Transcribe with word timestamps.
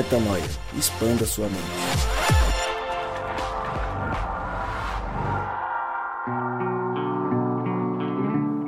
Metanoia. 0.00 0.42
Expanda 0.78 1.26
sua 1.26 1.46
mente. 1.46 1.60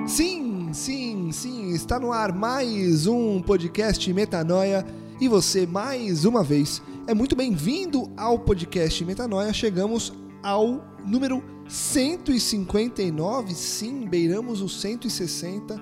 Sim, 0.06 0.68
sim, 0.74 1.32
sim, 1.32 1.70
está 1.70 1.98
no 1.98 2.12
ar 2.12 2.34
mais 2.34 3.06
um 3.06 3.40
podcast 3.40 4.12
Metanoia 4.12 4.84
e 5.18 5.26
você 5.26 5.66
mais 5.66 6.26
uma 6.26 6.44
vez 6.44 6.82
é 7.06 7.14
muito 7.14 7.34
bem-vindo 7.34 8.12
ao 8.14 8.38
podcast 8.38 9.02
Metanoia. 9.02 9.54
Chegamos 9.54 10.12
ao 10.42 10.84
número 11.02 11.42
159, 11.66 13.54
sim, 13.54 14.06
beiramos 14.06 14.60
os 14.60 14.78
160, 14.82 15.80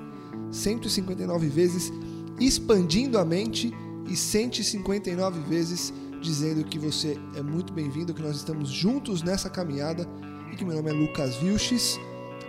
159 0.52 1.48
vezes 1.48 1.92
expandindo 2.38 3.19
a 3.19 3.24
mente 3.24 3.74
e 4.10 4.16
159 4.16 5.41
vezes 5.48 5.95
dizendo 6.20 6.62
que 6.64 6.78
você 6.78 7.19
é 7.34 7.42
muito 7.42 7.73
bem-vindo, 7.73 8.12
que 8.12 8.20
nós 8.20 8.36
estamos 8.36 8.69
juntos 8.69 9.23
nessa 9.23 9.48
caminhada 9.48 10.06
e 10.52 10.56
que 10.56 10.64
meu 10.64 10.77
nome 10.77 10.91
é 10.91 10.92
Lucas 10.92 11.36
Vilches. 11.36 11.98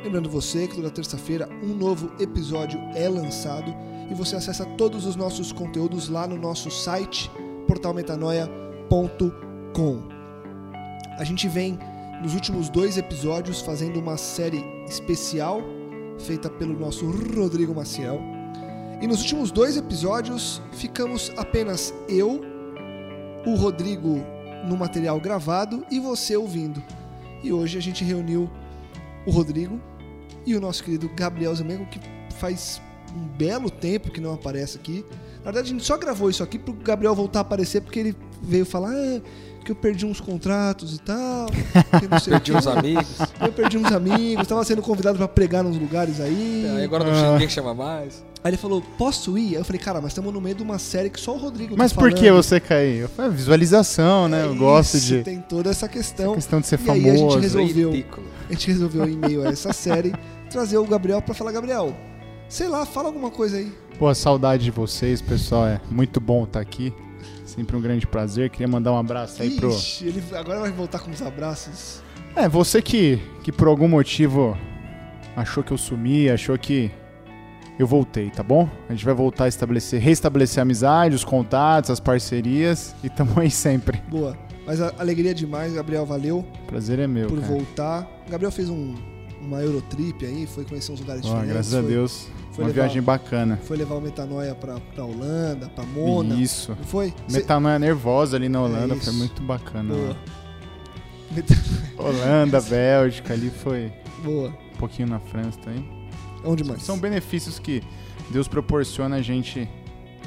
Lembrando 0.03 0.29
você 0.29 0.67
que 0.67 0.75
toda 0.75 0.89
terça-feira 0.89 1.47
um 1.63 1.75
novo 1.75 2.11
episódio 2.19 2.79
é 2.95 3.07
lançado 3.07 3.71
e 4.09 4.15
você 4.15 4.35
acessa 4.35 4.65
todos 4.65 5.05
os 5.05 5.15
nossos 5.15 5.51
conteúdos 5.51 6.09
lá 6.09 6.25
no 6.27 6.35
nosso 6.35 6.71
site 6.71 7.29
portalmetanoia.com. 7.67 10.09
A 11.17 11.23
gente 11.23 11.47
vem 11.47 11.77
nos 12.23 12.33
últimos 12.33 12.67
dois 12.69 12.97
episódios 12.97 13.61
fazendo 13.61 13.99
uma 13.99 14.17
série 14.17 14.65
especial 14.87 15.61
feita 16.19 16.49
pelo 16.49 16.77
nosso 16.77 17.09
Rodrigo 17.09 17.73
Maciel. 17.73 18.19
E 19.01 19.07
nos 19.07 19.19
últimos 19.21 19.49
dois 19.49 19.77
episódios 19.77 20.61
ficamos 20.73 21.31
apenas 21.35 21.91
eu, 22.07 22.39
o 23.47 23.55
Rodrigo 23.55 24.23
no 24.67 24.77
material 24.77 25.19
gravado 25.19 25.83
e 25.89 25.99
você 25.99 26.37
ouvindo. 26.37 26.83
E 27.43 27.51
hoje 27.51 27.79
a 27.79 27.81
gente 27.81 28.03
reuniu 28.03 28.47
o 29.25 29.31
Rodrigo 29.31 29.81
e 30.45 30.55
o 30.55 30.61
nosso 30.61 30.83
querido 30.83 31.09
Gabriel 31.15 31.55
Zamengo, 31.55 31.87
que 31.87 31.99
faz 32.35 32.79
um 33.15 33.25
belo 33.37 33.71
tempo 33.71 34.11
que 34.11 34.21
não 34.21 34.33
aparece 34.33 34.77
aqui. 34.77 35.03
Na 35.37 35.45
verdade, 35.45 35.69
a 35.69 35.71
gente 35.71 35.83
só 35.83 35.97
gravou 35.97 36.29
isso 36.29 36.43
aqui 36.43 36.59
para 36.59 36.71
o 36.71 36.75
Gabriel 36.75 37.15
voltar 37.15 37.39
a 37.39 37.41
aparecer, 37.41 37.81
porque 37.81 37.99
ele 37.99 38.15
veio 38.39 38.67
falar 38.67 38.91
ah, 38.91 39.21
que 39.65 39.71
eu 39.71 39.75
perdi 39.75 40.05
uns 40.05 40.21
contratos 40.21 40.95
e 40.95 40.99
tal. 40.99 41.47
que 41.47 42.07
não 42.07 42.19
sei 42.21 42.33
o 42.33 42.39
Perdi 42.39 42.53
uns 42.53 42.67
amigos. 42.67 43.17
Eu 43.41 43.51
perdi 43.51 43.77
uns 43.79 43.91
amigos, 43.91 44.43
estava 44.43 44.63
sendo 44.63 44.83
convidado 44.83 45.17
para 45.17 45.27
pregar 45.27 45.63
nos 45.63 45.75
lugares 45.75 46.19
aí. 46.19 46.67
Aí 46.77 46.83
agora 46.83 47.03
não 47.03 47.33
ninguém 47.33 47.49
chama 47.49 47.73
mais. 47.73 48.23
Aí 48.43 48.49
ele 48.49 48.57
falou, 48.57 48.81
posso 48.97 49.37
ir? 49.37 49.49
Aí 49.49 49.53
eu 49.55 49.65
falei, 49.65 49.79
cara, 49.79 50.01
mas 50.01 50.11
estamos 50.11 50.33
no 50.33 50.41
meio 50.41 50.55
de 50.55 50.63
uma 50.63 50.79
série 50.79 51.09
que 51.11 51.19
só 51.19 51.35
o 51.35 51.37
Rodrigo 51.37 51.75
Mas 51.77 51.91
tá 51.91 52.01
por 52.01 52.11
que 52.11 52.31
você 52.31 52.59
caiu? 52.59 53.07
Foi 53.09 53.29
visualização, 53.29 54.27
né? 54.27 54.43
Eu 54.45 54.53
É 54.53 54.55
gosto 54.55 54.97
isso, 54.97 55.07
de. 55.17 55.23
Tem 55.23 55.39
toda 55.41 55.69
essa 55.69 55.87
questão. 55.87 56.33
questão 56.33 56.59
de 56.59 56.65
ser 56.67 56.79
e 56.79 56.89
aí 56.89 56.99
a 57.09 57.11
gente 57.11 57.17
famoso. 57.19 57.39
resolveu, 57.39 57.91
Ridículo. 57.91 58.25
a 58.49 58.53
gente 58.53 58.67
resolveu 58.67 59.07
em 59.07 59.15
meio 59.17 59.43
a 59.43 59.49
essa 59.49 59.71
série 59.71 60.11
trazer 60.49 60.77
o 60.77 60.85
Gabriel 60.85 61.21
para 61.21 61.35
falar, 61.35 61.51
Gabriel, 61.51 61.95
sei 62.49 62.67
lá, 62.67 62.83
fala 62.85 63.09
alguma 63.09 63.29
coisa 63.29 63.57
aí. 63.57 63.71
Pô, 63.99 64.13
saudade 64.15 64.63
de 64.63 64.71
vocês, 64.71 65.21
pessoal. 65.21 65.67
É 65.67 65.79
muito 65.91 66.19
bom 66.19 66.43
estar 66.45 66.59
aqui. 66.61 66.91
Sempre 67.45 67.75
um 67.75 67.81
grande 67.81 68.07
prazer. 68.07 68.49
Queria 68.49 68.67
mandar 68.67 68.91
um 68.93 68.97
abraço 68.97 69.39
aí 69.43 69.51
pro. 69.51 69.69
Ixi, 69.69 70.07
ele 70.07 70.23
agora 70.33 70.61
vai 70.61 70.71
voltar 70.71 70.97
com 70.99 71.11
os 71.11 71.21
abraços. 71.21 72.01
É, 72.35 72.49
você 72.49 72.81
que, 72.81 73.21
que 73.43 73.51
por 73.51 73.67
algum 73.67 73.87
motivo 73.87 74.57
achou 75.35 75.63
que 75.63 75.71
eu 75.71 75.77
sumi, 75.77 76.29
achou 76.29 76.57
que 76.57 76.89
eu 77.81 77.87
voltei, 77.87 78.29
tá 78.29 78.43
bom? 78.43 78.69
A 78.89 78.93
gente 78.93 79.03
vai 79.05 79.13
voltar 79.13 79.45
a 79.45 79.47
estabelecer, 79.47 79.99
restabelecer 80.01 80.59
a 80.59 80.63
amizade, 80.63 81.15
os 81.15 81.23
contatos, 81.23 81.89
as 81.89 81.99
parcerias 81.99 82.95
e 83.03 83.09
tamo 83.09 83.39
aí 83.39 83.49
sempre. 83.51 84.01
Boa. 84.09 84.37
Mas 84.65 84.79
a 84.81 84.93
alegria 84.99 85.33
demais, 85.33 85.73
Gabriel, 85.73 86.05
valeu 86.05 86.45
Prazer 86.67 86.99
é 86.99 87.07
meu, 87.07 87.27
por 87.27 87.39
cara. 87.41 87.51
voltar. 87.51 88.23
O 88.27 88.31
Gabriel 88.31 88.51
fez 88.51 88.69
um, 88.69 88.95
uma 89.41 89.59
Eurotrip 89.61 90.23
aí, 90.25 90.45
foi 90.45 90.63
conhecer 90.65 90.91
uns 90.91 90.99
lugares 90.99 91.23
Ó, 91.25 91.29
diferentes. 91.29 91.53
graças 91.53 91.73
a 91.73 91.81
foi- 91.81 91.89
Deus. 91.91 92.27
foi 92.51 92.63
Uma 92.63 92.67
legal. 92.69 92.85
viagem 92.85 93.01
bacana. 93.01 93.59
Foi 93.63 93.75
levar 93.77 93.95
o 93.95 94.01
Metanoia 94.01 94.53
pra, 94.53 94.75
pra 94.93 95.03
Holanda, 95.03 95.67
pra 95.69 95.83
Mona. 95.85 96.35
Isso. 96.35 96.75
Não 96.77 96.85
foi? 96.85 97.07
Cê- 97.27 97.37
Metanoia 97.39 97.79
nervosa 97.79 98.37
ali 98.37 98.47
na 98.47 98.61
Holanda, 98.61 98.93
isso. 98.95 99.05
foi 99.05 99.13
muito 99.13 99.41
bacana. 99.41 99.93
Boa. 99.95 100.07
lá. 100.09 100.15
Meta- 101.31 101.55
Holanda, 101.97 102.61
Bélgica, 102.61 103.33
ali 103.33 103.49
foi 103.49 103.91
Boa. 104.23 104.49
um 104.49 104.77
pouquinho 104.77 105.07
na 105.07 105.19
França 105.19 105.57
também. 105.59 105.83
São 106.79 106.97
benefícios 106.97 107.59
que 107.59 107.81
Deus 108.29 108.47
proporciona 108.47 109.17
a 109.17 109.21
gente, 109.21 109.67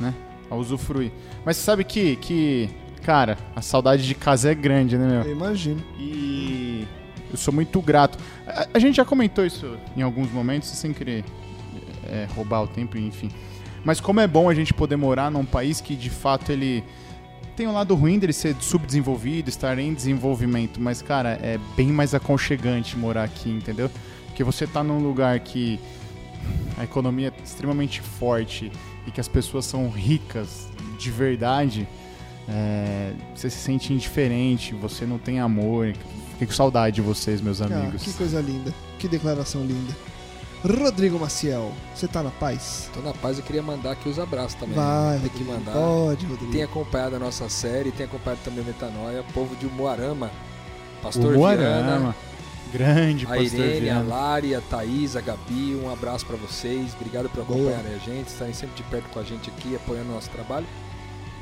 né, 0.00 0.14
a 0.50 0.54
usufruir. 0.54 1.10
Mas 1.44 1.56
você 1.56 1.62
sabe 1.62 1.84
que, 1.84 2.16
que, 2.16 2.68
cara, 3.02 3.38
a 3.54 3.62
saudade 3.62 4.06
de 4.06 4.14
casa 4.14 4.50
é 4.50 4.54
grande, 4.54 4.96
né, 4.98 5.20
Eu 5.20 5.24
meu? 5.24 5.32
imagino. 5.32 5.82
E 5.98 6.86
eu 7.30 7.36
sou 7.36 7.52
muito 7.52 7.80
grato. 7.80 8.18
A, 8.46 8.66
a 8.74 8.78
gente 8.78 8.96
já 8.96 9.04
comentou 9.04 9.44
isso 9.44 9.76
em 9.96 10.02
alguns 10.02 10.30
momentos, 10.30 10.68
sem 10.68 10.92
querer 10.92 11.24
é, 12.06 12.26
roubar 12.34 12.62
o 12.62 12.66
tempo, 12.66 12.96
enfim. 12.98 13.30
Mas 13.84 14.00
como 14.00 14.20
é 14.20 14.26
bom 14.26 14.48
a 14.48 14.54
gente 14.54 14.72
poder 14.72 14.96
morar 14.96 15.30
num 15.30 15.44
país 15.44 15.80
que, 15.80 15.94
de 15.94 16.08
fato, 16.10 16.50
ele 16.50 16.82
tem 17.56 17.66
um 17.66 17.72
lado 17.72 17.94
ruim 17.94 18.18
dele 18.18 18.32
ser 18.32 18.56
subdesenvolvido, 18.60 19.48
estar 19.48 19.78
em 19.78 19.92
desenvolvimento, 19.94 20.80
mas, 20.80 21.00
cara, 21.02 21.38
é 21.42 21.58
bem 21.76 21.88
mais 21.88 22.14
aconchegante 22.14 22.96
morar 22.98 23.24
aqui, 23.24 23.48
entendeu? 23.50 23.90
Porque 24.26 24.42
você 24.42 24.66
tá 24.66 24.82
num 24.82 24.98
lugar 24.98 25.38
que 25.40 25.78
a 26.78 26.84
economia 26.84 27.32
é 27.36 27.42
extremamente 27.42 28.00
forte 28.00 28.70
e 29.06 29.10
que 29.10 29.20
as 29.20 29.28
pessoas 29.28 29.64
são 29.64 29.88
ricas 29.90 30.68
de 30.98 31.10
verdade, 31.10 31.86
é, 32.48 33.12
você 33.34 33.48
se 33.50 33.58
sente 33.58 33.92
indiferente, 33.92 34.74
você 34.74 35.04
não 35.06 35.18
tem 35.18 35.40
amor. 35.40 35.92
Fiquei 36.32 36.46
com 36.46 36.52
saudade 36.52 36.96
de 36.96 37.02
vocês, 37.02 37.40
meus 37.40 37.60
Ah, 37.62 37.66
amigos. 37.66 38.02
que 38.02 38.12
coisa 38.12 38.40
linda. 38.40 38.72
Que 38.98 39.06
declaração 39.08 39.62
linda. 39.64 39.94
Rodrigo 40.66 41.18
Maciel, 41.18 41.72
você 41.94 42.08
tá 42.08 42.22
na 42.22 42.30
paz? 42.30 42.88
Tô 42.94 43.00
na 43.02 43.12
paz, 43.12 43.36
eu 43.38 43.44
queria 43.44 43.62
mandar 43.62 43.92
aqui 43.92 44.08
os 44.08 44.18
abraços 44.18 44.54
também. 44.54 44.74
Vai, 44.74 45.18
Tem 45.18 45.28
que 45.28 45.38
Rodrigo. 45.44 45.52
mandar. 45.52 45.72
Pode, 45.72 46.24
Rodrigo. 46.26 46.52
Tem 46.52 46.62
acompanhado 46.62 47.16
a 47.16 47.18
nossa 47.18 47.48
série, 47.50 47.92
tem 47.92 48.06
acompanhado 48.06 48.40
também 48.42 48.62
o 48.62 48.66
Metanoia, 48.66 49.22
povo 49.34 49.54
de 49.56 49.66
Moarama, 49.66 50.30
Pastor 51.02 51.26
o 51.26 51.30
Viana, 51.32 51.38
Moarama, 51.38 52.16
grande 52.72 53.26
a 53.28 53.36
Irene, 53.38 53.90
a. 53.90 54.00
Lari, 54.00 54.54
a 54.54 54.60
Thaís, 54.60 55.16
a 55.16 55.20
Gabi, 55.20 55.74
um 55.74 55.90
abraço 55.90 56.26
pra 56.26 56.36
vocês. 56.36 56.94
Obrigado 56.94 57.28
por 57.28 57.44
Boa. 57.44 57.58
acompanharem 57.58 57.94
a 57.94 57.98
gente, 57.98 58.28
estarem 58.28 58.54
sempre 58.54 58.76
de 58.76 58.82
perto 58.84 59.08
com 59.10 59.18
a 59.18 59.22
gente 59.22 59.50
aqui, 59.50 59.76
apoiando 59.76 60.10
o 60.10 60.14
nosso 60.14 60.30
trabalho 60.30 60.66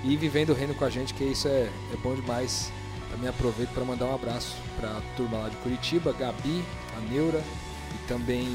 e 0.05 0.17
vivendo 0.17 0.51
o 0.51 0.55
reino 0.55 0.75
com 0.75 0.85
a 0.85 0.91
gente, 0.91 1.15
que 1.15 1.25
isso 1.25 1.49
é, 1.49 1.71
é 1.93 1.97
bom 2.03 2.15
demais. 2.15 2.73
Também 3.11 3.29
aproveito 3.29 3.71
para 3.71 3.85
mandar 3.85 4.07
um 4.07 4.15
abraço 4.15 4.57
pra 4.79 5.01
turma 5.17 5.39
lá 5.39 5.49
de 5.49 5.57
Curitiba, 5.59 6.13
Gabi, 6.13 6.65
a 6.97 7.13
Neura 7.13 7.43
e 7.95 8.09
também 8.09 8.49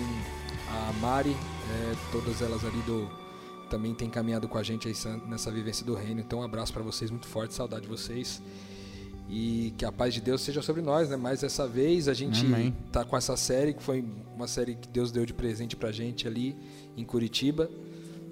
a 0.69 0.91
Mari, 0.99 1.35
é, 1.69 1.95
todas 2.11 2.41
elas 2.41 2.65
ali 2.65 2.81
do 2.81 3.07
também 3.69 3.93
tem 3.93 4.09
caminhado 4.09 4.47
com 4.47 4.57
a 4.57 4.63
gente 4.63 4.87
aí 4.87 4.93
nessa 5.27 5.51
vivência 5.51 5.85
do 5.85 5.93
reino. 5.93 6.21
Então 6.21 6.39
um 6.39 6.43
abraço 6.43 6.73
para 6.73 6.81
vocês 6.81 7.11
muito 7.11 7.27
forte, 7.27 7.53
saudade 7.53 7.83
de 7.83 7.87
vocês. 7.87 8.41
E 9.29 9.73
que 9.77 9.83
a 9.83 9.91
paz 9.91 10.13
de 10.13 10.21
Deus 10.21 10.41
seja 10.41 10.61
sobre 10.61 10.81
nós, 10.81 11.09
né? 11.09 11.17
Mais 11.17 11.41
dessa 11.41 11.67
vez 11.67 12.07
a 12.07 12.13
gente 12.13 12.45
Amém. 12.45 12.73
tá 12.91 13.03
com 13.03 13.17
essa 13.17 13.35
série 13.35 13.73
que 13.73 13.83
foi 13.83 14.03
uma 14.33 14.47
série 14.47 14.75
que 14.75 14.87
Deus 14.87 15.11
deu 15.11 15.25
de 15.25 15.33
presente 15.33 15.75
pra 15.75 15.91
gente 15.91 16.27
ali 16.27 16.55
em 16.95 17.03
Curitiba. 17.03 17.69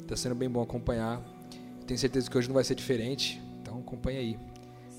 Tá 0.07 0.16
sendo 0.16 0.35
bem 0.35 0.50
bom 0.50 0.61
acompanhar. 0.61 1.22
Tenho 1.85 2.00
certeza 2.00 2.29
que 2.29 2.38
hoje 2.38 2.47
não 2.47 2.55
vai 2.55 2.63
ser 2.63 2.75
diferente. 2.75 3.41
Então 3.61 3.79
acompanha 3.79 4.19
aí. 4.19 4.39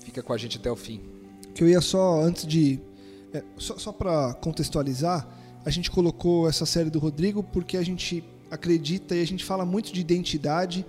Fica 0.03 0.21
com 0.21 0.33
a 0.33 0.37
gente 0.37 0.57
até 0.57 0.69
o 0.69 0.75
fim. 0.75 1.01
Que 1.55 1.63
eu 1.63 1.69
ia 1.69 1.81
só, 1.81 2.21
antes 2.21 2.45
de. 2.45 2.79
é, 3.33 3.43
só 3.57 3.77
só 3.79 3.91
para 3.91 4.35
contextualizar, 4.35 5.27
a 5.65 5.69
gente 5.71 5.89
colocou 5.89 6.47
essa 6.47 6.65
série 6.65 6.89
do 6.91 6.99
Rodrigo 6.99 7.41
porque 7.41 7.75
a 7.75 7.83
gente 7.83 8.23
acredita 8.51 9.15
e 9.15 9.21
a 9.21 9.25
gente 9.25 9.43
fala 9.43 9.65
muito 9.65 9.91
de 9.91 9.99
identidade. 9.99 10.85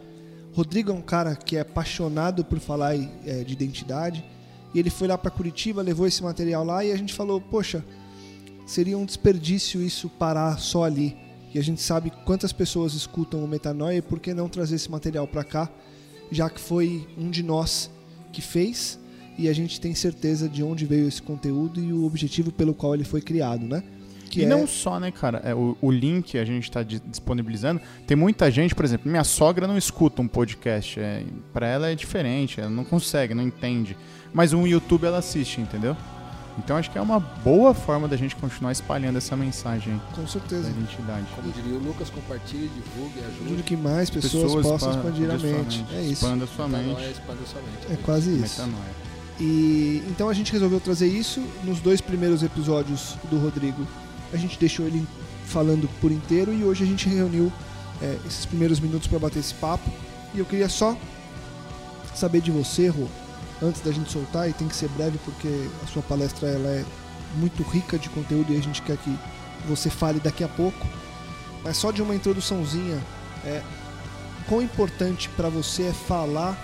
Rodrigo 0.53 0.91
é 0.91 0.95
um 0.95 1.03
cara 1.03 1.35
que 1.35 1.57
é 1.57 1.61
apaixonado 1.61 2.45
por 2.45 2.59
falar 2.59 2.95
é, 2.95 3.45
de 3.45 3.53
identidade. 3.53 4.25
E 4.75 4.79
ele 4.79 4.91
foi 4.91 5.09
lá 5.09 5.17
para 5.17 5.31
Curitiba, 5.31 5.83
levou 5.83 6.07
esse 6.07 6.23
material 6.23 6.65
lá 6.65 6.85
e 6.85 6.93
a 6.93 6.97
gente 6.97 7.15
falou: 7.15 7.41
Poxa, 7.41 7.85
seria 8.67 8.99
um 8.99 9.05
desperdício 9.05 9.83
isso 9.83 10.09
parar 10.09 10.59
só 10.59 10.85
ali. 10.85 11.17
E 11.55 11.59
a 11.59 11.63
gente 11.63 11.81
sabe 11.81 12.13
quantas 12.25 12.53
pessoas 12.53 12.93
escutam 12.93 13.43
o 13.43 13.49
Metanoia 13.49 13.99
e 13.99 14.03
por 14.03 14.21
que 14.21 14.35
não 14.35 14.49
trazer 14.49 14.77
esse 14.77 14.91
material 14.91 15.27
para 15.27 15.43
cá, 15.43 15.71
já 16.31 16.51
que 16.51 16.61
foi 16.61 17.07
um 17.17 17.31
de 17.31 17.43
nós 17.43 17.91
que 18.33 18.43
fez 18.43 18.99
e 19.39 19.49
a 19.49 19.53
gente 19.53 19.81
tem 19.81 19.95
certeza 19.95 20.49
de 20.49 20.65
onde 20.65 20.85
veio 20.85 21.07
esse 21.07 21.23
conteúdo 21.23 21.81
e 21.81 21.93
o 21.93 22.05
objetivo 22.05 22.51
pelo 22.51 22.75
qual 22.75 22.95
ele 22.95 23.05
foi 23.05 23.23
criado, 23.23 23.65
né? 23.65 23.85
Que 24.29 24.41
e 24.41 24.45
é- 24.45 24.47
não 24.47 24.67
só, 24.67 24.99
né, 24.99 25.11
cara? 25.11 25.41
É, 25.45 25.55
o, 25.55 25.77
o 25.81 25.91
link 25.91 26.37
a 26.37 26.45
gente 26.45 26.65
está 26.65 26.83
disponibilizando. 26.83 27.81
Tem 28.07 28.17
muita 28.17 28.51
gente, 28.51 28.75
por 28.75 28.85
exemplo, 28.85 29.09
minha 29.09 29.25
sogra 29.25 29.67
não 29.67 29.79
escuta 29.79 30.21
um 30.21 30.29
podcast. 30.29 31.01
É, 31.01 31.23
para 31.53 31.67
ela 31.67 31.89
é 31.89 31.95
diferente, 31.95 32.61
ela 32.61 32.69
não 32.69 32.85
consegue, 32.85 33.33
não 33.33 33.43
entende. 33.43 33.97
Mas 34.33 34.53
um 34.53 34.67
YouTube 34.67 35.05
ela 35.07 35.19
assiste, 35.19 35.61
entendeu? 35.61 35.97
Então 36.59 36.77
acho 36.77 36.91
que 36.91 36.99
é 36.99 37.01
uma 37.01 37.21
boa 37.21 37.73
forma 37.73 38.09
da 38.09 38.17
gente 38.17 38.35
continuar 38.35 38.73
espalhando 38.73 39.17
essa 39.17 39.37
mensagem 39.37 40.01
Com 40.15 40.23
da 40.23 40.29
certeza. 40.29 40.69
identidade. 40.69 41.25
Como 41.37 41.53
diria 41.53 41.77
o 41.77 41.79
Lucas, 41.79 42.11
compartilhe, 42.11 42.69
divulgue, 42.69 43.21
Ajude 43.21 43.45
ajude. 43.47 43.63
que 43.63 43.77
mais 43.77 44.11
pessoas, 44.11 44.53
possam 44.67 44.91
pa- 44.93 44.97
expandir 44.97 45.31
a 45.31 45.39
mente. 45.39 45.85
É 45.93 46.01
isso. 46.03 46.13
Expanda 46.25 46.47
sua 46.49 46.67
mente. 46.69 47.01
Expanda 47.11 47.41
sua 47.47 47.61
mente. 47.63 47.93
É 47.93 47.97
quase 48.05 48.31
isso. 48.31 48.61
Metanoia. 48.61 48.91
E 49.41 50.03
então 50.09 50.29
a 50.29 50.35
gente 50.35 50.51
resolveu 50.53 50.81
trazer 50.81 51.07
isso 51.07 51.41
nos 51.63 51.79
dois 51.79 52.01
primeiros 52.01 52.43
episódios 52.43 53.17
do 53.31 53.39
Rodrigo. 53.39 53.87
A 54.33 54.37
gente 54.37 54.59
deixou 54.59 54.85
ele 54.85 55.07
falando 55.47 55.89
por 56.01 56.11
inteiro 56.11 56.53
e 56.53 56.65
hoje 56.65 56.83
a 56.83 56.87
gente 56.87 57.09
reuniu 57.09 57.53
é, 58.03 58.19
esses 58.27 58.45
primeiros 58.45 58.81
minutos 58.81 59.07
para 59.07 59.21
bater 59.21 59.39
esse 59.39 59.55
papo. 59.55 59.89
E 60.35 60.41
eu 60.41 60.45
queria 60.45 60.69
só 60.69 60.97
saber 62.17 62.41
de 62.41 62.51
você, 62.51 62.89
Rô, 62.89 63.07
antes 63.63 63.81
da 63.81 63.93
gente 63.93 64.11
soltar, 64.11 64.49
e 64.49 64.53
tem 64.53 64.69
que 64.69 64.77
ser 64.77 64.89
breve 64.91 65.19
porque 65.25 65.69
a 65.83 65.87
sua 65.87 66.03
palestra 66.03 66.49
ela 66.49 66.69
é 66.69 66.85
muito 67.37 67.63
rica 67.63 67.99
de 67.99 68.09
conteúdo 68.09 68.53
e 68.53 68.57
a 68.57 68.63
gente 68.63 68.83
quer 68.83 68.97
que 68.97 69.19
você 69.67 69.91
fale 69.91 70.21
daqui 70.21 70.45
a 70.45 70.49
pouco. 70.49 70.87
Mas 71.63 71.77
só 71.77 71.91
de 71.91 72.01
uma 72.01 72.15
introduçãozinha, 72.15 73.03
é, 73.45 73.63
quão 74.49 74.63
importante 74.63 75.29
para 75.31 75.49
você 75.49 75.85
é 75.85 75.93
falar 75.93 76.57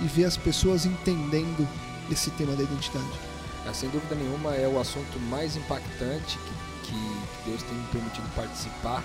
e 0.00 0.06
ver 0.06 0.24
as 0.24 0.36
pessoas 0.36 0.86
entendendo 0.86 1.68
esse 2.10 2.30
tema 2.30 2.54
da 2.54 2.62
identidade. 2.62 3.06
Ah, 3.66 3.74
Sem 3.74 3.90
dúvida 3.90 4.14
nenhuma 4.14 4.54
é 4.54 4.66
o 4.66 4.80
assunto 4.80 5.18
mais 5.28 5.56
impactante 5.56 6.38
que, 6.38 6.90
que 6.90 7.50
Deus 7.50 7.62
tem 7.62 7.76
me 7.76 7.86
permitido 7.88 8.34
participar 8.34 9.04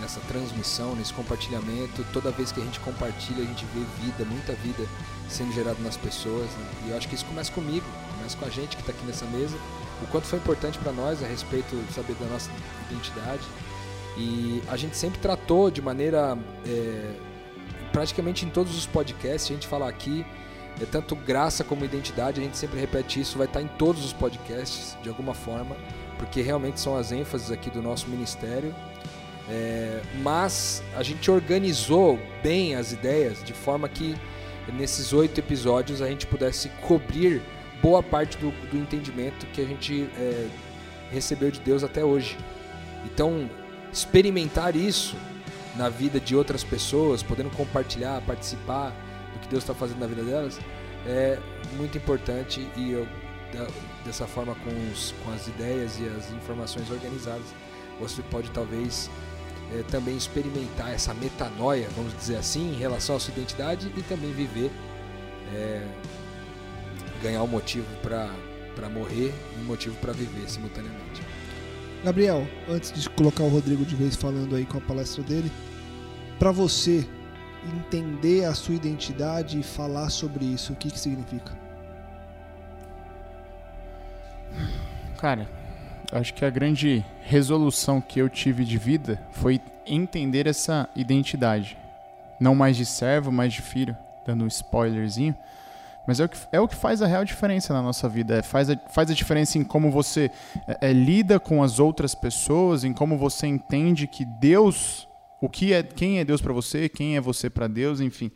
nessa 0.00 0.20
transmissão, 0.20 0.94
nesse 0.94 1.12
compartilhamento. 1.12 2.04
Toda 2.12 2.30
vez 2.30 2.52
que 2.52 2.60
a 2.60 2.64
gente 2.64 2.78
compartilha, 2.80 3.42
a 3.42 3.46
gente 3.46 3.66
vê 3.74 3.80
vida, 4.04 4.24
muita 4.24 4.52
vida 4.54 4.86
sendo 5.30 5.52
gerada 5.52 5.78
nas 5.82 5.96
pessoas. 5.96 6.46
né? 6.46 6.66
E 6.86 6.90
eu 6.90 6.96
acho 6.96 7.08
que 7.08 7.14
isso 7.14 7.24
começa 7.24 7.50
comigo, 7.52 7.86
começa 8.16 8.36
com 8.36 8.44
a 8.44 8.50
gente 8.50 8.76
que 8.76 8.82
está 8.82 8.92
aqui 8.92 9.04
nessa 9.06 9.24
mesa. 9.26 9.56
O 10.02 10.06
quanto 10.06 10.26
foi 10.26 10.38
importante 10.38 10.78
para 10.78 10.92
nós 10.92 11.22
a 11.22 11.26
respeito 11.26 11.76
de 11.76 11.92
saber 11.92 12.14
da 12.14 12.26
nossa 12.26 12.50
identidade. 12.90 13.42
E 14.16 14.62
a 14.68 14.76
gente 14.76 14.96
sempre 14.96 15.18
tratou 15.20 15.70
de 15.70 15.80
maneira, 15.80 16.36
é, 16.66 17.14
praticamente 17.92 18.44
em 18.44 18.50
todos 18.50 18.76
os 18.76 18.86
podcasts, 18.86 19.50
a 19.50 19.54
gente 19.54 19.66
fala 19.66 19.88
aqui, 19.88 20.26
é 20.80 20.84
tanto 20.84 21.14
graça 21.14 21.62
como 21.62 21.84
identidade, 21.84 22.40
a 22.40 22.44
gente 22.44 22.56
sempre 22.56 22.80
repete 22.80 23.20
isso, 23.20 23.38
vai 23.38 23.46
estar 23.46 23.62
em 23.62 23.68
todos 23.68 24.04
os 24.04 24.12
podcasts, 24.12 24.96
de 25.02 25.08
alguma 25.08 25.34
forma, 25.34 25.76
porque 26.18 26.42
realmente 26.42 26.80
são 26.80 26.96
as 26.96 27.12
ênfases 27.12 27.50
aqui 27.50 27.70
do 27.70 27.80
nosso 27.80 28.08
ministério. 28.08 28.74
É, 29.48 30.00
mas 30.22 30.82
a 30.96 31.02
gente 31.02 31.30
organizou 31.30 32.18
bem 32.42 32.76
as 32.76 32.92
ideias 32.92 33.42
de 33.42 33.52
forma 33.52 33.88
que 33.88 34.16
nesses 34.72 35.12
oito 35.12 35.38
episódios 35.38 36.00
a 36.02 36.08
gente 36.08 36.26
pudesse 36.26 36.68
cobrir 36.86 37.42
boa 37.82 38.02
parte 38.02 38.36
do, 38.38 38.50
do 38.70 38.76
entendimento 38.76 39.46
que 39.46 39.60
a 39.60 39.64
gente 39.64 40.08
é, 40.16 40.48
recebeu 41.10 41.50
de 41.50 41.60
Deus 41.60 41.82
até 41.82 42.04
hoje. 42.04 42.36
Então, 43.04 43.48
experimentar 43.92 44.76
isso 44.76 45.16
na 45.76 45.88
vida 45.88 46.20
de 46.20 46.36
outras 46.36 46.62
pessoas, 46.62 47.22
podendo 47.22 47.50
compartilhar, 47.50 48.20
participar 48.22 48.90
do 49.32 49.38
que 49.40 49.48
Deus 49.48 49.62
está 49.62 49.74
fazendo 49.74 50.00
na 50.00 50.06
vida 50.06 50.22
delas, 50.22 50.58
é 51.06 51.38
muito 51.76 51.96
importante 51.96 52.66
e 52.76 52.90
eu, 52.90 53.06
dessa 54.04 54.26
forma 54.26 54.54
com, 54.56 54.70
os- 54.92 55.14
com 55.24 55.32
as 55.32 55.46
ideias 55.48 55.98
e 55.98 56.06
as 56.08 56.30
informações 56.32 56.90
organizadas, 56.90 57.46
você 57.98 58.22
pode 58.22 58.50
talvez 58.50 59.10
é, 59.72 59.82
também 59.84 60.16
experimentar 60.16 60.92
essa 60.92 61.14
metanoia, 61.14 61.88
vamos 61.96 62.16
dizer 62.16 62.36
assim, 62.36 62.72
em 62.72 62.76
relação 62.76 63.16
à 63.16 63.20
sua 63.20 63.32
identidade 63.32 63.92
e 63.96 64.02
também 64.02 64.32
viver, 64.32 64.70
é, 65.54 65.86
ganhar 67.22 67.42
um 67.42 67.46
motivo 67.46 67.86
para 68.02 68.88
morrer 68.88 69.32
e 69.56 69.60
um 69.60 69.64
motivo 69.64 69.96
para 69.96 70.12
viver 70.12 70.48
simultaneamente. 70.48 71.22
Gabriel, 72.04 72.46
antes 72.68 72.92
de 72.92 73.08
colocar 73.10 73.44
o 73.44 73.48
Rodrigo 73.48 73.84
de 73.84 73.94
vez 73.94 74.16
falando 74.16 74.56
aí 74.56 74.64
com 74.64 74.78
a 74.78 74.80
palestra 74.80 75.22
dele, 75.22 75.52
para 76.38 76.50
você 76.50 77.06
entender 77.76 78.46
a 78.46 78.54
sua 78.54 78.74
identidade 78.74 79.60
e 79.60 79.62
falar 79.62 80.08
sobre 80.08 80.46
isso, 80.46 80.72
o 80.72 80.76
que 80.76 80.90
que 80.90 80.98
significa? 80.98 81.52
Cara, 85.18 85.46
acho 86.12 86.34
que 86.34 86.44
a 86.44 86.50
grande 86.50 87.04
resolução 87.22 88.00
que 88.00 88.18
eu 88.18 88.28
tive 88.28 88.64
de 88.64 88.78
vida 88.78 89.20
foi 89.32 89.60
entender 89.86 90.46
essa 90.46 90.88
identidade. 90.96 91.76
Não 92.40 92.54
mais 92.54 92.76
de 92.76 92.86
servo, 92.86 93.30
mas 93.30 93.52
de 93.52 93.62
filho, 93.62 93.96
dando 94.26 94.44
um 94.44 94.48
spoilerzinho. 94.48 95.34
Mas 96.06 96.18
é 96.18 96.24
o 96.24 96.28
que, 96.28 96.38
é 96.52 96.60
o 96.60 96.66
que 96.66 96.74
faz 96.74 97.02
a 97.02 97.06
real 97.06 97.24
diferença 97.24 97.72
na 97.72 97.82
nossa 97.82 98.08
vida. 98.08 98.38
É, 98.38 98.42
faz, 98.42 98.70
a, 98.70 98.76
faz 98.92 99.10
a 99.10 99.14
diferença 99.14 99.58
em 99.58 99.64
como 99.64 99.90
você 99.90 100.30
é, 100.66 100.88
é, 100.88 100.92
lida 100.92 101.38
com 101.38 101.62
as 101.62 101.78
outras 101.78 102.14
pessoas, 102.14 102.82
em 102.82 102.92
como 102.92 103.16
você 103.16 103.46
entende 103.46 104.06
que 104.06 104.24
Deus, 104.24 105.06
o 105.40 105.48
que 105.48 105.72
é, 105.72 105.82
quem 105.82 106.18
é 106.18 106.24
Deus 106.24 106.40
para 106.40 106.52
você, 106.52 106.88
quem 106.88 107.16
é 107.16 107.20
você 107.20 107.50
para 107.50 107.68
Deus, 107.68 108.00
enfim. 108.00 108.30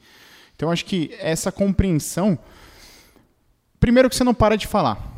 Então 0.54 0.70
acho 0.70 0.84
que 0.84 1.16
essa 1.18 1.50
compreensão, 1.50 2.38
primeiro 3.80 4.08
que 4.08 4.14
você 4.14 4.24
não 4.24 4.34
para 4.34 4.56
de 4.56 4.66
falar, 4.66 5.12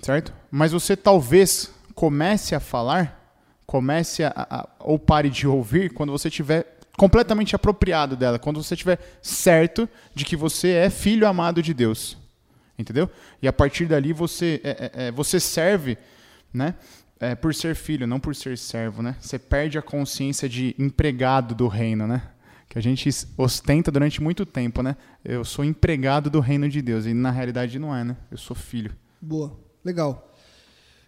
certo? 0.00 0.32
Mas 0.50 0.72
você 0.72 0.96
talvez 0.96 1.70
comece 1.98 2.54
a 2.54 2.60
falar, 2.60 3.34
comece 3.66 4.22
a, 4.22 4.32
a- 4.36 4.68
ou 4.78 5.00
pare 5.00 5.28
de 5.28 5.48
ouvir 5.48 5.92
quando 5.92 6.12
você 6.12 6.28
estiver 6.28 6.78
completamente 6.96 7.56
apropriado 7.56 8.14
dela, 8.16 8.38
quando 8.38 8.62
você 8.62 8.74
estiver 8.74 9.00
certo 9.20 9.88
de 10.14 10.24
que 10.24 10.36
você 10.36 10.68
é 10.74 10.90
filho 10.90 11.26
amado 11.26 11.60
de 11.60 11.74
Deus, 11.74 12.16
entendeu? 12.78 13.10
E 13.42 13.48
a 13.48 13.52
partir 13.52 13.86
dali 13.86 14.12
você 14.12 14.60
é, 14.62 14.70
é, 14.70 15.06
é, 15.06 15.10
você 15.10 15.40
serve, 15.40 15.98
né? 16.54 16.76
É, 17.18 17.34
por 17.34 17.52
ser 17.52 17.74
filho, 17.74 18.06
não 18.06 18.20
por 18.20 18.32
ser 18.32 18.56
servo, 18.56 19.02
né? 19.02 19.16
Você 19.20 19.36
perde 19.36 19.76
a 19.76 19.82
consciência 19.82 20.48
de 20.48 20.76
empregado 20.78 21.52
do 21.52 21.66
reino, 21.66 22.06
né? 22.06 22.22
Que 22.68 22.78
a 22.78 22.82
gente 22.82 23.10
ostenta 23.36 23.90
durante 23.90 24.22
muito 24.22 24.46
tempo, 24.46 24.84
né? 24.84 24.94
Eu 25.24 25.44
sou 25.44 25.64
empregado 25.64 26.30
do 26.30 26.38
reino 26.38 26.68
de 26.68 26.80
Deus 26.80 27.06
e 27.06 27.12
na 27.14 27.32
realidade 27.32 27.76
não 27.76 27.92
é, 27.92 28.04
né? 28.04 28.16
Eu 28.30 28.38
sou 28.38 28.54
filho. 28.54 28.94
Boa, 29.20 29.58
legal. 29.84 30.27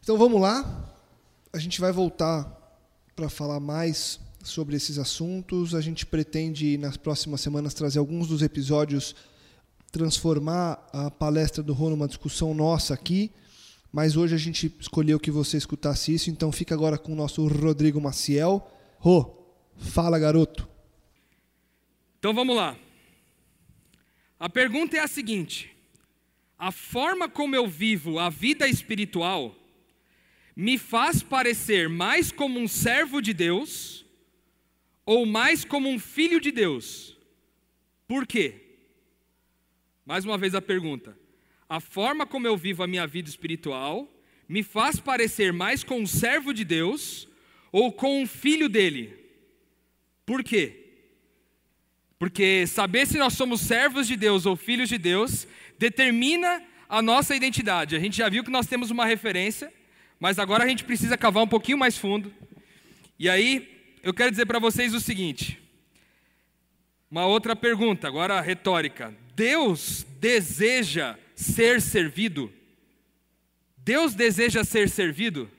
Então 0.03 0.17
vamos 0.17 0.41
lá. 0.41 0.95
A 1.53 1.59
gente 1.59 1.79
vai 1.79 1.93
voltar 1.93 2.45
para 3.15 3.29
falar 3.29 3.61
mais 3.61 4.19
sobre 4.43 4.75
esses 4.75 4.99
assuntos. 4.99 5.75
A 5.75 5.81
gente 5.81 6.07
pretende 6.07 6.79
nas 6.79 6.97
próximas 6.97 7.43
semanas 7.43 7.75
trazer 7.75 7.99
alguns 7.99 8.27
dos 8.27 8.41
episódios, 8.41 9.15
transformar 9.93 10.89
a 10.91 11.11
palestra 11.11 11.63
do 11.63 11.75
Rô 11.75 11.91
numa 11.91 12.09
discussão 12.09 12.55
nossa 12.55 12.95
aqui. 12.95 13.31
Mas 13.93 14.17
hoje 14.17 14.35
a 14.35 14.39
gente 14.39 14.75
escolheu 14.81 15.21
que 15.21 15.31
você 15.31 15.59
escutasse 15.59 16.15
isso, 16.15 16.31
então 16.31 16.51
fica 16.51 16.75
agora 16.75 16.97
com 16.97 17.13
o 17.13 17.17
nosso 17.17 17.47
Rodrigo 17.47 18.01
Maciel. 18.01 18.67
Rô, 18.99 19.37
fala 19.77 20.19
garoto. 20.19 20.67
Então 22.19 22.33
vamos 22.33 22.57
lá. 22.57 22.75
A 24.39 24.49
pergunta 24.49 24.97
é 24.97 25.01
a 25.01 25.09
seguinte: 25.09 25.77
a 26.59 26.73
forma 26.73 27.29
como 27.29 27.55
eu 27.55 27.67
vivo 27.67 28.19
a 28.19 28.31
vida 28.31 28.67
espiritual 28.67 29.60
me 30.61 30.77
faz 30.77 31.23
parecer 31.23 31.89
mais 31.89 32.31
como 32.31 32.61
um 32.61 32.69
servo 32.69 33.23
de 33.23 33.33
Deus 33.33 34.05
ou 35.07 35.25
mais 35.25 35.65
como 35.65 35.89
um 35.89 35.99
filho 35.99 36.39
de 36.39 36.53
Deus? 36.53 37.17
Por 38.07 38.27
quê? 38.27 38.61
Mais 40.05 40.23
uma 40.27 40.37
vez 40.37 40.55
a 40.55 40.61
pergunta. 40.61 41.19
A 41.67 41.81
forma 41.81 42.27
como 42.27 42.47
eu 42.47 42.59
vivo 42.59 42.83
a 42.83 42.87
minha 42.87 43.07
vida 43.07 43.27
espiritual 43.27 44.07
me 44.47 44.63
faz 44.63 45.01
parecer 45.01 45.51
mais 45.51 45.83
com 45.83 46.01
um 46.01 46.07
servo 46.07 46.53
de 46.53 46.63
Deus 46.63 47.27
ou 47.73 47.91
com 47.91 48.21
um 48.21 48.27
filho 48.27 48.69
dele? 48.69 49.17
Por 50.27 50.45
quê? 50.45 50.91
Porque 52.19 52.67
saber 52.67 53.07
se 53.07 53.17
nós 53.17 53.33
somos 53.33 53.63
servos 53.63 54.07
de 54.07 54.15
Deus 54.15 54.45
ou 54.45 54.55
filhos 54.57 54.91
de 54.91 54.99
Deus 54.99 55.49
determina 55.79 56.63
a 56.87 57.01
nossa 57.01 57.35
identidade. 57.35 57.97
A 57.97 57.99
gente 57.99 58.19
já 58.19 58.29
viu 58.29 58.45
que 58.45 58.51
nós 58.51 58.67
temos 58.67 58.91
uma 58.91 59.07
referência, 59.07 59.73
mas 60.21 60.39
agora 60.39 60.65
a 60.65 60.69
gente 60.69 60.85
precisa 60.85 61.17
cavar 61.17 61.43
um 61.43 61.49
pouquinho 61.49 61.79
mais 61.79 61.97
fundo. 61.97 62.33
E 63.19 63.29
aí, 63.29 63.97
eu 64.03 64.13
quero 64.13 64.31
dizer 64.31 64.45
para 64.45 64.59
vocês 64.59 64.93
o 64.93 65.01
seguinte: 65.01 65.59
uma 67.11 67.25
outra 67.25 67.57
pergunta, 67.57 68.07
agora 68.07 68.39
retórica. 68.41 69.17
Deus 69.35 70.07
deseja 70.21 71.19
ser 71.35 71.81
servido? 71.81 72.53
Deus 73.79 74.15
deseja 74.15 74.63
ser 74.63 74.91
servido? 74.91 75.51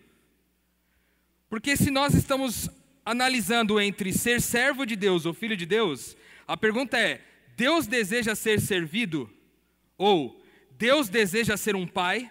Porque 1.50 1.75
se 1.75 1.89
nós 1.89 2.13
estamos 2.13 2.70
analisando 3.03 3.82
entre 3.82 4.13
ser 4.13 4.39
servo 4.39 4.86
de 4.86 4.96
Deus 4.96 5.25
ou 5.25 5.34
filho 5.34 5.58
de 5.58 5.65
Deus, 5.65 6.15
a 6.48 6.56
pergunta 6.56 7.00
é: 7.00 7.22
Deus 7.58 7.88
deseja 7.88 8.36
ser 8.36 8.62
servido? 8.62 9.27
Ou 9.98 10.39
Deus 10.77 11.10
deseja 11.10 11.58
ser 11.58 11.75
um 11.75 11.88
pai? 11.88 12.30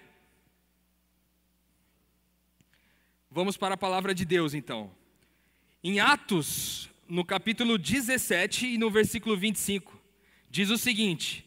Vamos 3.33 3.57
para 3.57 3.75
a 3.75 3.79
palavra 3.79 4.13
de 4.13 4.25
Deus 4.25 4.55
então. 4.55 4.91
Em 5.85 6.01
Atos, 6.01 6.91
no 7.09 7.25
capítulo 7.25 7.79
17 7.79 8.67
e 8.67 8.77
no 8.77 8.91
versículo 8.91 9.37
25, 9.37 9.97
diz 10.51 10.69
o 10.69 10.77
seguinte: 10.77 11.47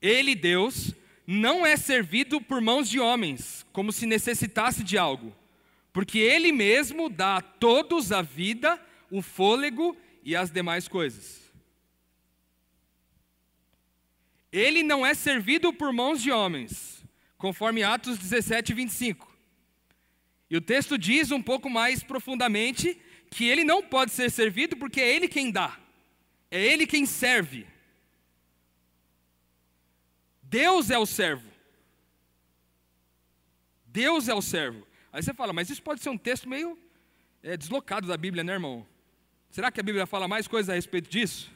Ele, 0.00 0.34
Deus, 0.34 0.94
não 1.26 1.64
é 1.64 1.74
servido 1.74 2.38
por 2.38 2.60
mãos 2.60 2.86
de 2.86 3.00
homens, 3.00 3.64
como 3.72 3.90
se 3.92 4.04
necessitasse 4.04 4.84
de 4.84 4.98
algo, 4.98 5.34
porque 5.90 6.18
Ele 6.18 6.52
mesmo 6.52 7.08
dá 7.08 7.38
a 7.38 7.40
todos 7.40 8.12
a 8.12 8.20
vida, 8.20 8.78
o 9.10 9.22
fôlego 9.22 9.96
e 10.22 10.36
as 10.36 10.50
demais 10.50 10.86
coisas. 10.86 11.50
Ele 14.52 14.82
não 14.82 15.04
é 15.06 15.14
servido 15.14 15.72
por 15.72 15.94
mãos 15.94 16.20
de 16.20 16.30
homens, 16.30 17.02
conforme 17.38 17.82
Atos 17.82 18.18
17, 18.18 18.74
25. 18.74 19.31
E 20.52 20.56
o 20.58 20.60
texto 20.60 20.98
diz 20.98 21.30
um 21.30 21.40
pouco 21.40 21.70
mais 21.70 22.02
profundamente 22.02 23.00
que 23.30 23.48
ele 23.48 23.64
não 23.64 23.82
pode 23.82 24.10
ser 24.10 24.30
servido 24.30 24.76
porque 24.76 25.00
é 25.00 25.10
ele 25.10 25.26
quem 25.26 25.50
dá, 25.50 25.78
é 26.50 26.62
ele 26.62 26.86
quem 26.86 27.06
serve. 27.06 27.66
Deus 30.42 30.90
é 30.90 30.98
o 30.98 31.06
servo. 31.06 31.50
Deus 33.86 34.28
é 34.28 34.34
o 34.34 34.42
servo. 34.42 34.86
Aí 35.10 35.22
você 35.22 35.32
fala, 35.32 35.54
mas 35.54 35.70
isso 35.70 35.82
pode 35.82 36.02
ser 36.02 36.10
um 36.10 36.18
texto 36.18 36.46
meio 36.46 36.78
é, 37.42 37.56
deslocado 37.56 38.06
da 38.06 38.18
Bíblia, 38.18 38.44
né, 38.44 38.52
irmão? 38.52 38.86
Será 39.48 39.72
que 39.72 39.80
a 39.80 39.82
Bíblia 39.82 40.04
fala 40.04 40.28
mais 40.28 40.46
coisas 40.46 40.68
a 40.68 40.74
respeito 40.74 41.08
disso? 41.08 41.50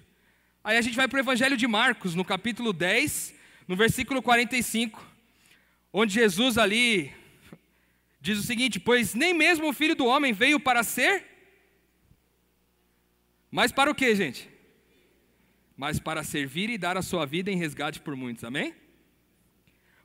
Aí 0.65 0.79
a 0.79 0.81
gente 0.81 0.97
vai 0.97 1.07
para 1.07 1.19
o 1.19 1.21
Evangelho 1.21 1.59
de 1.59 1.67
Marcos, 1.67 2.15
no 2.15 2.25
capítulo 2.25 2.73
10, 2.73 3.35
no 3.69 3.77
versículo 3.77 4.23
45, 4.23 5.07
onde 5.93 6.15
Jesus 6.15 6.57
ali 6.57 7.15
diz 8.27 8.39
o 8.39 8.43
seguinte: 8.43 8.81
Pois 8.81 9.15
nem 9.15 9.33
mesmo 9.33 9.69
o 9.69 9.73
filho 9.73 9.95
do 9.95 10.07
homem 10.07 10.33
veio 10.33 10.59
para 10.59 10.83
ser, 10.83 11.25
mas 13.51 13.71
para 13.71 13.91
o 13.91 13.95
que, 13.95 14.15
gente? 14.15 14.51
Mas 15.77 16.01
para 16.01 16.25
servir 16.25 16.69
e 16.71 16.79
dar 16.79 16.97
a 16.97 17.03
sua 17.03 17.25
vida 17.25 17.51
em 17.51 17.57
resgate 17.57 18.01
por 18.01 18.17
muitos, 18.17 18.45
amém? 18.45 18.75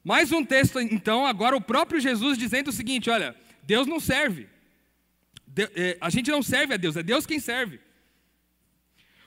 Mais 0.04 0.32
um 0.32 0.44
texto, 0.44 0.80
então, 0.80 1.25
agora 1.25 1.56
o 1.56 1.62
próprio 1.62 2.00
Jesus 2.00 2.38
dizendo 2.38 2.70
o 2.70 2.74
seguinte: 2.74 3.10
olha, 3.10 3.36
Deus 3.63 3.88
não 3.88 4.00
serve. 4.00 4.48
De, 5.48 5.63
é, 5.75 5.98
a 6.00 6.10
gente 6.10 6.30
não 6.32 6.44
serve 6.44 6.74
a 6.75 6.78
Deus, 6.78 6.96
é 6.96 7.04
Deus 7.04 7.25
quem 7.25 7.40
serve. 7.40 7.80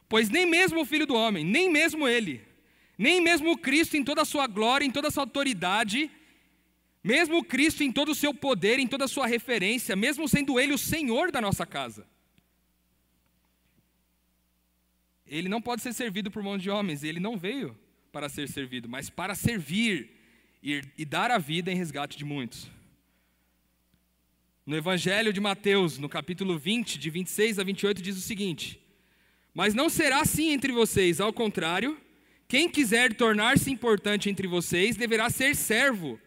Pois 0.08 0.28
nem 0.30 0.46
mesmo 0.46 0.80
o 0.80 0.84
Filho 0.84 1.06
do 1.06 1.14
Homem, 1.14 1.44
nem 1.44 1.70
mesmo 1.70 2.06
Ele, 2.06 2.42
nem 2.96 3.20
mesmo 3.20 3.52
o 3.52 3.58
Cristo 3.58 3.96
em 3.96 4.04
toda 4.04 4.22
a 4.22 4.24
sua 4.24 4.46
glória, 4.46 4.84
em 4.84 4.90
toda 4.90 5.08
a 5.08 5.10
sua 5.10 5.24
autoridade, 5.24 6.10
mesmo 7.04 7.44
Cristo 7.44 7.84
em 7.84 7.92
todo 7.92 8.12
o 8.12 8.14
seu 8.14 8.32
poder, 8.32 8.78
em 8.78 8.86
toda 8.86 9.04
a 9.04 9.08
sua 9.08 9.26
referência, 9.26 9.94
mesmo 9.94 10.26
sendo 10.26 10.58
Ele 10.58 10.72
o 10.72 10.78
Senhor 10.78 11.30
da 11.30 11.38
nossa 11.38 11.66
casa, 11.66 12.06
Ele 15.26 15.48
não 15.48 15.60
pode 15.60 15.82
ser 15.82 15.92
servido 15.92 16.30
por 16.30 16.42
mãos 16.42 16.62
de 16.62 16.70
homens, 16.70 17.04
Ele 17.04 17.20
não 17.20 17.36
veio 17.36 17.78
para 18.10 18.30
ser 18.30 18.48
servido, 18.48 18.88
mas 18.88 19.10
para 19.10 19.34
servir 19.34 20.10
e, 20.62 20.80
e 20.96 21.04
dar 21.04 21.30
a 21.30 21.36
vida 21.36 21.70
em 21.70 21.76
resgate 21.76 22.16
de 22.16 22.24
muitos. 22.24 22.70
No 24.64 24.74
Evangelho 24.74 25.30
de 25.30 25.40
Mateus, 25.40 25.98
no 25.98 26.08
capítulo 26.08 26.58
20, 26.58 26.98
de 26.98 27.10
26 27.10 27.58
a 27.58 27.64
28, 27.64 28.00
diz 28.00 28.16
o 28.16 28.20
seguinte: 28.20 28.80
Mas 29.52 29.74
não 29.74 29.90
será 29.90 30.20
assim 30.20 30.52
entre 30.52 30.72
vocês, 30.72 31.20
ao 31.20 31.34
contrário, 31.34 32.00
quem 32.48 32.66
quiser 32.66 33.12
tornar-se 33.12 33.70
importante 33.70 34.30
entre 34.30 34.46
vocês 34.46 34.96
deverá 34.96 35.28
ser 35.28 35.54
servo, 35.54 36.18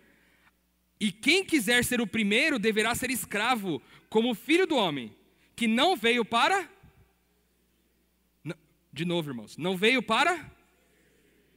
e 0.99 1.11
quem 1.11 1.45
quiser 1.45 1.83
ser 1.85 2.01
o 2.01 2.07
primeiro 2.07 2.57
deverá 2.57 2.95
ser 2.95 3.11
escravo, 3.11 3.81
como 4.09 4.33
filho 4.33 4.65
do 4.65 4.75
homem, 4.75 5.15
que 5.55 5.67
não 5.67 5.95
veio 5.95 6.25
para. 6.25 6.69
De 8.91 9.05
novo, 9.05 9.29
irmãos, 9.29 9.57
não 9.57 9.77
veio 9.77 10.01
para 10.01 10.51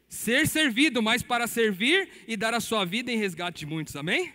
ser 0.09 0.47
servido, 0.47 1.03
mas 1.03 1.23
para 1.23 1.47
servir 1.47 2.25
e 2.27 2.37
dar 2.37 2.53
a 2.53 2.61
sua 2.61 2.85
vida 2.85 3.11
em 3.11 3.17
resgate 3.17 3.61
de 3.61 3.67
muitos, 3.67 3.97
amém? 3.97 4.35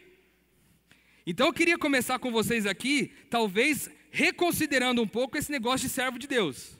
Então 1.27 1.47
eu 1.47 1.53
queria 1.53 1.77
começar 1.77 2.17
com 2.17 2.31
vocês 2.31 2.65
aqui, 2.65 3.11
talvez 3.29 3.89
reconsiderando 4.09 5.01
um 5.01 5.07
pouco 5.07 5.37
esse 5.37 5.51
negócio 5.51 5.87
de 5.87 5.93
servo 5.93 6.17
de 6.17 6.27
Deus. 6.27 6.79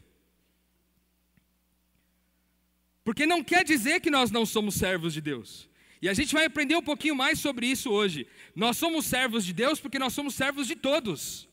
Porque 3.03 3.25
não 3.25 3.43
quer 3.43 3.63
dizer 3.63 3.99
que 3.99 4.09
nós 4.09 4.31
não 4.31 4.45
somos 4.45 4.75
servos 4.75 5.13
de 5.13 5.21
Deus. 5.21 5.69
E 6.05 6.09
a 6.09 6.13
gente 6.13 6.33
vai 6.33 6.45
aprender 6.45 6.75
um 6.75 6.81
pouquinho 6.81 7.15
mais 7.15 7.39
sobre 7.39 7.67
isso 7.67 7.91
hoje. 7.91 8.27
Nós 8.55 8.77
somos 8.77 9.05
servos 9.05 9.45
de 9.45 9.53
Deus 9.53 9.79
porque 9.79 9.99
nós 9.99 10.13
somos 10.13 10.35
servos 10.35 10.67
de 10.67 10.75
todos, 10.75 11.47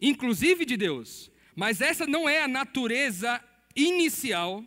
inclusive 0.00 0.64
de 0.64 0.76
Deus. 0.76 1.30
Mas 1.54 1.80
essa 1.80 2.06
não 2.06 2.28
é 2.28 2.42
a 2.42 2.48
natureza 2.48 3.42
inicial 3.76 4.64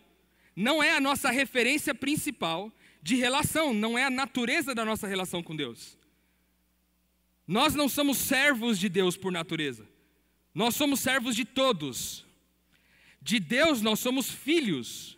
não 0.56 0.84
é 0.84 0.96
a 0.96 1.02
nossa 1.02 1.32
referência 1.32 1.96
principal 1.96 2.72
de 3.02 3.16
relação, 3.16 3.74
não 3.74 3.98
é 3.98 4.04
a 4.06 4.10
natureza 4.10 4.74
da 4.74 4.86
nossa 4.86 5.08
relação 5.08 5.42
com 5.42 5.56
Deus. 5.56 5.98
Nós 7.48 7.76
não 7.76 7.90
somos 7.90 8.18
servos 8.18 8.80
de 8.80 8.88
Deus 8.88 9.18
por 9.18 9.32
natureza, 9.32 9.88
nós 10.54 10.76
somos 10.76 11.00
servos 11.00 11.36
de 11.36 11.46
todos. 11.46 12.26
De 13.22 13.40
Deus 13.40 13.82
nós 13.82 14.02
somos 14.02 14.30
filhos, 14.30 15.18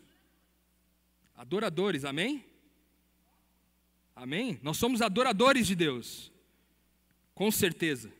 adoradores, 1.35 2.05
amém? 2.05 2.45
Amém? 4.15 4.59
Nós 4.63 4.77
somos 4.77 5.01
adoradores 5.01 5.67
de 5.67 5.75
Deus, 5.75 6.31
com 7.33 7.51
certeza. 7.51 8.11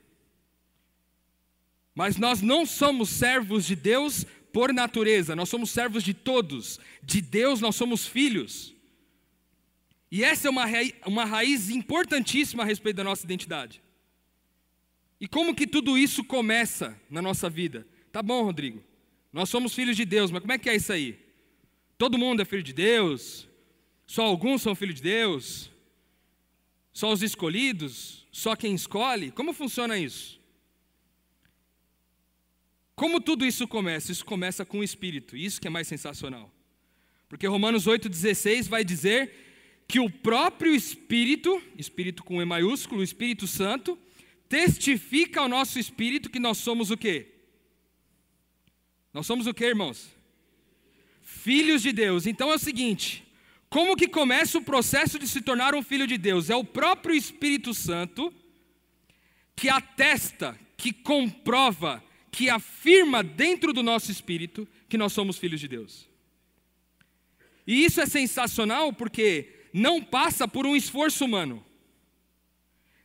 Mas 1.94 2.18
nós 2.18 2.42
não 2.42 2.66
somos 2.66 3.10
servos 3.10 3.66
de 3.66 3.76
Deus 3.76 4.26
por 4.52 4.74
natureza, 4.74 5.36
nós 5.36 5.48
somos 5.48 5.72
servos 5.72 6.04
de 6.04 6.14
todos, 6.14 6.80
de 7.02 7.22
Deus 7.22 7.62
nós 7.62 7.76
somos 7.76 8.06
filhos. 8.06 8.76
E 10.12 10.24
essa 10.24 10.48
é 10.48 10.52
uma 10.52 10.66
raiz, 10.66 10.94
uma 11.06 11.26
raiz 11.26 11.70
importantíssima 11.70 12.64
a 12.64 12.66
respeito 12.66 12.98
da 12.98 13.04
nossa 13.04 13.26
identidade. 13.26 13.82
E 15.20 15.28
como 15.28 15.56
que 15.56 15.66
tudo 15.66 15.98
isso 15.98 16.24
começa 16.24 17.00
na 17.10 17.22
nossa 17.22 17.50
vida? 17.50 17.88
Tá 18.12 18.22
bom, 18.22 18.44
Rodrigo, 18.44 18.84
nós 19.32 19.50
somos 19.50 19.74
filhos 19.74 19.96
de 19.96 20.06
Deus, 20.06 20.32
mas 20.32 20.42
como 20.42 20.54
é 20.54 20.58
que 20.58 20.70
é 20.70 20.76
isso 20.76 20.92
aí? 20.92 21.18
Todo 21.98 22.18
mundo 22.18 22.42
é 22.42 22.46
filho 22.46 22.64
de 22.64 22.74
Deus? 22.74 23.48
Só 24.06 24.24
alguns 24.24 24.62
são 24.62 24.76
filhos 24.76 24.96
de 24.96 25.02
Deus? 25.02 25.72
Só 26.96 27.12
os 27.12 27.22
escolhidos? 27.22 28.26
Só 28.32 28.56
quem 28.56 28.74
escolhe? 28.74 29.30
Como 29.30 29.52
funciona 29.52 30.00
isso? 30.00 30.40
Como 32.96 33.20
tudo 33.20 33.46
isso 33.46 33.68
começa? 33.68 34.14
Isso 34.14 34.24
começa 34.24 34.66
com 34.66 34.80
o 34.80 34.84
Espírito, 34.84 35.36
isso 35.36 35.60
que 35.60 35.68
é 35.68 35.70
mais 35.70 35.90
sensacional. 35.90 36.50
Porque 37.28 37.46
Romanos 37.46 37.86
8,16 37.86 38.70
vai 38.70 38.86
dizer 38.86 39.84
que 39.86 40.00
o 40.00 40.10
próprio 40.10 40.74
Espírito, 40.74 41.62
Espírito 41.78 42.24
com 42.24 42.42
E 42.42 42.46
maiúsculo, 42.46 43.04
Espírito 43.04 43.46
Santo, 43.46 44.00
testifica 44.48 45.42
ao 45.42 45.50
nosso 45.50 45.78
espírito 45.78 46.30
que 46.30 46.40
nós 46.40 46.60
somos 46.60 46.92
o 46.92 46.98
quê? 46.98 47.28
Nós 49.14 49.28
somos 49.28 49.48
o 49.48 49.54
quê, 49.54 49.66
irmãos? 49.66 50.16
Filhos 51.22 51.82
de 51.82 51.92
Deus. 51.92 52.26
Então 52.26 52.50
é 52.50 52.56
o 52.56 52.60
seguinte: 52.60 53.25
como 53.70 53.96
que 53.96 54.08
começa 54.08 54.58
o 54.58 54.64
processo 54.64 55.20
de 55.20 55.28
se 55.28 55.42
tornar 55.42 55.76
um 55.76 55.84
filho 55.84 56.08
de 56.08 56.18
Deus? 56.18 56.50
É 56.50 56.56
o 56.56 56.64
próprio 56.64 57.16
Espírito 57.16 57.74
Santo 57.74 58.34
que 59.56 59.70
atesta, 59.70 60.58
que 60.78 60.92
comprova, 60.92 62.04
que 62.32 62.50
afirma 62.50 63.24
dentro 63.24 63.72
do 63.72 63.82
nosso 63.82 64.12
espírito 64.12 64.68
que 64.90 64.98
nós 64.98 65.14
somos 65.14 65.38
filhos 65.38 65.60
de 65.60 65.68
Deus. 65.68 66.10
E 67.66 67.84
isso 67.86 68.02
é 68.02 68.06
sensacional 68.06 68.94
porque 68.94 69.50
não 69.74 70.02
passa 70.02 70.48
por 70.48 70.66
um 70.66 70.76
esforço 70.76 71.26
humano. 71.26 71.66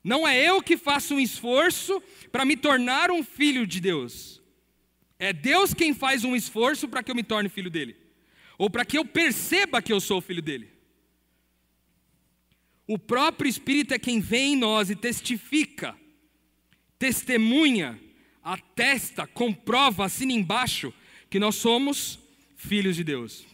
Não 0.02 0.26
é 0.26 0.42
eu 0.42 0.62
que 0.62 0.76
faço 0.76 1.14
um 1.14 1.20
esforço 1.20 2.02
para 2.32 2.44
me 2.44 2.56
tornar 2.56 3.10
um 3.10 3.22
filho 3.22 3.66
de 3.66 3.80
Deus. 3.80 4.40
É 5.18 5.32
Deus 5.32 5.74
quem 5.74 5.92
faz 5.92 6.24
um 6.24 6.34
esforço 6.34 6.88
para 6.88 7.02
que 7.02 7.10
eu 7.10 7.14
me 7.14 7.22
torne 7.22 7.48
filho 7.48 7.70
dele. 7.70 7.99
Ou 8.60 8.68
para 8.68 8.84
que 8.84 8.98
eu 8.98 9.06
perceba 9.06 9.80
que 9.80 9.90
eu 9.90 9.98
sou 10.02 10.20
filho 10.20 10.42
dele. 10.42 10.68
O 12.86 12.98
próprio 12.98 13.48
Espírito 13.48 13.94
é 13.94 13.98
quem 13.98 14.20
vem 14.20 14.52
em 14.52 14.56
nós 14.56 14.90
e 14.90 14.94
testifica, 14.94 15.96
testemunha 16.98 17.98
atesta, 18.42 19.26
comprova, 19.26 20.04
assina 20.04 20.34
embaixo 20.34 20.92
que 21.30 21.38
nós 21.38 21.54
somos 21.54 22.18
filhos 22.54 22.96
de 22.96 23.02
Deus. 23.02 23.46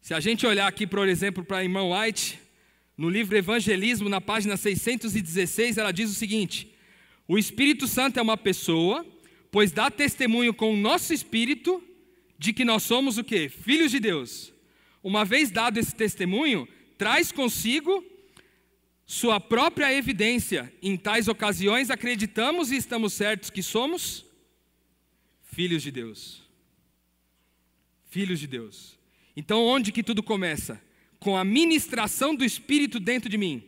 Se 0.00 0.14
a 0.14 0.20
gente 0.20 0.46
olhar 0.46 0.66
aqui, 0.66 0.86
por 0.86 1.06
exemplo, 1.06 1.44
para 1.44 1.58
a 1.58 1.62
irmã 1.62 1.82
White, 1.82 2.40
no 2.96 3.10
livro 3.10 3.36
Evangelismo, 3.36 4.08
na 4.08 4.18
página 4.22 4.56
616, 4.56 5.76
ela 5.76 5.92
diz 5.92 6.10
o 6.10 6.14
seguinte: 6.14 6.72
O 7.28 7.36
Espírito 7.36 7.86
Santo 7.86 8.18
é 8.18 8.22
uma 8.22 8.38
pessoa, 8.38 9.04
pois 9.50 9.72
dá 9.72 9.90
testemunho 9.90 10.54
com 10.54 10.72
o 10.72 10.76
nosso 10.78 11.12
espírito 11.12 11.82
de 12.38 12.52
que 12.52 12.64
nós 12.64 12.82
somos 12.82 13.18
o 13.18 13.24
quê? 13.24 13.48
Filhos 13.48 13.90
de 13.90 14.00
Deus. 14.00 14.52
Uma 15.02 15.24
vez 15.24 15.50
dado 15.50 15.78
esse 15.78 15.94
testemunho, 15.94 16.66
traz 16.98 17.30
consigo 17.32 18.04
sua 19.06 19.38
própria 19.38 19.92
evidência. 19.92 20.72
Em 20.82 20.96
tais 20.96 21.28
ocasiões, 21.28 21.90
acreditamos 21.90 22.70
e 22.70 22.76
estamos 22.76 23.12
certos 23.12 23.50
que 23.50 23.62
somos 23.62 24.24
filhos 25.44 25.82
de 25.82 25.90
Deus. 25.90 26.42
Filhos 28.10 28.40
de 28.40 28.46
Deus. 28.46 28.98
Então, 29.36 29.64
onde 29.64 29.92
que 29.92 30.02
tudo 30.02 30.22
começa? 30.22 30.80
com 31.18 31.36
a 31.36 31.44
ministração 31.44 32.34
do 32.34 32.44
Espírito 32.44 33.00
dentro 33.00 33.28
de 33.28 33.36
mim. 33.36 33.64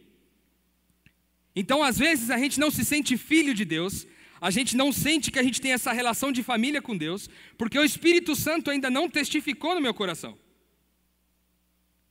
Então, 1.54 1.82
às 1.82 1.98
vezes, 1.98 2.30
a 2.30 2.38
gente 2.38 2.60
não 2.60 2.70
se 2.70 2.84
sente 2.84 3.16
filho 3.16 3.52
de 3.52 3.64
Deus, 3.64 4.06
a 4.40 4.50
gente 4.50 4.76
não 4.76 4.92
sente 4.92 5.30
que 5.30 5.38
a 5.38 5.42
gente 5.42 5.60
tem 5.60 5.72
essa 5.72 5.92
relação 5.92 6.30
de 6.30 6.42
família 6.42 6.80
com 6.80 6.96
Deus, 6.96 7.28
porque 7.56 7.78
o 7.78 7.84
Espírito 7.84 8.36
Santo 8.36 8.70
ainda 8.70 8.90
não 8.90 9.08
testificou 9.08 9.74
no 9.74 9.80
meu 9.80 9.92
coração. 9.92 10.38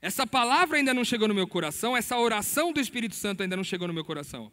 Essa 0.01 0.27
palavra 0.27 0.77
ainda 0.77 0.93
não 0.93 1.03
chegou 1.03 1.27
no 1.27 1.33
meu 1.33 1.47
coração, 1.47 1.97
essa 1.97 2.17
oração 2.17 2.71
do 2.71 2.79
Espírito 2.79 3.15
Santo 3.15 3.41
ainda 3.41 3.55
não 3.55 3.63
chegou 3.63 3.87
no 3.87 3.93
meu 3.93 4.05
coração. 4.05 4.51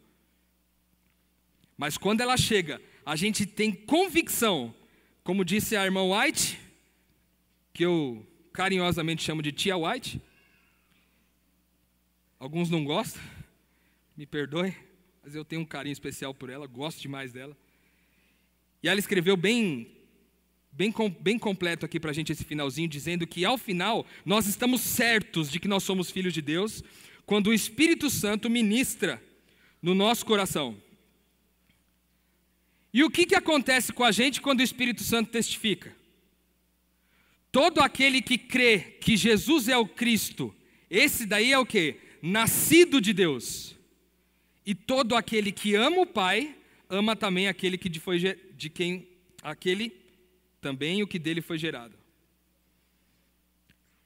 Mas 1.77 1.97
quando 1.97 2.21
ela 2.21 2.37
chega, 2.37 2.81
a 3.05 3.15
gente 3.15 3.45
tem 3.45 3.71
convicção, 3.71 4.73
como 5.23 5.45
disse 5.45 5.75
a 5.75 5.83
irmã 5.83 6.01
White, 6.03 6.59
que 7.73 7.83
eu 7.83 8.25
carinhosamente 8.53 9.21
chamo 9.21 9.41
de 9.41 9.51
tia 9.51 9.77
White. 9.77 10.21
Alguns 12.39 12.69
não 12.69 12.83
gostam, 12.85 13.21
me 14.15 14.25
perdoe, 14.25 14.75
mas 15.21 15.35
eu 15.35 15.43
tenho 15.43 15.61
um 15.61 15.65
carinho 15.65 15.93
especial 15.93 16.33
por 16.33 16.49
ela, 16.49 16.65
gosto 16.65 17.01
demais 17.01 17.33
dela. 17.33 17.55
E 18.85 18.87
ela 18.87 18.99
escreveu 18.99 19.35
bem, 19.35 19.87
bem, 20.71 20.93
bem 21.19 21.39
completo 21.39 21.87
aqui 21.87 21.99
para 21.99 22.11
a 22.11 22.13
gente 22.13 22.31
esse 22.31 22.43
finalzinho, 22.43 22.87
dizendo 22.87 23.25
que 23.25 23.43
ao 23.43 23.57
final 23.57 24.05
nós 24.23 24.45
estamos 24.45 24.81
certos 24.81 25.49
de 25.49 25.59
que 25.59 25.67
nós 25.67 25.81
somos 25.81 26.11
filhos 26.11 26.31
de 26.35 26.39
Deus, 26.39 26.83
quando 27.25 27.47
o 27.47 27.53
Espírito 27.53 28.11
Santo 28.11 28.47
ministra 28.47 29.19
no 29.81 29.95
nosso 29.95 30.23
coração. 30.23 30.79
E 32.93 33.03
o 33.03 33.09
que, 33.09 33.25
que 33.25 33.33
acontece 33.33 33.91
com 33.91 34.03
a 34.03 34.11
gente 34.11 34.39
quando 34.39 34.59
o 34.59 34.63
Espírito 34.63 35.01
Santo 35.01 35.31
testifica? 35.31 35.91
Todo 37.51 37.81
aquele 37.81 38.21
que 38.21 38.37
crê 38.37 38.77
que 39.01 39.17
Jesus 39.17 39.67
é 39.67 39.75
o 39.75 39.87
Cristo, 39.87 40.53
esse 40.91 41.25
daí 41.25 41.51
é 41.51 41.57
o 41.57 41.65
que? 41.65 41.95
Nascido 42.21 43.01
de 43.01 43.13
Deus. 43.13 43.75
E 44.63 44.75
todo 44.75 45.15
aquele 45.15 45.51
que 45.51 45.73
ama 45.73 46.01
o 46.01 46.05
Pai, 46.05 46.55
ama 46.87 47.15
também 47.15 47.47
aquele 47.47 47.79
que 47.79 47.99
foi 47.99 48.19
de 48.55 48.69
quem 48.69 49.07
aquele 49.41 49.93
também 50.61 51.03
o 51.03 51.07
que 51.07 51.19
dele 51.19 51.41
foi 51.41 51.57
gerado. 51.57 51.95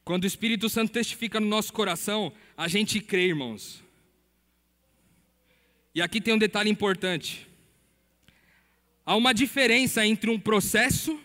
Quando 0.03 0.23
o 0.23 0.27
Espírito 0.27 0.67
Santo 0.67 0.91
testifica 0.91 1.39
no 1.39 1.47
nosso 1.47 1.71
coração, 1.71 2.33
a 2.57 2.67
gente 2.67 2.99
crê, 2.99 3.27
irmãos. 3.27 3.83
E 5.93 6.01
aqui 6.01 6.19
tem 6.19 6.33
um 6.33 6.37
detalhe 6.37 6.69
importante. 6.69 7.47
Há 9.05 9.15
uma 9.15 9.33
diferença 9.33 10.05
entre 10.05 10.29
um 10.29 10.39
processo 10.39 11.19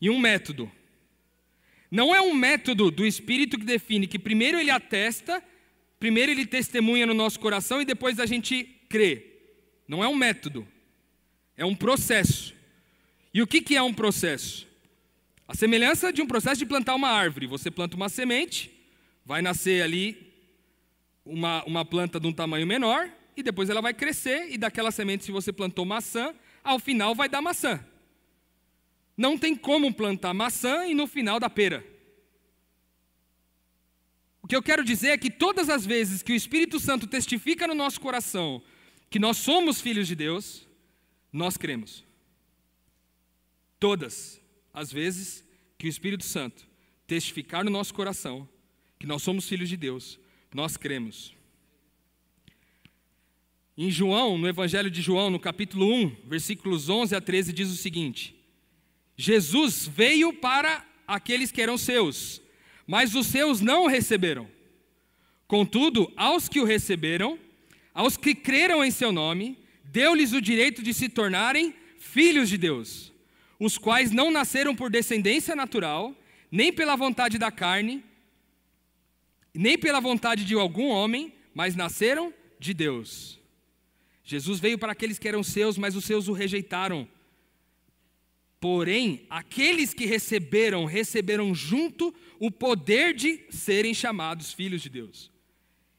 e 0.00 0.08
um 0.08 0.18
método. 0.18 0.70
Não 1.90 2.14
é 2.14 2.20
um 2.20 2.34
método 2.34 2.90
do 2.90 3.04
Espírito 3.04 3.58
que 3.58 3.64
define 3.64 4.06
que 4.06 4.18
primeiro 4.18 4.58
ele 4.58 4.70
atesta, 4.70 5.42
primeiro 5.98 6.32
ele 6.32 6.46
testemunha 6.46 7.06
no 7.06 7.14
nosso 7.14 7.38
coração 7.38 7.80
e 7.80 7.84
depois 7.84 8.18
a 8.18 8.26
gente 8.26 8.64
crê. 8.88 9.34
Não 9.86 10.02
é 10.02 10.08
um 10.08 10.14
método, 10.14 10.66
é 11.56 11.64
um 11.64 11.74
processo. 11.74 12.54
E 13.32 13.42
o 13.42 13.46
que, 13.46 13.60
que 13.60 13.76
é 13.76 13.82
um 13.82 13.92
processo? 13.92 14.66
A 15.48 15.54
semelhança 15.54 16.12
de 16.12 16.20
um 16.20 16.26
processo 16.26 16.58
de 16.58 16.66
plantar 16.66 16.94
uma 16.94 17.08
árvore. 17.08 17.46
Você 17.46 17.70
planta 17.70 17.96
uma 17.96 18.08
semente, 18.08 18.70
vai 19.24 19.40
nascer 19.42 19.82
ali 19.82 20.32
uma, 21.24 21.64
uma 21.64 21.84
planta 21.84 22.18
de 22.18 22.26
um 22.26 22.32
tamanho 22.32 22.66
menor, 22.66 23.10
e 23.36 23.42
depois 23.42 23.68
ela 23.68 23.82
vai 23.82 23.92
crescer, 23.92 24.50
e 24.50 24.56
daquela 24.56 24.90
semente, 24.90 25.24
se 25.24 25.32
você 25.32 25.52
plantou 25.52 25.84
maçã, 25.84 26.34
ao 26.64 26.78
final 26.78 27.14
vai 27.14 27.28
dar 27.28 27.42
maçã. 27.42 27.84
Não 29.16 29.38
tem 29.38 29.54
como 29.54 29.92
plantar 29.92 30.34
maçã 30.34 30.86
e 30.86 30.94
no 30.94 31.06
final 31.06 31.40
dar 31.40 31.50
pera. 31.50 31.84
O 34.42 34.46
que 34.46 34.54
eu 34.54 34.62
quero 34.62 34.84
dizer 34.84 35.08
é 35.08 35.18
que 35.18 35.30
todas 35.30 35.68
as 35.68 35.84
vezes 35.84 36.22
que 36.22 36.32
o 36.32 36.36
Espírito 36.36 36.78
Santo 36.78 37.06
testifica 37.06 37.66
no 37.66 37.74
nosso 37.74 38.00
coração 38.00 38.62
que 39.08 39.18
nós 39.18 39.38
somos 39.38 39.80
filhos 39.80 40.06
de 40.06 40.14
Deus, 40.14 40.65
nós 41.36 41.56
cremos. 41.56 42.04
Todas 43.78 44.40
as 44.72 44.90
vezes 44.90 45.44
que 45.78 45.86
o 45.86 45.88
Espírito 45.88 46.24
Santo 46.24 46.66
testificar 47.06 47.64
no 47.64 47.70
nosso 47.70 47.94
coração 47.94 48.48
que 48.98 49.06
nós 49.06 49.22
somos 49.22 49.48
filhos 49.48 49.68
de 49.68 49.76
Deus, 49.76 50.18
nós 50.54 50.76
cremos. 50.76 51.34
Em 53.76 53.90
João, 53.90 54.38
no 54.38 54.48
Evangelho 54.48 54.90
de 54.90 55.02
João, 55.02 55.28
no 55.28 55.38
capítulo 55.38 55.92
1, 55.92 56.16
versículos 56.24 56.88
11 56.88 57.14
a 57.14 57.20
13, 57.20 57.52
diz 57.52 57.70
o 57.70 57.76
seguinte: 57.76 58.34
Jesus 59.16 59.86
veio 59.86 60.32
para 60.32 60.82
aqueles 61.06 61.52
que 61.52 61.60
eram 61.60 61.76
seus, 61.76 62.40
mas 62.86 63.14
os 63.14 63.26
seus 63.26 63.60
não 63.60 63.84
o 63.84 63.88
receberam. 63.88 64.48
Contudo, 65.46 66.10
aos 66.16 66.48
que 66.48 66.58
o 66.58 66.64
receberam, 66.64 67.38
aos 67.92 68.16
que 68.16 68.34
creram 68.34 68.82
em 68.82 68.90
seu 68.90 69.12
nome, 69.12 69.58
deu-lhes 69.96 70.34
o 70.34 70.42
direito 70.42 70.82
de 70.82 70.92
se 70.92 71.08
tornarem 71.08 71.74
filhos 71.98 72.50
de 72.50 72.58
Deus, 72.58 73.10
os 73.58 73.78
quais 73.78 74.10
não 74.10 74.30
nasceram 74.30 74.76
por 74.76 74.90
descendência 74.90 75.56
natural, 75.56 76.14
nem 76.50 76.70
pela 76.70 76.94
vontade 76.96 77.38
da 77.38 77.50
carne, 77.50 78.04
nem 79.54 79.78
pela 79.78 79.98
vontade 79.98 80.44
de 80.44 80.54
algum 80.54 80.88
homem, 80.88 81.32
mas 81.54 81.74
nasceram 81.74 82.30
de 82.58 82.74
Deus. 82.74 83.40
Jesus 84.22 84.60
veio 84.60 84.78
para 84.78 84.92
aqueles 84.92 85.18
que 85.18 85.28
eram 85.28 85.42
seus, 85.42 85.78
mas 85.78 85.96
os 85.96 86.04
seus 86.04 86.28
o 86.28 86.34
rejeitaram. 86.34 87.08
Porém, 88.60 89.24
aqueles 89.30 89.94
que 89.94 90.04
receberam, 90.04 90.84
receberam 90.84 91.54
junto 91.54 92.14
o 92.38 92.50
poder 92.50 93.14
de 93.14 93.46
serem 93.48 93.94
chamados 93.94 94.52
filhos 94.52 94.82
de 94.82 94.90
Deus. 94.90 95.30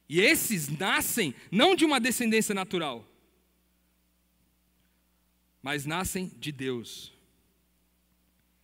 E 0.08 0.22
esses 0.22 0.70
nascem 0.70 1.34
não 1.52 1.76
de 1.76 1.84
uma 1.84 2.00
descendência 2.00 2.54
natural, 2.54 3.17
mas 5.68 5.86
nascem 5.86 6.32
de 6.40 6.50
Deus. 6.50 7.12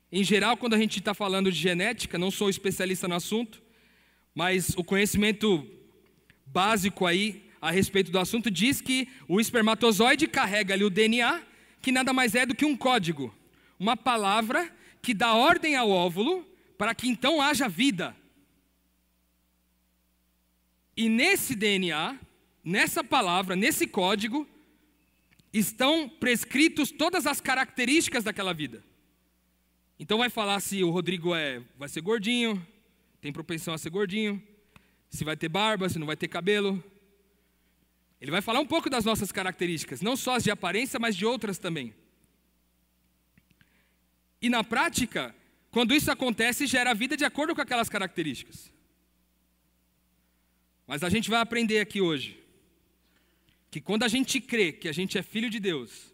Em 0.09 0.23
geral, 0.23 0.55
quando 0.55 0.73
a 0.73 0.77
gente 0.77 0.99
está 0.99 1.13
falando 1.13 1.51
de 1.51 1.59
genética, 1.59 2.17
não 2.17 2.31
sou 2.31 2.49
especialista 2.49 3.09
no 3.09 3.15
assunto, 3.15 3.61
mas 4.33 4.69
o 4.77 4.85
conhecimento 4.85 5.69
básico 6.45 7.05
aí 7.05 7.43
a 7.59 7.71
respeito 7.71 8.09
do 8.09 8.17
assunto 8.17 8.49
diz 8.49 8.79
que 8.79 9.09
o 9.27 9.41
espermatozoide 9.41 10.29
carrega 10.29 10.73
ali 10.73 10.85
o 10.85 10.89
DNA, 10.89 11.43
que 11.81 11.91
nada 11.91 12.13
mais 12.13 12.35
é 12.35 12.45
do 12.45 12.55
que 12.55 12.63
um 12.63 12.77
código, 12.77 13.35
uma 13.77 13.97
palavra 13.97 14.73
que 15.01 15.13
dá 15.13 15.33
ordem 15.33 15.75
ao 15.75 15.89
óvulo 15.89 16.47
para 16.77 16.95
que 16.95 17.09
então 17.09 17.41
haja 17.41 17.67
vida. 17.67 18.15
E 20.95 21.09
nesse 21.09 21.53
DNA, 21.53 22.17
nessa 22.63 23.03
palavra, 23.03 23.57
nesse 23.57 23.87
código, 23.87 24.47
estão 25.53 26.09
prescritos 26.09 26.91
todas 26.91 27.27
as 27.27 27.39
características 27.39 28.23
daquela 28.23 28.53
vida. 28.53 28.83
Então 29.99 30.17
vai 30.17 30.29
falar 30.29 30.59
se 30.59 30.83
o 30.83 30.89
Rodrigo 30.89 31.35
é, 31.35 31.61
vai 31.77 31.87
ser 31.87 32.01
gordinho, 32.01 32.65
tem 33.21 33.31
propensão 33.31 33.73
a 33.73 33.77
ser 33.77 33.91
gordinho, 33.91 34.41
se 35.09 35.23
vai 35.23 35.37
ter 35.37 35.47
barba, 35.47 35.87
se 35.87 35.99
não 35.99 36.07
vai 36.07 36.17
ter 36.17 36.27
cabelo, 36.27 36.83
ele 38.19 38.31
vai 38.31 38.41
falar 38.41 38.59
um 38.59 38.65
pouco 38.65 38.89
das 38.89 39.05
nossas 39.05 39.31
características, 39.31 40.01
não 40.01 40.17
só 40.17 40.35
as 40.35 40.43
de 40.43 40.49
aparência, 40.49 40.99
mas 40.99 41.15
de 41.15 41.25
outras 41.25 41.59
também. 41.59 41.93
E 44.41 44.49
na 44.49 44.63
prática, 44.63 45.35
quando 45.69 45.93
isso 45.93 46.11
acontece, 46.11 46.65
gera 46.65 46.93
vida 46.93 47.15
de 47.15 47.23
acordo 47.23 47.53
com 47.53 47.61
aquelas 47.61 47.89
características. 47.89 48.73
Mas 50.87 51.03
a 51.03 51.09
gente 51.09 51.29
vai 51.29 51.39
aprender 51.39 51.79
aqui 51.79 52.01
hoje 52.01 52.42
que 53.73 53.81
quando 53.81 54.03
a 54.03 54.07
gente 54.07 54.39
crê 54.39 54.71
que 54.71 54.88
a 54.88 54.91
gente 54.91 55.17
é 55.17 55.23
filho 55.23 55.49
de 55.49 55.59
Deus, 55.59 56.13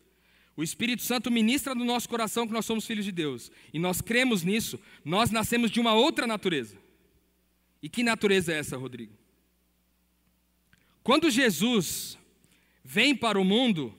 o 0.56 0.63
Espírito 0.63 1.02
Santo 1.02 1.30
ministra 1.30 1.76
no 1.76 1.84
nosso 1.84 2.08
coração 2.08 2.48
que 2.48 2.54
nós 2.54 2.65
somos 2.65 2.88
filhos 2.88 3.04
de 3.04 3.12
Deus, 3.12 3.52
e 3.74 3.78
nós 3.78 4.00
cremos 4.00 4.43
nisso, 4.43 4.80
nós 5.04 5.30
nascemos 5.30 5.69
de 5.69 5.78
uma 5.78 5.93
outra 5.93 6.26
natureza. 6.26 6.78
E 7.84 7.89
que 7.89 8.02
natureza 8.02 8.54
é 8.54 8.60
essa, 8.60 8.78
Rodrigo? 8.78 9.13
Quando 11.04 11.30
Jesus 11.30 12.17
vem 12.82 13.13
para 13.13 13.38
o 13.38 13.43
mundo, 13.43 13.93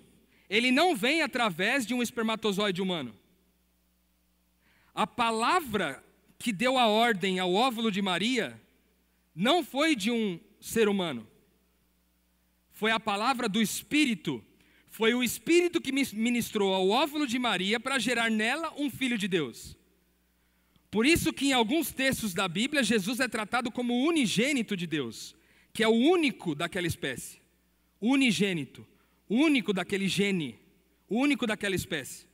ele 0.49 0.71
não 0.71 0.97
vem 0.97 1.21
através 1.21 1.85
de 1.85 1.93
um 1.93 2.03
espermatozoide 2.03 2.81
humano. 2.81 3.15
A 4.95 5.07
palavra 5.07 6.03
que 6.39 6.51
deu 6.51 6.79
a 6.79 6.87
ordem 6.87 7.39
ao 7.39 7.53
óvulo 7.53 7.91
de 7.91 8.01
Maria 8.01 8.59
não 9.35 9.63
foi 9.63 9.95
de 9.95 10.11
um 10.11 10.41
ser 10.59 10.89
humano. 10.89 11.30
Foi 12.81 12.91
a 12.91 12.99
palavra 12.99 13.47
do 13.49 13.61
Espírito. 13.61 14.43
Foi 14.89 15.13
o 15.15 15.23
Espírito 15.23 15.81
que 15.81 15.93
ministrou 15.93 16.75
ao 16.75 16.89
óvulo 16.89 17.27
de 17.27 17.39
Maria 17.39 17.79
para 17.79 17.99
gerar 17.99 18.31
nela 18.31 18.73
um 18.77 18.89
filho 18.91 19.19
de 19.19 19.29
Deus. 19.29 19.77
Por 20.91 21.05
isso 21.05 21.33
que 21.33 21.49
em 21.49 21.53
alguns 21.53 21.93
textos 21.93 22.33
da 22.33 22.49
Bíblia 22.49 22.83
Jesus 22.83 23.21
é 23.21 23.29
tratado 23.29 23.71
como 23.71 24.05
unigênito 24.09 24.75
de 24.77 24.87
Deus 24.87 25.19
que 25.73 25.83
é 25.83 25.89
o 25.89 25.93
único 25.93 26.55
daquela 26.55 26.87
espécie, 26.87 27.39
unigênito, 28.01 28.87
único 29.29 29.73
daquele 29.73 30.09
gene, 30.09 30.59
único 31.09 31.47
daquela 31.47 31.75
espécie. 31.75 32.27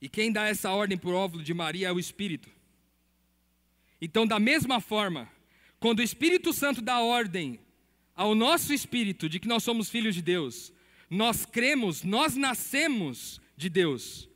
E 0.00 0.08
quem 0.08 0.32
dá 0.32 0.46
essa 0.48 0.70
ordem 0.70 0.98
para 0.98 1.10
o 1.10 1.14
óvulo 1.14 1.42
de 1.42 1.52
Maria 1.52 1.88
é 1.88 1.92
o 1.92 1.98
Espírito. 1.98 2.50
Então, 4.00 4.26
da 4.26 4.38
mesma 4.38 4.80
forma, 4.80 5.30
quando 5.80 6.00
o 6.00 6.02
Espírito 6.02 6.52
Santo 6.52 6.82
dá 6.82 7.00
ordem 7.00 7.58
ao 8.14 8.34
nosso 8.34 8.74
espírito 8.74 9.30
de 9.30 9.40
que 9.40 9.48
nós 9.48 9.64
somos 9.64 9.88
filhos 9.88 10.14
de 10.14 10.20
Deus, 10.20 10.72
nós 11.08 11.46
cremos, 11.46 12.04
nós 12.04 12.36
nascemos 12.36 13.40
de 13.56 13.70
Deus. 13.70 14.28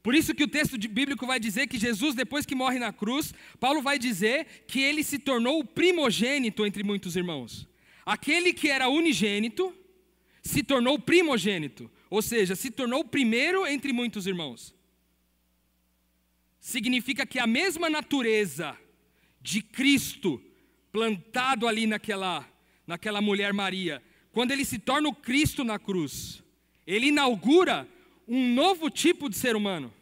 Por 0.00 0.14
isso 0.14 0.34
que 0.34 0.44
o 0.44 0.48
texto 0.48 0.78
bíblico 0.88 1.26
vai 1.26 1.40
dizer 1.40 1.66
que 1.66 1.76
Jesus, 1.76 2.14
depois 2.14 2.46
que 2.46 2.54
morre 2.54 2.78
na 2.78 2.92
cruz, 2.92 3.34
Paulo 3.58 3.82
vai 3.82 3.98
dizer 3.98 4.64
que 4.68 4.80
ele 4.80 5.02
se 5.02 5.18
tornou 5.18 5.58
o 5.58 5.64
primogênito 5.64 6.64
entre 6.64 6.84
muitos 6.84 7.16
irmãos. 7.16 7.68
Aquele 8.06 8.52
que 8.52 8.68
era 8.68 8.88
unigênito 8.88 9.74
se 10.40 10.62
tornou 10.62 10.98
primogênito, 10.98 11.90
ou 12.08 12.22
seja, 12.22 12.54
se 12.54 12.70
tornou 12.70 13.00
o 13.00 13.08
primeiro 13.08 13.66
entre 13.66 13.92
muitos 13.92 14.26
irmãos. 14.26 14.74
Significa 16.60 17.26
que 17.26 17.40
a 17.40 17.46
mesma 17.46 17.90
natureza 17.90 18.76
de 19.40 19.62
Cristo 19.62 20.42
plantado 20.92 21.66
ali 21.66 21.86
naquela, 21.86 22.46
naquela 22.86 23.22
mulher 23.22 23.52
Maria, 23.54 24.02
quando 24.30 24.52
ele 24.52 24.64
se 24.64 24.78
torna 24.78 25.08
o 25.08 25.14
Cristo 25.14 25.64
na 25.64 25.78
cruz, 25.78 26.42
ele 26.86 27.06
inaugura 27.06 27.88
um 28.28 28.54
novo 28.54 28.90
tipo 28.90 29.28
de 29.28 29.36
ser 29.36 29.56
humano, 29.56 29.92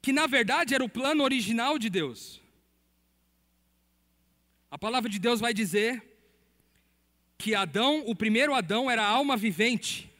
que 0.00 0.12
na 0.12 0.26
verdade 0.26 0.74
era 0.74 0.82
o 0.82 0.88
plano 0.88 1.22
original 1.22 1.78
de 1.78 1.90
Deus. 1.90 2.40
A 4.70 4.78
palavra 4.78 5.10
de 5.10 5.18
Deus 5.18 5.38
vai 5.38 5.52
dizer 5.52 6.02
que 7.38 7.54
Adão, 7.54 8.04
o 8.06 8.14
primeiro 8.14 8.54
Adão, 8.54 8.90
era 8.90 9.06
alma 9.06 9.36
vivente, 9.36 10.10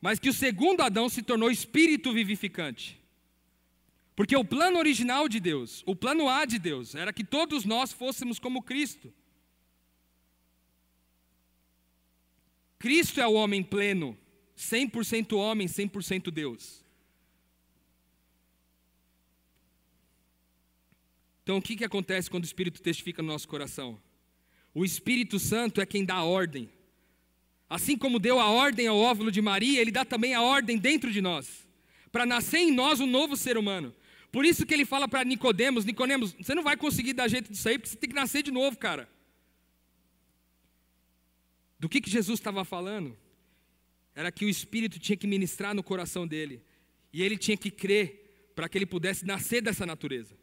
mas 0.00 0.18
que 0.18 0.28
o 0.28 0.34
segundo 0.34 0.82
Adão 0.82 1.08
se 1.08 1.22
tornou 1.22 1.50
espírito 1.50 2.12
vivificante. 2.12 2.99
Porque 4.20 4.36
o 4.36 4.44
plano 4.44 4.78
original 4.78 5.26
de 5.30 5.40
Deus, 5.40 5.82
o 5.86 5.96
plano 5.96 6.28
A 6.28 6.44
de 6.44 6.58
Deus, 6.58 6.94
era 6.94 7.10
que 7.10 7.24
todos 7.24 7.64
nós 7.64 7.90
fôssemos 7.90 8.38
como 8.38 8.62
Cristo. 8.62 9.10
Cristo 12.78 13.18
é 13.18 13.26
o 13.26 13.32
homem 13.32 13.62
pleno, 13.62 14.14
100% 14.58 15.34
homem, 15.38 15.66
100% 15.66 16.30
Deus. 16.30 16.84
Então, 21.42 21.56
o 21.56 21.62
que, 21.62 21.74
que 21.74 21.84
acontece 21.86 22.30
quando 22.30 22.42
o 22.42 22.46
Espírito 22.46 22.82
testifica 22.82 23.22
no 23.22 23.28
nosso 23.28 23.48
coração? 23.48 23.98
O 24.74 24.84
Espírito 24.84 25.38
Santo 25.38 25.80
é 25.80 25.86
quem 25.86 26.04
dá 26.04 26.16
a 26.16 26.24
ordem. 26.24 26.68
Assim 27.70 27.96
como 27.96 28.18
deu 28.18 28.38
a 28.38 28.50
ordem 28.50 28.86
ao 28.86 28.98
óvulo 28.98 29.32
de 29.32 29.40
Maria, 29.40 29.80
ele 29.80 29.90
dá 29.90 30.04
também 30.04 30.34
a 30.34 30.42
ordem 30.42 30.76
dentro 30.76 31.10
de 31.10 31.22
nós, 31.22 31.66
para 32.12 32.26
nascer 32.26 32.58
em 32.58 32.70
nós 32.70 33.00
um 33.00 33.06
novo 33.06 33.34
ser 33.34 33.56
humano. 33.56 33.94
Por 34.30 34.44
isso 34.44 34.64
que 34.64 34.72
ele 34.72 34.84
fala 34.84 35.08
para 35.08 35.24
Nicodemos, 35.24 35.84
Nicodemos, 35.84 36.32
você 36.32 36.54
não 36.54 36.62
vai 36.62 36.76
conseguir 36.76 37.12
dar 37.12 37.28
jeito 37.28 37.50
disso 37.50 37.68
aí, 37.68 37.78
porque 37.78 37.90
você 37.90 37.96
tem 37.96 38.10
que 38.10 38.14
nascer 38.14 38.42
de 38.42 38.50
novo, 38.50 38.78
cara. 38.78 39.08
Do 41.78 41.88
que, 41.88 42.00
que 42.00 42.10
Jesus 42.10 42.38
estava 42.38 42.64
falando? 42.64 43.16
Era 44.14 44.30
que 44.30 44.44
o 44.44 44.48
Espírito 44.48 44.98
tinha 44.98 45.16
que 45.16 45.26
ministrar 45.26 45.74
no 45.74 45.82
coração 45.82 46.26
dele. 46.26 46.62
E 47.12 47.22
ele 47.22 47.36
tinha 47.36 47.56
que 47.56 47.70
crer 47.70 48.52
para 48.54 48.68
que 48.68 48.78
ele 48.78 48.86
pudesse 48.86 49.24
nascer 49.24 49.62
dessa 49.62 49.86
natureza. 49.86 50.36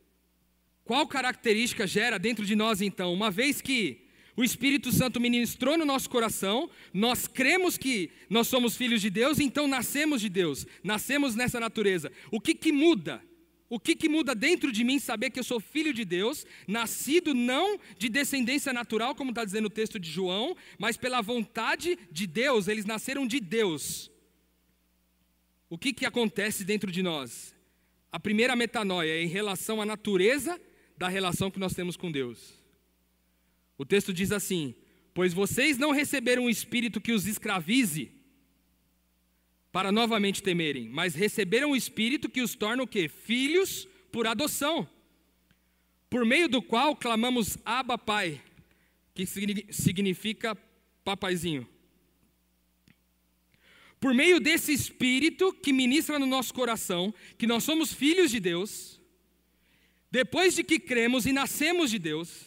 Qual 0.84 1.08
característica 1.08 1.86
gera 1.86 2.18
dentro 2.18 2.46
de 2.46 2.56
nós 2.56 2.82
então? 2.82 3.14
Uma 3.14 3.30
vez 3.30 3.62
que 3.62 4.08
o 4.36 4.44
Espírito 4.44 4.92
Santo 4.92 5.20
ministrou 5.20 5.78
no 5.78 5.86
nosso 5.86 6.10
coração, 6.10 6.70
nós 6.94 7.28
cremos 7.28 7.78
que 7.78 8.12
nós 8.30 8.48
somos 8.48 8.76
filhos 8.76 9.02
de 9.02 9.10
Deus, 9.10 9.40
então 9.40 9.68
nascemos 9.68 10.22
de 10.22 10.30
Deus, 10.30 10.66
nascemos 10.84 11.36
nessa 11.36 11.60
natureza. 11.60 12.12
O 12.32 12.40
que, 12.40 12.54
que 12.54 12.72
muda? 12.72 13.22
O 13.70 13.80
que, 13.80 13.96
que 13.96 14.08
muda 14.08 14.34
dentro 14.34 14.72
de 14.72 14.84
mim 14.84 14.98
saber 14.98 15.30
que 15.30 15.40
eu 15.40 15.44
sou 15.44 15.60
filho 15.60 15.94
de 15.94 16.06
Deus, 16.06 16.46
nascido 16.68 17.34
não 17.34 17.78
de 17.98 18.08
descendência 18.08 18.72
natural, 18.72 19.14
como 19.14 19.32
está 19.32 19.44
dizendo 19.44 19.66
o 19.66 19.70
texto 19.70 20.00
de 20.00 20.10
João, 20.10 20.56
mas 20.80 20.96
pela 20.96 21.22
vontade 21.22 21.98
de 22.10 22.26
Deus, 22.26 22.68
eles 22.68 22.86
nasceram 22.86 23.28
de 23.28 23.40
Deus. 23.42 24.10
O 25.70 25.78
que, 25.78 25.92
que 25.92 26.06
acontece 26.06 26.64
dentro 26.64 26.90
de 26.90 27.04
nós? 27.04 27.54
A 28.10 28.20
primeira 28.20 28.56
metanoia 28.56 29.12
é 29.12 29.22
em 29.22 29.28
relação 29.28 29.82
à 29.82 29.86
natureza 29.86 30.60
da 30.98 31.10
relação 31.10 31.52
que 31.52 31.60
nós 31.60 31.74
temos 31.74 31.98
com 31.98 32.10
Deus. 32.10 32.54
O 33.78 33.86
texto 33.86 34.14
diz 34.14 34.32
assim: 34.32 34.74
Pois 35.14 35.34
vocês 35.34 35.78
não 35.78 35.92
receberam 35.92 36.46
um 36.46 36.50
espírito 36.50 37.02
que 37.02 37.12
os 37.12 37.28
escravize 37.28 38.12
para 39.72 39.92
novamente 39.92 40.42
temerem, 40.42 40.90
mas 40.90 41.14
receberam 41.14 41.72
o 41.72 41.76
Espírito 41.76 42.30
que 42.30 42.42
os 42.42 42.56
torna 42.56 42.84
o 42.84 42.88
quê? 42.88 43.08
Filhos 43.08 43.88
por 44.12 44.26
adoção, 44.26 44.88
por 46.10 46.26
meio 46.26 46.48
do 46.48 46.62
qual 46.62 46.96
clamamos 46.96 47.58
Abba 47.66 47.98
Pai, 47.98 48.42
que 49.14 49.26
significa 49.26 50.58
papaizinho. 51.04 51.68
Por 54.00 54.14
meio 54.14 54.40
desse 54.40 54.72
Espírito 54.72 55.52
que 55.52 55.74
ministra 55.74 56.20
no 56.20 56.26
nosso 56.26 56.54
coração, 56.54 57.14
que 57.38 57.48
nós 57.48 57.64
somos 57.64 57.92
filhos 57.92 58.32
de 58.32 58.40
Deus, 58.40 59.02
depois 60.10 60.56
de 60.56 60.64
que 60.64 60.80
cremos 60.80 61.26
e 61.26 61.34
nascemos 61.34 61.92
de 61.92 62.00
Deus, 62.00 62.46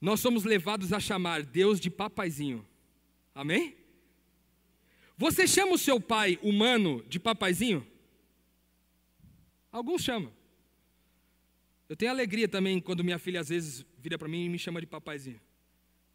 nós 0.00 0.20
somos 0.20 0.44
levados 0.44 0.92
a 0.92 1.00
chamar 1.00 1.42
Deus 1.42 1.80
de 1.80 1.90
papaizinho. 1.90 2.66
Amém? 3.34 3.81
Você 5.22 5.46
chama 5.46 5.74
o 5.74 5.78
seu 5.78 6.00
pai 6.00 6.36
humano 6.42 7.00
de 7.08 7.20
papaizinho? 7.20 7.86
Alguns 9.70 10.02
chamam. 10.02 10.32
Eu 11.88 11.94
tenho 11.94 12.10
alegria 12.10 12.48
também 12.48 12.80
quando 12.80 13.04
minha 13.04 13.20
filha 13.20 13.40
às 13.40 13.48
vezes 13.48 13.86
vira 14.00 14.18
para 14.18 14.26
mim 14.26 14.46
e 14.46 14.48
me 14.48 14.58
chama 14.58 14.80
de 14.80 14.86
papaizinho. 14.88 15.40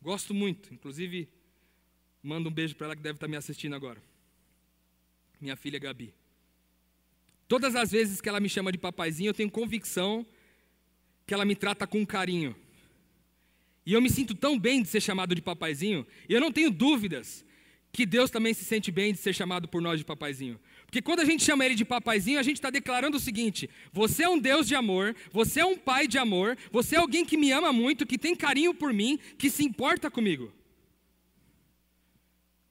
Gosto 0.02 0.34
muito, 0.34 0.74
inclusive 0.74 1.30
mando 2.22 2.50
um 2.50 2.52
beijo 2.52 2.76
para 2.76 2.88
ela 2.88 2.96
que 2.98 3.02
deve 3.02 3.16
estar 3.16 3.28
tá 3.28 3.32
me 3.32 3.38
assistindo 3.38 3.78
agora. 3.78 4.04
Minha 5.40 5.56
filha 5.56 5.80
Gabi. 5.80 6.14
Todas 7.48 7.78
as 7.78 7.90
vezes 7.92 8.20
que 8.20 8.28
ela 8.28 8.42
me 8.42 8.50
chama 8.50 8.74
de 8.74 8.78
papaizinho, 8.78 9.30
eu 9.30 9.34
tenho 9.34 9.50
convicção 9.50 10.28
que 11.26 11.34
ela 11.34 11.46
me 11.46 11.56
trata 11.56 11.88
com 11.88 12.06
carinho. 12.06 12.54
E 13.86 13.94
eu 13.94 14.02
me 14.02 14.10
sinto 14.10 14.36
tão 14.36 14.60
bem 14.60 14.82
de 14.82 14.90
ser 14.90 15.00
chamado 15.00 15.34
de 15.34 15.42
papaizinho, 15.42 16.06
e 16.28 16.34
eu 16.34 16.42
não 16.42 16.52
tenho 16.52 16.70
dúvidas 16.70 17.47
que 17.98 18.06
Deus 18.06 18.30
também 18.30 18.54
se 18.54 18.64
sente 18.64 18.92
bem 18.92 19.12
de 19.12 19.18
ser 19.18 19.34
chamado 19.34 19.68
por 19.68 19.82
nós 19.82 19.98
de 19.98 20.06
papaizinho. 20.06 20.60
Porque 20.86 21.02
quando 21.02 21.22
a 21.22 21.26
gente 21.26 21.44
chama 21.44 21.66
ele 21.66 21.74
de 21.74 21.84
papaizinho, 21.84 22.40
a 22.40 22.44
gente 22.44 22.58
está 22.58 22.70
declarando 22.70 23.18
o 23.18 23.20
seguinte: 23.20 23.68
você 23.92 24.22
é 24.22 24.30
um 24.30 24.38
Deus 24.38 24.68
de 24.68 24.76
amor, 24.76 25.16
você 25.32 25.62
é 25.62 25.66
um 25.66 25.76
pai 25.76 26.08
de 26.08 26.20
amor, 26.20 26.56
você 26.72 26.96
é 26.96 27.00
alguém 27.00 27.26
que 27.26 27.36
me 27.36 27.52
ama 27.52 27.74
muito, 27.74 28.06
que 28.06 28.20
tem 28.20 28.36
carinho 28.36 28.72
por 28.72 28.94
mim, 28.94 29.18
que 29.40 29.50
se 29.50 29.64
importa 29.64 30.12
comigo. 30.12 30.54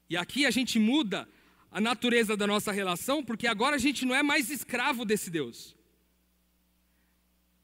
E 0.09 0.17
aqui 0.17 0.47
a 0.47 0.51
gente 0.53 0.79
muda 0.79 1.29
a 1.73 1.81
natureza 1.81 2.37
da 2.37 2.47
nossa 2.47 2.71
relação, 2.71 3.21
porque 3.21 3.49
agora 3.49 3.75
a 3.75 3.81
gente 3.81 4.07
não 4.07 4.15
é 4.15 4.23
mais 4.23 4.49
escravo 4.49 5.05
desse 5.05 5.29
Deus. 5.29 5.75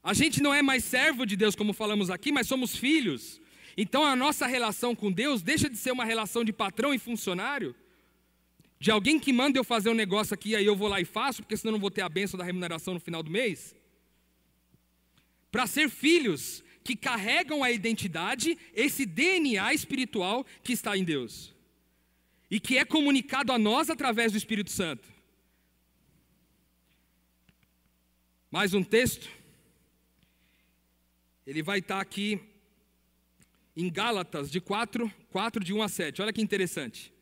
A 0.03 0.13
gente 0.13 0.43
não 0.43 0.53
é 0.53 0.61
mais 0.61 0.83
servo 0.83 1.25
de 1.25 1.37
Deus, 1.37 1.55
como 1.55 1.71
falamos 1.71 2.09
aqui, 2.09 2.29
mas 2.29 2.45
somos 2.45 2.75
filhos. 2.75 3.39
Então 3.75 4.05
a 4.05 4.15
nossa 4.15 4.45
relação 4.45 4.95
com 4.95 5.11
Deus 5.11 5.41
deixa 5.41 5.69
de 5.69 5.77
ser 5.77 5.91
uma 5.91 6.05
relação 6.05 6.43
de 6.43 6.53
patrão 6.53 6.93
e 6.93 6.99
funcionário, 6.99 7.75
de 8.79 8.91
alguém 8.91 9.19
que 9.19 9.33
manda 9.33 9.57
eu 9.57 9.63
fazer 9.63 9.89
um 9.89 9.93
negócio 9.93 10.33
aqui, 10.33 10.55
aí 10.55 10.65
eu 10.65 10.75
vou 10.75 10.87
lá 10.87 10.99
e 10.99 11.05
faço, 11.05 11.41
porque 11.41 11.55
senão 11.57 11.71
eu 11.71 11.73
não 11.73 11.79
vou 11.79 11.89
ter 11.89 12.01
a 12.01 12.09
benção 12.09 12.37
da 12.37 12.43
remuneração 12.43 12.93
no 12.93 12.99
final 12.99 13.23
do 13.23 13.31
mês. 13.31 13.75
Para 15.51 15.65
ser 15.65 15.89
filhos 15.89 16.63
que 16.83 16.95
carregam 16.95 17.63
a 17.63 17.71
identidade, 17.71 18.57
esse 18.73 19.05
DNA 19.05 19.73
espiritual 19.73 20.45
que 20.61 20.73
está 20.73 20.97
em 20.97 21.03
Deus. 21.03 21.53
E 22.51 22.59
que 22.59 22.77
é 22.77 22.83
comunicado 22.83 23.51
a 23.51 23.57
nós 23.57 23.89
através 23.89 24.33
do 24.33 24.37
Espírito 24.37 24.69
Santo. 24.69 25.07
Mais 28.51 28.73
um 28.73 28.83
texto. 28.83 29.29
Ele 31.47 31.63
vai 31.63 31.79
estar 31.79 31.99
aqui 31.99 32.39
em 33.75 33.89
Gálatas, 33.89 34.51
de 34.51 34.61
4, 34.61 35.11
4 35.29 35.63
de 35.63 35.73
1 35.73 35.81
a 35.81 35.87
7. 35.87 36.21
Olha 36.21 36.33
que 36.33 36.41
interessante. 36.41 37.13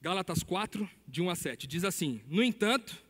Gálatas 0.00 0.42
4, 0.42 0.88
de 1.06 1.22
1 1.22 1.30
a 1.30 1.34
7. 1.34 1.66
Diz 1.66 1.84
assim: 1.84 2.20
No 2.26 2.42
entanto, 2.42 3.02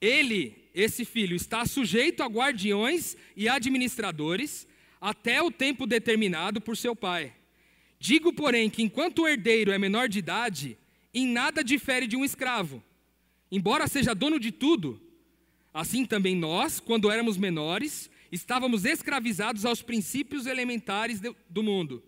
ele, 0.00 0.70
esse 0.74 1.04
filho, 1.04 1.34
está 1.34 1.66
sujeito 1.66 2.22
a 2.22 2.26
guardiões 2.26 3.16
e 3.36 3.48
administradores 3.48 4.66
até 5.00 5.42
o 5.42 5.50
tempo 5.50 5.86
determinado 5.86 6.60
por 6.60 6.76
seu 6.76 6.94
pai. 6.94 7.34
Digo, 7.98 8.32
porém, 8.32 8.70
que 8.70 8.82
enquanto 8.82 9.22
o 9.22 9.28
herdeiro 9.28 9.72
é 9.72 9.78
menor 9.78 10.08
de 10.08 10.18
idade, 10.18 10.78
em 11.12 11.26
nada 11.26 11.62
difere 11.62 12.06
de 12.06 12.16
um 12.16 12.24
escravo, 12.24 12.82
embora 13.50 13.86
seja 13.86 14.14
dono 14.14 14.38
de 14.38 14.52
tudo. 14.52 15.00
Assim 15.72 16.04
também 16.04 16.34
nós, 16.34 16.80
quando 16.80 17.10
éramos 17.10 17.36
menores, 17.36 18.10
estávamos 18.30 18.84
escravizados 18.84 19.64
aos 19.64 19.82
princípios 19.82 20.46
elementares 20.46 21.20
do 21.48 21.62
mundo. 21.62 22.02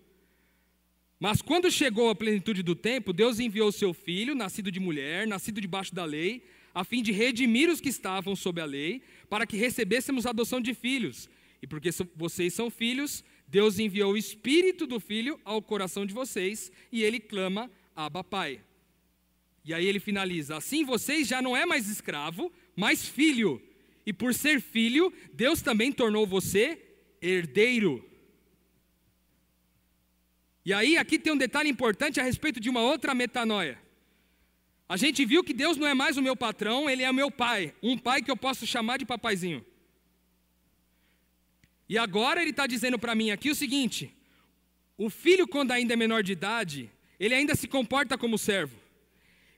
Mas 1.19 1.41
quando 1.41 1.71
chegou 1.71 2.11
a 2.11 2.15
plenitude 2.15 2.63
do 2.63 2.75
tempo, 2.75 3.13
Deus 3.13 3.39
enviou 3.39 3.71
seu 3.71 3.95
filho, 3.95 4.35
nascido 4.35 4.73
de 4.73 4.81
mulher, 4.81 5.27
nascido 5.27 5.61
debaixo 5.61 5.95
da 5.95 6.05
lei, 6.05 6.45
a 6.75 6.83
fim 6.85 7.03
de 7.03 7.13
redimir 7.13 7.71
os 7.71 7.81
que 7.81 7.89
estavam 7.89 8.35
sob 8.35 8.61
a 8.61 8.65
lei, 8.65 9.03
para 9.31 9.47
que 9.47 9.57
recebêssemos 9.57 10.27
a 10.27 10.31
adoção 10.31 10.61
de 10.61 10.75
filhos. 10.75 11.29
E 11.63 11.67
porque 11.67 11.91
vocês 12.17 12.53
são 12.55 12.71
filhos, 12.71 13.23
Deus 13.47 13.79
enviou 13.79 14.15
o 14.15 14.17
Espírito 14.17 14.87
do 14.87 14.99
Filho 14.99 15.39
ao 15.45 15.63
coração 15.63 16.05
de 16.05 16.13
vocês, 16.13 16.73
e 16.91 17.03
ele 17.03 17.21
clama, 17.21 17.71
Abba 17.95 18.25
Pai. 18.25 18.61
E 19.65 19.73
aí 19.73 19.87
ele 19.87 20.01
finaliza: 20.01 20.57
Assim 20.57 20.85
vocês 20.85 21.29
já 21.29 21.41
não 21.41 21.57
é 21.57 21.65
mais 21.65 21.89
escravo, 21.89 22.51
mas 22.75 23.07
filho. 23.07 23.63
E 24.05 24.13
por 24.13 24.35
ser 24.35 24.61
filho, 24.61 25.13
Deus 25.33 25.63
também 25.63 25.93
tornou 25.93 26.27
você 26.27 26.81
herdeiro. 27.21 28.05
E 30.65 30.73
aí, 30.73 30.97
aqui 30.97 31.19
tem 31.19 31.33
um 31.33 31.37
detalhe 31.37 31.69
importante 31.69 32.21
a 32.21 32.23
respeito 32.23 32.61
de 32.61 32.71
uma 32.71 32.81
outra 32.81 33.15
metanoia. 33.15 33.79
A 34.89 34.97
gente 34.97 35.25
viu 35.25 35.43
que 35.43 35.55
Deus 35.55 35.77
não 35.77 35.87
é 35.87 35.95
mais 35.95 36.17
o 36.17 36.23
meu 36.23 36.37
patrão, 36.37 36.89
ele 36.89 37.03
é 37.03 37.11
o 37.11 37.15
meu 37.15 37.31
pai, 37.31 37.75
um 37.83 37.97
pai 37.97 38.23
que 38.23 38.31
eu 38.31 38.37
posso 38.37 38.67
chamar 38.67 38.99
de 38.99 39.07
papaizinho. 39.07 39.65
E 41.89 41.97
agora 41.97 42.41
ele 42.41 42.51
está 42.51 42.67
dizendo 42.67 42.99
para 42.99 43.15
mim 43.15 43.31
aqui 43.31 43.51
o 43.51 43.55
seguinte: 43.55 44.15
o 44.97 45.09
filho, 45.09 45.49
quando 45.49 45.73
ainda 45.73 45.95
é 45.95 45.97
menor 45.97 46.23
de 46.23 46.33
idade, 46.33 46.91
ele 47.19 47.35
ainda 47.35 47.55
se 47.55 47.67
comporta 47.67 48.19
como 48.19 48.39
servo. 48.39 48.82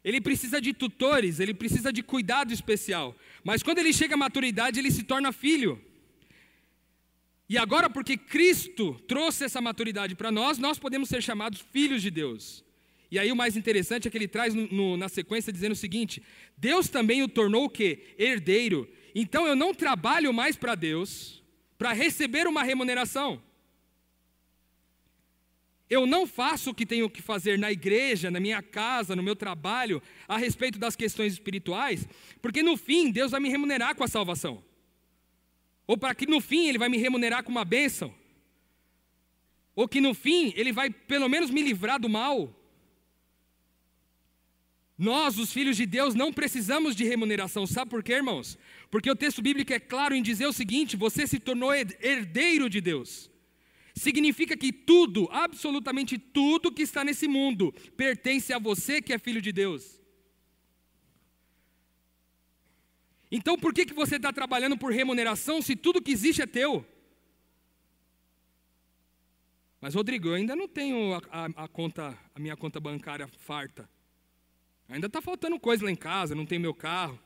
Ele 0.05 0.21
precisa 0.21 0.61
de 0.61 0.75
tutores, 0.75 1.41
ele 1.41 1.55
precisa 1.55 1.91
de 1.93 2.03
cuidado 2.03 2.53
especial. 2.53 3.17
Mas 3.43 3.63
quando 3.63 3.79
ele 3.79 3.93
chega 3.93 4.15
à 4.15 4.19
maturidade, 4.19 4.79
ele 4.79 4.91
se 4.91 5.03
torna 5.03 5.33
filho. 5.33 5.81
E 7.49 7.57
agora, 7.59 7.89
porque 7.91 8.17
Cristo 8.17 8.95
trouxe 9.07 9.45
essa 9.45 9.61
maturidade 9.61 10.15
para 10.15 10.31
nós, 10.31 10.59
nós 10.59 10.79
podemos 10.79 11.09
ser 11.09 11.23
chamados 11.23 11.61
filhos 11.73 12.03
de 12.03 12.11
Deus. 12.11 12.63
E 13.11 13.19
aí 13.19 13.31
o 13.31 13.37
mais 13.37 13.57
interessante 13.57 14.09
é 14.09 14.11
que 14.11 14.17
ele 14.17 14.27
traz 14.29 14.55
no- 14.55 14.67
no- 14.69 14.97
na 14.97 15.09
sequência 15.09 15.53
dizendo 15.53 15.73
o 15.73 15.77
seguinte: 15.77 16.23
Deus 16.57 16.89
também 16.89 17.23
o 17.23 17.29
tornou 17.29 17.65
o 17.65 17.71
quê? 17.71 18.15
Herdeiro. 18.19 18.89
Então 19.15 19.47
eu 19.47 19.55
não 19.55 19.73
trabalho 19.75 20.33
mais 20.33 20.57
para 20.57 20.75
Deus 20.75 21.43
para 21.79 21.93
receber 21.93 22.47
uma 22.47 22.63
remuneração. 22.63 23.41
Eu 25.89 26.07
não 26.07 26.27
faço 26.27 26.71
o 26.71 26.75
que 26.75 26.87
tenho 26.87 27.11
que 27.11 27.21
fazer 27.21 27.59
na 27.59 27.71
igreja, 27.71 28.31
na 28.31 28.41
minha 28.41 28.63
casa, 28.63 29.15
no 29.15 29.23
meu 29.23 29.37
trabalho, 29.37 30.03
a 30.27 30.39
respeito 30.39 30.79
das 30.79 30.97
questões 30.97 31.35
espirituais, 31.35 32.09
porque 32.41 32.63
no 32.63 32.77
fim 32.77 33.11
Deus 33.11 33.31
vai 33.31 33.41
me 33.41 33.51
remunerar 33.51 33.95
com 33.95 34.03
a 34.03 34.09
salvação. 34.09 34.63
Ou 35.87 35.99
para 35.99 36.15
que 36.15 36.27
no 36.27 36.41
fim 36.41 36.69
ele 36.69 36.79
vai 36.79 36.89
me 36.89 36.97
remunerar 36.97 37.45
com 37.45 37.51
uma 37.51 37.65
bênção. 37.65 38.15
Ou 39.77 39.87
que 39.87 40.01
no 40.01 40.15
fim 40.15 40.55
ele 40.57 40.73
vai 40.73 40.89
pelo 40.89 41.29
menos 41.29 41.51
me 41.51 41.63
livrar 41.63 42.01
do 42.01 42.09
mal. 42.09 42.59
Nós, 44.97 45.39
os 45.39 45.53
filhos 45.53 45.77
de 45.77 45.85
Deus, 45.85 46.15
não 46.15 46.33
precisamos 46.33 46.95
de 46.95 47.05
remuneração. 47.05 47.67
Sabe 47.67 47.91
por 47.91 48.03
quê, 48.03 48.15
irmãos? 48.15 48.57
Porque 48.91 49.11
o 49.11 49.17
texto 49.17 49.43
bíblico 49.43 49.73
é 49.73 49.81
claro 49.81 50.15
em 50.15 50.23
dizer 50.23 50.47
o 50.47 50.53
seguinte: 50.53 50.97
você 50.97 51.27
se 51.27 51.41
tornou 51.41 51.75
herdeiro 51.75 52.71
de 52.71 52.81
Deus. 52.81 53.31
Significa 53.95 54.57
que 54.57 54.73
tudo, 54.73 55.29
absolutamente 55.31 56.19
tudo 56.19 56.73
que 56.73 56.83
está 56.83 57.05
nesse 57.05 57.29
mundo, 57.29 57.73
pertence 57.97 58.53
a 58.53 58.59
você 58.59 59.01
que 59.01 59.13
é 59.13 59.19
filho 59.19 59.41
de 59.41 59.53
Deus. 59.53 60.01
Então 63.31 63.57
por 63.59 63.73
que, 63.73 63.87
que 63.87 63.95
você 63.95 64.17
está 64.17 64.33
trabalhando 64.33 64.77
por 64.77 64.93
remuneração 64.93 65.63
se 65.63 65.77
tudo 65.77 66.03
que 66.03 66.11
existe 66.13 66.43
é 66.43 66.47
teu? 66.47 66.85
Mas 69.81 69.95
Rodrigo, 69.95 70.29
eu 70.29 70.35
ainda 70.35 70.57
não 70.57 70.67
tenho 70.67 71.15
a, 71.15 71.23
a- 71.31 71.65
a 71.65 71.69
conta, 71.69 72.19
a 72.35 72.41
minha 72.41 72.57
conta 72.57 72.81
bancária 72.81 73.29
farta. 73.29 73.89
Ainda 74.89 75.07
está 75.07 75.21
faltando 75.23 75.59
coisa 75.59 75.85
lá 75.85 75.91
em 75.91 75.97
casa, 75.97 76.35
não 76.35 76.47
tem 76.47 76.59
meu 76.59 76.75
carro, 76.75 77.19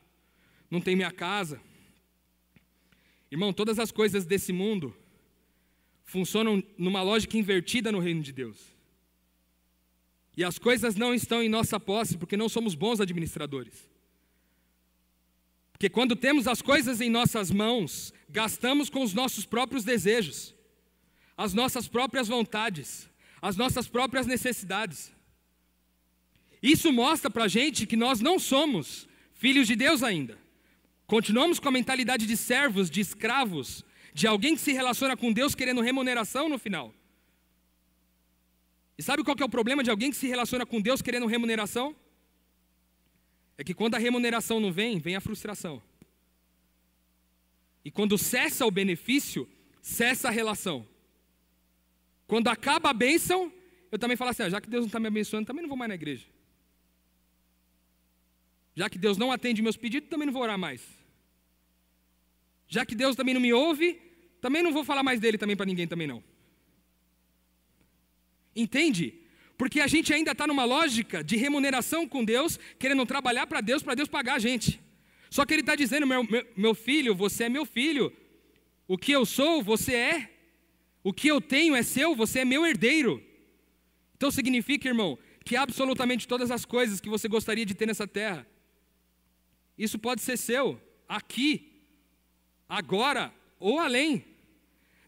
não 0.69 0.79
tem 0.81 0.95
minha 0.95 1.11
casa. 1.11 1.61
Irmão, 3.31 3.53
todas 3.53 3.79
as 3.79 3.91
coisas 3.91 4.25
desse 4.25 4.51
mundo 4.51 4.95
funcionam 6.09 6.63
numa 6.75 7.03
lógica 7.03 7.37
invertida 7.37 7.91
no 7.91 7.99
reino 7.99 8.23
de 8.23 8.31
Deus. 8.31 8.57
E 10.35 10.43
as 10.43 10.57
coisas 10.57 10.95
não 10.95 11.13
estão 11.13 11.43
em 11.43 11.47
nossa 11.47 11.79
posse 11.79 12.17
porque 12.17 12.35
não 12.35 12.49
somos 12.49 12.73
bons 12.73 12.99
administradores. 12.99 13.87
Porque 15.71 15.87
quando 15.87 16.15
temos 16.15 16.47
as 16.47 16.63
coisas 16.63 16.99
em 16.99 17.11
nossas 17.11 17.51
mãos, 17.51 18.11
gastamos 18.27 18.89
com 18.89 19.03
os 19.03 19.13
nossos 19.13 19.45
próprios 19.45 19.83
desejos, 19.83 20.55
as 21.37 21.53
nossas 21.53 21.87
próprias 21.87 22.27
vontades, 22.27 23.07
as 23.39 23.55
nossas 23.55 23.87
próprias 23.87 24.25
necessidades. 24.25 25.11
Isso 26.61 26.91
mostra 26.91 27.29
para 27.29 27.43
a 27.43 27.47
gente 27.47 27.85
que 27.85 27.95
nós 27.95 28.19
não 28.19 28.39
somos 28.39 29.07
filhos 29.35 29.67
de 29.67 29.75
Deus 29.75 30.01
ainda. 30.01 30.39
Continuamos 31.05 31.59
com 31.59 31.67
a 31.67 31.71
mentalidade 31.71 32.25
de 32.25 32.35
servos, 32.35 32.89
de 32.89 32.99
escravos, 32.99 33.85
de 34.19 34.27
alguém 34.27 34.53
que 34.53 34.61
se 34.61 34.73
relaciona 34.73 35.15
com 35.15 35.31
Deus 35.31 35.55
querendo 35.55 35.79
remuneração 35.79 36.49
no 36.49 36.59
final. 36.59 36.93
E 38.97 39.01
sabe 39.01 39.23
qual 39.23 39.37
é 39.39 39.45
o 39.45 39.55
problema 39.57 39.81
de 39.81 39.89
alguém 39.89 40.11
que 40.11 40.17
se 40.17 40.27
relaciona 40.27 40.65
com 40.65 40.81
Deus 40.81 41.01
querendo 41.01 41.25
remuneração? 41.25 41.95
É 43.57 43.63
que 43.63 43.73
quando 43.73 43.95
a 43.95 43.97
remuneração 43.97 44.59
não 44.59 44.73
vem, 44.73 44.99
vem 44.99 45.15
a 45.15 45.21
frustração. 45.21 45.81
E 47.85 47.89
quando 47.89 48.17
cessa 48.17 48.65
o 48.65 48.71
benefício, 48.71 49.47
cessa 49.81 50.27
a 50.27 50.31
relação. 50.31 50.85
Quando 52.27 52.49
acaba 52.49 52.89
a 52.89 52.93
bênção, 52.93 53.53
eu 53.89 53.97
também 53.97 54.17
falo 54.17 54.31
assim: 54.31 54.43
ah, 54.43 54.49
já 54.49 54.59
que 54.59 54.69
Deus 54.69 54.81
não 54.81 54.87
está 54.87 54.99
me 54.99 55.07
abençoando, 55.07 55.47
também 55.47 55.61
não 55.61 55.69
vou 55.69 55.77
mais 55.77 55.87
na 55.87 55.95
igreja. 55.95 56.27
Já 58.75 58.89
que 58.89 58.97
Deus 58.97 59.17
não 59.17 59.31
atende 59.31 59.61
meus 59.61 59.77
pedidos, 59.77 60.09
também 60.09 60.25
não 60.25 60.33
vou 60.33 60.43
orar 60.43 60.57
mais. 60.57 60.85
Já 62.67 62.85
que 62.85 62.95
Deus 62.95 63.15
também 63.15 63.33
não 63.33 63.41
me 63.41 63.53
ouve, 63.53 64.08
também 64.41 64.63
não 64.63 64.71
vou 64.71 64.83
falar 64.83 65.03
mais 65.03 65.19
dele 65.19 65.37
também 65.37 65.55
para 65.55 65.65
ninguém 65.65 65.87
também 65.87 66.07
não. 66.07 66.23
Entende? 68.55 69.13
Porque 69.57 69.81
a 69.81 69.87
gente 69.87 70.13
ainda 70.13 70.31
está 70.31 70.47
numa 70.47 70.63
lógica 70.63 71.23
de 71.23 71.35
remuneração 71.35 72.07
com 72.07 72.23
Deus, 72.23 72.59
querendo 72.77 73.05
trabalhar 73.05 73.45
para 73.45 73.61
Deus, 73.61 73.83
para 73.83 73.95
Deus 73.95 74.07
pagar 74.07 74.35
a 74.35 74.39
gente. 74.39 74.81
Só 75.29 75.45
que 75.45 75.53
Ele 75.53 75.61
está 75.61 75.75
dizendo, 75.75 76.07
meu, 76.07 76.23
meu, 76.23 76.47
meu 76.55 76.73
filho, 76.73 77.13
você 77.13 77.43
é 77.43 77.49
meu 77.49 77.65
filho. 77.65 78.11
O 78.87 78.97
que 78.97 79.11
eu 79.11 79.25
sou, 79.25 79.61
você 79.61 79.93
é. 79.93 80.31
O 81.03 81.13
que 81.13 81.27
eu 81.27 81.39
tenho 81.39 81.75
é 81.75 81.83
seu, 81.83 82.15
você 82.15 82.39
é 82.39 82.45
meu 82.45 82.65
herdeiro. 82.65 83.23
Então 84.15 84.31
significa, 84.31 84.87
irmão, 84.87 85.17
que 85.45 85.55
absolutamente 85.55 86.27
todas 86.27 86.51
as 86.51 86.65
coisas 86.65 86.99
que 86.99 87.09
você 87.09 87.27
gostaria 87.27 87.65
de 87.65 87.73
ter 87.73 87.85
nessa 87.85 88.07
terra, 88.07 88.45
isso 89.77 89.97
pode 89.97 90.21
ser 90.21 90.37
seu, 90.37 90.81
aqui, 91.07 91.83
agora 92.67 93.33
ou 93.59 93.79
além. 93.79 94.25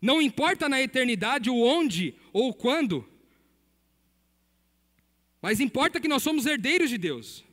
Não 0.02 0.22
importa 0.22 0.68
na 0.68 0.82
eternidade 0.82 1.50
o 1.50 1.62
onde 1.62 2.16
ou 2.34 2.54
quando, 2.54 3.08
mas 5.42 5.60
importa 5.60 6.00
que 6.00 6.08
nós 6.08 6.24
somos 6.24 6.46
herdeiros 6.46 6.90
de 6.90 6.98
Deus. 6.98 7.44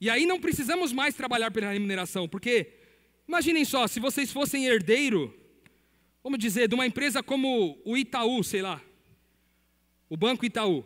E 0.00 0.10
aí 0.10 0.26
não 0.26 0.40
precisamos 0.40 0.92
mais 0.92 1.14
trabalhar 1.14 1.50
pela 1.50 1.72
remuneração, 1.72 2.28
porque 2.28 2.72
imaginem 3.26 3.64
só, 3.64 3.86
se 3.86 4.00
vocês 4.00 4.32
fossem 4.32 4.66
herdeiro, 4.66 5.34
vamos 6.22 6.38
dizer, 6.38 6.68
de 6.68 6.74
uma 6.74 6.86
empresa 6.86 7.22
como 7.22 7.80
o 7.84 7.96
Itaú, 7.96 8.42
sei 8.42 8.62
lá, 8.62 8.80
o 10.08 10.16
Banco 10.16 10.44
Itaú. 10.44 10.84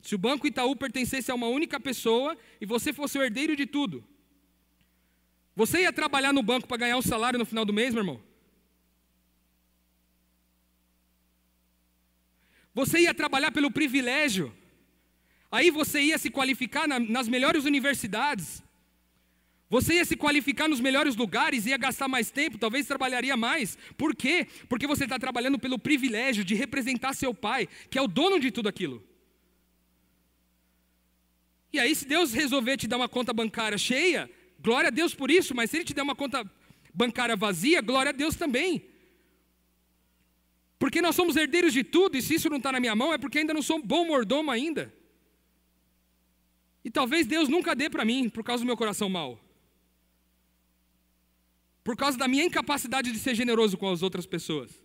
Se 0.00 0.14
o 0.14 0.18
Banco 0.18 0.46
Itaú 0.46 0.76
pertencesse 0.76 1.30
a 1.30 1.34
uma 1.34 1.46
única 1.46 1.80
pessoa 1.80 2.36
e 2.60 2.66
você 2.66 2.92
fosse 2.92 3.18
o 3.18 3.22
herdeiro 3.22 3.56
de 3.56 3.64
tudo, 3.64 4.04
você 5.56 5.82
ia 5.82 5.92
trabalhar 5.92 6.32
no 6.32 6.42
banco 6.42 6.66
para 6.66 6.76
ganhar 6.76 6.96
um 6.96 7.02
salário 7.02 7.38
no 7.38 7.46
final 7.46 7.64
do 7.64 7.72
mês, 7.72 7.94
meu 7.94 8.02
irmão? 8.02 8.20
Você 12.74 13.00
ia 13.00 13.14
trabalhar 13.14 13.52
pelo 13.52 13.70
privilégio. 13.70 14.52
Aí 15.50 15.70
você 15.70 16.00
ia 16.00 16.18
se 16.18 16.28
qualificar 16.30 16.88
na, 16.88 16.98
nas 16.98 17.28
melhores 17.28 17.64
universidades. 17.64 18.62
Você 19.70 19.94
ia 19.94 20.04
se 20.04 20.16
qualificar 20.16 20.68
nos 20.68 20.80
melhores 20.80 21.16
lugares, 21.16 21.66
ia 21.66 21.76
gastar 21.76 22.08
mais 22.08 22.30
tempo, 22.30 22.58
talvez 22.58 22.86
trabalharia 22.86 23.36
mais. 23.36 23.78
Por 23.96 24.14
quê? 24.14 24.46
Porque 24.68 24.86
você 24.86 25.04
está 25.04 25.18
trabalhando 25.18 25.58
pelo 25.58 25.78
privilégio 25.78 26.44
de 26.44 26.54
representar 26.54 27.14
seu 27.14 27.32
pai, 27.32 27.68
que 27.88 27.98
é 27.98 28.02
o 28.02 28.08
dono 28.08 28.38
de 28.38 28.50
tudo 28.50 28.68
aquilo. 28.68 29.02
E 31.72 31.78
aí, 31.80 31.94
se 31.94 32.06
Deus 32.06 32.32
resolver 32.32 32.76
te 32.76 32.86
dar 32.86 32.96
uma 32.96 33.08
conta 33.08 33.32
bancária 33.32 33.78
cheia, 33.78 34.30
glória 34.60 34.88
a 34.88 34.92
Deus 34.92 35.14
por 35.14 35.30
isso, 35.30 35.54
mas 35.54 35.70
se 35.70 35.76
Ele 35.78 35.84
te 35.84 35.94
der 35.94 36.02
uma 36.02 36.14
conta 36.14 36.48
bancária 36.92 37.34
vazia, 37.34 37.80
glória 37.80 38.10
a 38.10 38.12
Deus 38.12 38.36
também. 38.36 38.93
Porque 40.84 41.00
nós 41.00 41.16
somos 41.16 41.34
herdeiros 41.34 41.72
de 41.72 41.82
tudo, 41.82 42.14
e 42.14 42.20
se 42.20 42.34
isso 42.34 42.50
não 42.50 42.58
está 42.58 42.70
na 42.70 42.78
minha 42.78 42.94
mão, 42.94 43.10
é 43.10 43.16
porque 43.16 43.38
ainda 43.38 43.54
não 43.54 43.62
sou 43.62 43.78
um 43.78 43.80
bom 43.80 44.04
mordomo 44.04 44.50
ainda. 44.50 44.92
E 46.84 46.90
talvez 46.90 47.26
Deus 47.26 47.48
nunca 47.48 47.74
dê 47.74 47.88
para 47.88 48.04
mim, 48.04 48.28
por 48.28 48.44
causa 48.44 48.62
do 48.62 48.66
meu 48.66 48.76
coração 48.76 49.08
mau. 49.08 49.42
Por 51.82 51.96
causa 51.96 52.18
da 52.18 52.28
minha 52.28 52.44
incapacidade 52.44 53.10
de 53.10 53.18
ser 53.18 53.34
generoso 53.34 53.78
com 53.78 53.90
as 53.90 54.02
outras 54.02 54.26
pessoas. 54.26 54.78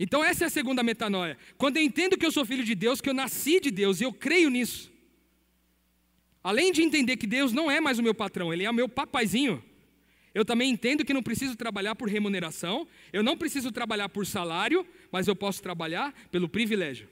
Então, 0.00 0.24
essa 0.24 0.42
é 0.42 0.46
a 0.48 0.50
segunda 0.50 0.82
metanoia. 0.82 1.38
Quando 1.56 1.76
eu 1.76 1.84
entendo 1.84 2.18
que 2.18 2.26
eu 2.26 2.32
sou 2.32 2.44
filho 2.44 2.64
de 2.64 2.74
Deus, 2.74 3.00
que 3.00 3.08
eu 3.08 3.14
nasci 3.14 3.60
de 3.60 3.70
Deus 3.70 4.00
e 4.00 4.04
eu 4.04 4.12
creio 4.12 4.50
nisso. 4.50 4.90
Além 6.42 6.72
de 6.72 6.82
entender 6.82 7.16
que 7.16 7.26
Deus 7.28 7.52
não 7.52 7.70
é 7.70 7.80
mais 7.80 8.00
o 8.00 8.02
meu 8.02 8.16
patrão, 8.16 8.52
Ele 8.52 8.64
é 8.64 8.70
o 8.70 8.74
meu 8.74 8.88
papaizinho. 8.88 9.62
Eu 10.34 10.44
também 10.44 10.70
entendo 10.70 11.04
que 11.04 11.12
não 11.12 11.22
preciso 11.22 11.56
trabalhar 11.56 11.94
por 11.94 12.08
remuneração, 12.08 12.86
eu 13.12 13.22
não 13.22 13.36
preciso 13.36 13.72
trabalhar 13.72 14.08
por 14.08 14.24
salário, 14.26 14.86
mas 15.10 15.26
eu 15.26 15.34
posso 15.34 15.62
trabalhar 15.62 16.12
pelo 16.30 16.48
privilégio. 16.48 17.08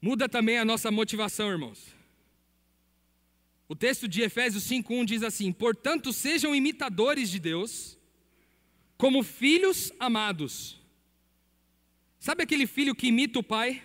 Muda 0.00 0.28
também 0.28 0.58
a 0.58 0.64
nossa 0.64 0.90
motivação, 0.90 1.50
irmãos. 1.50 1.94
O 3.68 3.74
texto 3.74 4.06
de 4.06 4.22
Efésios 4.22 4.64
5:1 4.64 5.04
diz 5.04 5.22
assim: 5.22 5.52
"Portanto, 5.52 6.12
sejam 6.12 6.54
imitadores 6.54 7.30
de 7.30 7.38
Deus, 7.38 7.98
como 8.96 9.22
filhos 9.22 9.92
amados." 9.98 10.80
Sabe 12.18 12.42
aquele 12.42 12.66
filho 12.66 12.94
que 12.94 13.08
imita 13.08 13.38
o 13.38 13.42
pai? 13.42 13.82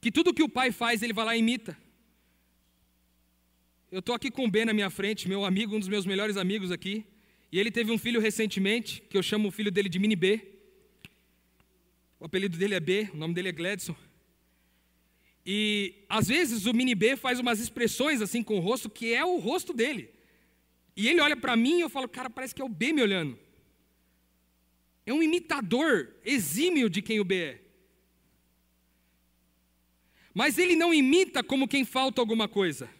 Que 0.00 0.12
tudo 0.12 0.34
que 0.34 0.42
o 0.42 0.48
pai 0.48 0.70
faz, 0.70 1.02
ele 1.02 1.12
vai 1.12 1.24
lá 1.24 1.36
e 1.36 1.40
imita. 1.40 1.76
Eu 3.94 4.00
estou 4.00 4.12
aqui 4.12 4.28
com 4.28 4.44
o 4.44 4.50
Ben 4.50 4.64
na 4.64 4.72
minha 4.72 4.90
frente, 4.90 5.28
meu 5.28 5.44
amigo, 5.44 5.76
um 5.76 5.78
dos 5.78 5.86
meus 5.86 6.04
melhores 6.04 6.36
amigos 6.36 6.72
aqui. 6.72 7.06
E 7.52 7.60
ele 7.60 7.70
teve 7.70 7.92
um 7.92 7.96
filho 7.96 8.20
recentemente, 8.20 9.00
que 9.08 9.16
eu 9.16 9.22
chamo 9.22 9.46
o 9.46 9.52
filho 9.52 9.70
dele 9.70 9.88
de 9.88 10.00
Mini 10.00 10.16
B. 10.16 10.40
O 12.18 12.24
apelido 12.24 12.58
dele 12.58 12.74
é 12.74 12.80
B, 12.80 13.08
o 13.14 13.16
nome 13.16 13.34
dele 13.34 13.50
é 13.50 13.52
Gladson. 13.52 13.94
E 15.46 15.94
às 16.08 16.26
vezes 16.26 16.66
o 16.66 16.74
Mini 16.74 16.92
B 16.92 17.14
faz 17.14 17.38
umas 17.38 17.60
expressões 17.60 18.20
assim 18.20 18.42
com 18.42 18.56
o 18.56 18.60
rosto 18.60 18.90
que 18.90 19.14
é 19.14 19.24
o 19.24 19.38
rosto 19.38 19.72
dele. 19.72 20.10
E 20.96 21.06
ele 21.06 21.20
olha 21.20 21.36
para 21.36 21.56
mim 21.56 21.78
e 21.78 21.82
eu 21.82 21.88
falo, 21.88 22.08
cara, 22.08 22.28
parece 22.28 22.52
que 22.52 22.60
é 22.60 22.64
o 22.64 22.68
B 22.68 22.92
me 22.92 23.00
olhando. 23.00 23.38
É 25.06 25.14
um 25.14 25.22
imitador 25.22 26.12
exímio 26.24 26.90
de 26.90 27.00
quem 27.00 27.20
o 27.20 27.24
B 27.24 27.36
é. 27.36 27.60
Mas 30.34 30.58
ele 30.58 30.74
não 30.74 30.92
imita 30.92 31.44
como 31.44 31.68
quem 31.68 31.84
falta 31.84 32.20
alguma 32.20 32.48
coisa. 32.48 32.90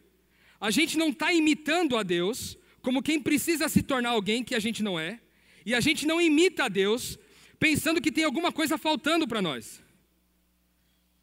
A 0.64 0.70
gente 0.70 0.96
não 0.96 1.10
está 1.10 1.30
imitando 1.30 1.94
a 1.94 2.02
Deus 2.02 2.56
como 2.80 3.02
quem 3.02 3.20
precisa 3.20 3.68
se 3.68 3.82
tornar 3.82 4.08
alguém 4.08 4.42
que 4.42 4.54
a 4.54 4.58
gente 4.58 4.82
não 4.82 4.98
é. 4.98 5.20
E 5.66 5.74
a 5.74 5.80
gente 5.86 6.06
não 6.06 6.18
imita 6.18 6.64
a 6.64 6.68
Deus 6.70 7.18
pensando 7.60 8.00
que 8.00 8.10
tem 8.10 8.24
alguma 8.24 8.50
coisa 8.50 8.78
faltando 8.78 9.28
para 9.28 9.42
nós. 9.42 9.82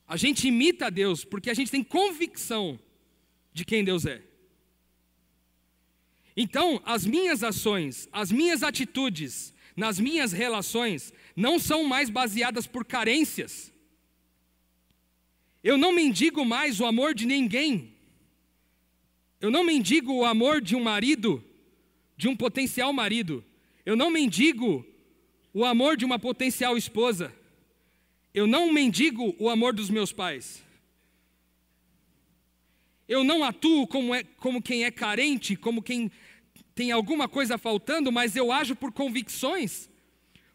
A 0.07 0.15
gente 0.15 0.47
imita 0.47 0.85
a 0.85 0.89
Deus 0.91 1.25
porque 1.25 1.49
a 1.49 1.55
gente 1.55 1.71
tem 1.71 1.83
convicção 1.83 2.79
de 3.51 3.65
quem 3.65 3.83
Deus 3.83 4.05
é. 4.05 4.21
Então, 6.37 6.79
as 6.85 7.03
minhas 7.03 7.43
ações, 7.43 8.07
as 8.11 8.31
minhas 8.31 8.61
atitudes, 8.61 9.55
nas 9.75 9.99
minhas 9.99 10.31
relações 10.31 11.11
não 11.35 11.57
são 11.57 11.83
mais 11.83 12.11
baseadas 12.11 12.67
por 12.67 12.85
carências. 12.85 13.73
Eu 15.63 15.79
não 15.79 15.91
mendigo 15.91 16.45
mais 16.45 16.79
o 16.79 16.85
amor 16.85 17.15
de 17.15 17.25
ninguém. 17.25 17.99
Eu 19.41 19.49
não 19.49 19.63
mendigo 19.63 20.13
o 20.13 20.23
amor 20.23 20.61
de 20.61 20.75
um 20.75 20.83
marido, 20.83 21.43
de 22.15 22.27
um 22.27 22.35
potencial 22.35 22.93
marido. 22.93 23.43
Eu 23.83 23.95
não 23.95 24.11
mendigo 24.11 24.85
o 25.51 25.65
amor 25.65 25.97
de 25.97 26.05
uma 26.05 26.19
potencial 26.19 26.77
esposa. 26.77 27.33
Eu 28.35 28.45
não 28.45 28.71
mendigo 28.71 29.35
o 29.39 29.49
amor 29.49 29.73
dos 29.73 29.89
meus 29.89 30.13
pais. 30.13 30.63
Eu 33.07 33.23
não 33.23 33.43
atuo 33.43 33.87
como, 33.87 34.13
é, 34.13 34.23
como 34.23 34.61
quem 34.61 34.85
é 34.85 34.91
carente, 34.91 35.55
como 35.55 35.81
quem 35.81 36.11
tem 36.75 36.91
alguma 36.91 37.27
coisa 37.27 37.57
faltando, 37.57 38.11
mas 38.11 38.35
eu 38.35 38.51
ajo 38.51 38.75
por 38.75 38.91
convicções. 38.91 39.89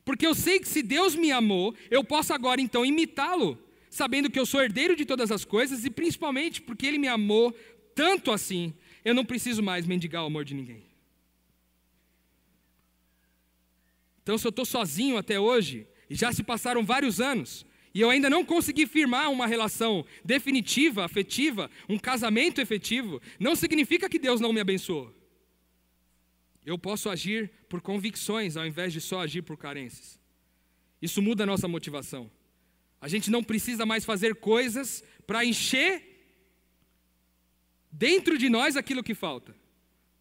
Porque 0.05 0.25
eu 0.25 0.35
sei 0.35 0.61
que 0.61 0.69
se 0.69 0.81
Deus 0.81 1.17
me 1.17 1.33
amou, 1.33 1.75
eu 1.91 2.05
posso 2.05 2.33
agora 2.33 2.61
então 2.61 2.87
imitá-lo, 2.87 3.59
sabendo 3.91 4.31
que 4.31 4.39
eu 4.39 4.47
sou 4.47 4.63
herdeiro 4.63 4.95
de 4.95 5.05
todas 5.05 5.33
as 5.33 5.45
coisas 5.45 5.85
e 5.85 5.91
principalmente 5.91 6.63
porque 6.63 6.87
ele 6.87 6.99
me 6.99 7.09
amou 7.09 7.53
tanto 7.97 8.31
assim, 8.31 8.75
eu 9.03 9.15
não 9.15 9.25
preciso 9.25 9.63
mais 9.63 9.87
mendigar 9.87 10.23
o 10.23 10.27
amor 10.27 10.45
de 10.45 10.55
ninguém. 10.55 10.85
Então, 14.23 14.37
se 14.37 14.47
eu 14.47 14.51
estou 14.51 14.67
sozinho 14.67 15.17
até 15.17 15.41
hoje, 15.41 15.87
e 16.11 16.15
já 16.15 16.31
se 16.31 16.43
passaram 16.43 16.85
vários 16.85 17.21
anos, 17.21 17.65
e 17.95 18.01
eu 18.03 18.11
ainda 18.11 18.29
não 18.29 18.45
consegui 18.45 18.87
firmar 18.87 19.31
uma 19.31 19.47
relação 19.47 20.05
definitiva, 20.23 21.07
afetiva, 21.07 21.71
um 21.89 21.99
casamento 21.99 22.61
efetivo, 22.61 23.23
não 23.41 23.57
significa 23.57 24.11
que 24.11 24.19
Deus 24.19 24.41
não 24.41 24.53
me 24.53 24.61
abençoou. 24.61 25.15
Eu 26.67 26.79
posso 26.79 27.09
agir 27.09 27.51
por 27.71 27.81
convicções 27.81 28.59
ao 28.59 28.67
invés 28.67 28.93
de 28.93 29.01
só 29.01 29.21
agir 29.21 29.41
por 29.41 29.57
carências. 29.57 30.21
Isso 31.01 31.23
muda 31.23 31.45
a 31.45 31.47
nossa 31.47 31.67
motivação. 31.67 32.31
A 33.01 33.09
gente 33.09 33.31
não 33.31 33.43
precisa 33.43 33.87
mais 33.87 34.05
fazer 34.05 34.35
coisas 34.35 35.03
para 35.27 35.45
encher 35.45 36.16
dentro 37.99 38.37
de 38.37 38.49
nós 38.49 38.77
aquilo 38.77 39.03
que 39.03 39.15
falta. 39.15 39.55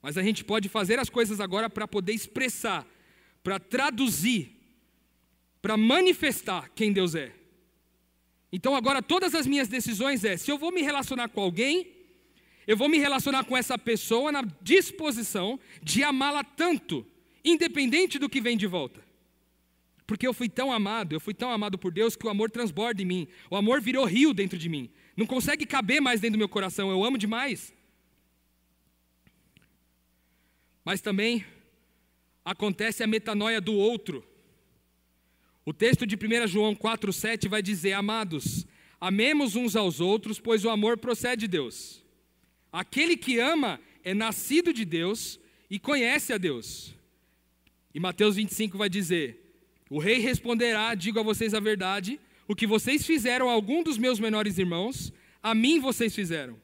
Mas 0.01 0.17
a 0.17 0.23
gente 0.23 0.43
pode 0.43 0.69
fazer 0.69 0.99
as 0.99 1.09
coisas 1.09 1.39
agora 1.39 1.69
para 1.69 1.87
poder 1.87 2.13
expressar, 2.13 2.87
para 3.43 3.59
traduzir, 3.59 4.51
para 5.61 5.75
manifestar 5.75 6.69
quem 6.75 6.93
Deus 6.93 7.15
é. 7.15 7.33
Então 8.51 8.75
agora 8.75 9.01
todas 9.01 9.35
as 9.35 9.45
minhas 9.45 9.67
decisões 9.67 10.23
é, 10.23 10.37
se 10.37 10.49
eu 10.51 10.57
vou 10.57 10.71
me 10.71 10.81
relacionar 10.81 11.27
com 11.29 11.41
alguém, 11.41 11.87
eu 12.65 12.77
vou 12.77 12.87
me 12.87 12.97
relacionar 12.97 13.43
com 13.43 13.57
essa 13.57 13.77
pessoa 13.77 14.31
na 14.31 14.43
disposição 14.61 15.59
de 15.83 16.03
amá-la 16.03 16.43
tanto, 16.43 17.05
independente 17.43 18.17
do 18.17 18.29
que 18.29 18.41
vem 18.41 18.55
de 18.55 18.67
volta. 18.67 19.03
Porque 20.07 20.25
eu 20.25 20.33
fui 20.33 20.47
tão 20.47 20.71
amado, 20.71 21.13
eu 21.13 21.19
fui 21.19 21.33
tão 21.33 21.51
amado 21.51 21.77
por 21.77 21.91
Deus 21.91 22.15
que 22.15 22.25
o 22.25 22.29
amor 22.29 22.49
transborda 22.49 23.01
em 23.01 23.05
mim. 23.05 23.27
O 23.49 23.55
amor 23.55 23.81
virou 23.81 24.05
rio 24.05 24.33
dentro 24.33 24.57
de 24.57 24.69
mim. 24.69 24.89
Não 25.15 25.25
consegue 25.25 25.65
caber 25.65 26.01
mais 26.01 26.19
dentro 26.19 26.37
do 26.37 26.39
meu 26.39 26.49
coração. 26.49 26.89
Eu 26.91 27.03
amo 27.03 27.17
demais. 27.17 27.73
Mas 30.83 31.01
também 31.01 31.45
acontece 32.43 33.01
a 33.01 33.07
metanoia 33.07 33.59
do 33.59 33.73
outro. 33.73 34.23
O 35.65 35.73
texto 35.73 36.05
de 36.05 36.15
1 36.15 36.47
João 36.47 36.75
4,7 36.75 37.47
vai 37.47 37.61
dizer: 37.61 37.93
Amados, 37.93 38.67
amemos 39.01 39.55
uns 39.55 39.75
aos 39.75 39.99
outros, 39.99 40.39
pois 40.39 40.63
o 40.63 40.69
amor 40.69 40.97
procede 40.97 41.41
de 41.41 41.47
Deus. 41.47 42.03
Aquele 42.71 43.17
que 43.17 43.39
ama 43.39 43.79
é 44.03 44.13
nascido 44.13 44.71
de 44.71 44.85
Deus 44.85 45.39
e 45.69 45.79
conhece 45.79 46.33
a 46.33 46.37
Deus. 46.37 46.93
E 47.93 47.99
Mateus 47.99 48.35
25 48.35 48.77
vai 48.77 48.89
dizer: 48.89 49.57
O 49.89 49.97
rei 49.97 50.19
responderá: 50.19 50.93
Digo 50.93 51.19
a 51.19 51.23
vocês 51.23 51.53
a 51.55 51.59
verdade, 51.59 52.19
o 52.47 52.55
que 52.55 52.67
vocês 52.67 53.05
fizeram 53.05 53.49
a 53.49 53.53
algum 53.53 53.83
dos 53.83 53.97
meus 53.97 54.19
menores 54.19 54.57
irmãos, 54.57 55.13
a 55.41 55.55
mim 55.55 55.79
vocês 55.79 56.13
fizeram. 56.13 56.59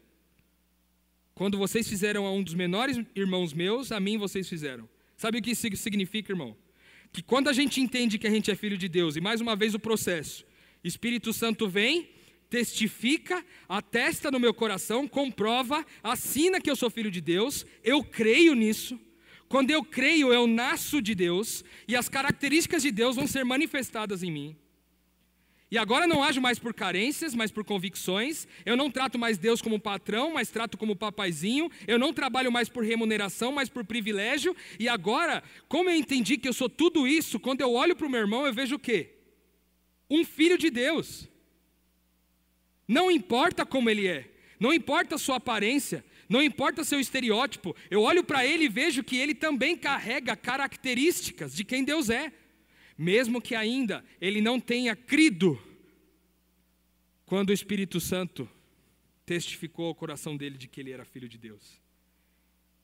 Quando 1.33 1.57
vocês 1.57 1.87
fizeram 1.87 2.25
a 2.25 2.31
um 2.31 2.43
dos 2.43 2.53
menores 2.53 2.99
irmãos 3.15 3.53
meus, 3.53 3.91
a 3.91 3.99
mim 3.99 4.17
vocês 4.17 4.47
fizeram. 4.47 4.87
Sabe 5.17 5.39
o 5.39 5.41
que 5.41 5.51
isso 5.51 5.67
significa, 5.77 6.31
irmão? 6.31 6.55
Que 7.11 7.21
quando 7.21 7.47
a 7.49 7.53
gente 7.53 7.81
entende 7.81 8.17
que 8.17 8.27
a 8.27 8.31
gente 8.31 8.51
é 8.51 8.55
filho 8.55 8.77
de 8.77 8.87
Deus, 8.87 9.15
e 9.15 9.21
mais 9.21 9.41
uma 9.41 9.55
vez 9.55 9.73
o 9.73 9.79
processo, 9.79 10.45
Espírito 10.83 11.33
Santo 11.33 11.67
vem 11.67 12.09
testifica, 12.51 13.43
atesta 13.67 14.29
no 14.29 14.37
meu 14.37 14.53
coração, 14.53 15.07
comprova, 15.07 15.85
assina 16.03 16.59
que 16.59 16.69
eu 16.69 16.75
sou 16.75 16.89
filho 16.89 17.09
de 17.09 17.21
Deus, 17.21 17.65
eu 17.81 18.03
creio 18.03 18.53
nisso. 18.53 18.99
Quando 19.47 19.71
eu 19.71 19.83
creio, 19.83 20.33
eu 20.33 20.45
nasço 20.45 21.01
de 21.01 21.15
Deus 21.15 21.63
e 21.87 21.95
as 21.95 22.09
características 22.09 22.83
de 22.83 22.91
Deus 22.91 23.15
vão 23.15 23.25
ser 23.25 23.45
manifestadas 23.45 24.21
em 24.21 24.29
mim. 24.29 24.57
E 25.71 25.77
agora 25.77 26.05
não 26.05 26.21
ajo 26.21 26.41
mais 26.41 26.59
por 26.59 26.73
carências, 26.73 27.33
mas 27.33 27.49
por 27.49 27.63
convicções. 27.63 28.45
Eu 28.65 28.75
não 28.75 28.91
trato 28.91 29.17
mais 29.17 29.37
Deus 29.37 29.61
como 29.61 29.79
patrão, 29.79 30.33
mas 30.33 30.49
trato 30.49 30.77
como 30.77 30.97
papaizinho. 30.97 31.71
Eu 31.87 31.97
não 31.97 32.11
trabalho 32.13 32.51
mais 32.51 32.67
por 32.67 32.83
remuneração, 32.83 33.53
mas 33.53 33.69
por 33.69 33.85
privilégio. 33.85 34.53
E 34.77 34.89
agora, 34.89 35.41
como 35.69 35.89
eu 35.89 35.95
entendi 35.95 36.37
que 36.37 36.47
eu 36.47 36.51
sou 36.51 36.69
tudo 36.69 37.07
isso, 37.07 37.39
quando 37.39 37.61
eu 37.61 37.71
olho 37.71 37.95
para 37.95 38.05
o 38.05 38.09
meu 38.09 38.19
irmão, 38.19 38.45
eu 38.45 38.53
vejo 38.53 38.75
o 38.75 38.79
quê? 38.79 39.15
Um 40.09 40.25
filho 40.25 40.57
de 40.57 40.69
Deus. 40.69 41.29
Não 42.85 43.09
importa 43.09 43.65
como 43.65 43.89
ele 43.89 44.05
é, 44.05 44.29
não 44.59 44.73
importa 44.73 45.15
a 45.15 45.17
sua 45.17 45.37
aparência, 45.37 46.03
não 46.27 46.43
importa 46.43 46.83
seu 46.83 46.99
estereótipo, 46.99 47.73
eu 47.89 48.01
olho 48.01 48.21
para 48.21 48.45
ele 48.45 48.65
e 48.65 48.69
vejo 48.69 49.01
que 49.01 49.15
ele 49.15 49.33
também 49.33 49.77
carrega 49.77 50.35
características 50.35 51.55
de 51.55 51.63
quem 51.63 51.85
Deus 51.85 52.09
é, 52.09 52.33
mesmo 52.97 53.41
que 53.41 53.55
ainda 53.55 54.03
ele 54.19 54.41
não 54.41 54.59
tenha 54.59 54.95
crido 54.95 55.57
quando 57.31 57.51
o 57.51 57.53
Espírito 57.53 57.97
Santo 58.01 58.45
testificou 59.25 59.87
ao 59.87 59.95
coração 59.95 60.35
dele 60.35 60.57
de 60.57 60.67
que 60.67 60.81
ele 60.81 60.91
era 60.91 61.05
filho 61.05 61.29
de 61.29 61.37
Deus. 61.37 61.79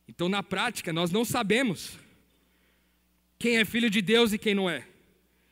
Então, 0.07 0.29
na 0.29 0.41
prática, 0.41 0.93
nós 0.93 1.11
não 1.11 1.25
sabemos 1.25 1.99
quem 3.37 3.57
é 3.57 3.65
filho 3.65 3.89
de 3.89 4.01
Deus 4.01 4.31
e 4.31 4.37
quem 4.37 4.55
não 4.55 4.69
é. 4.69 4.87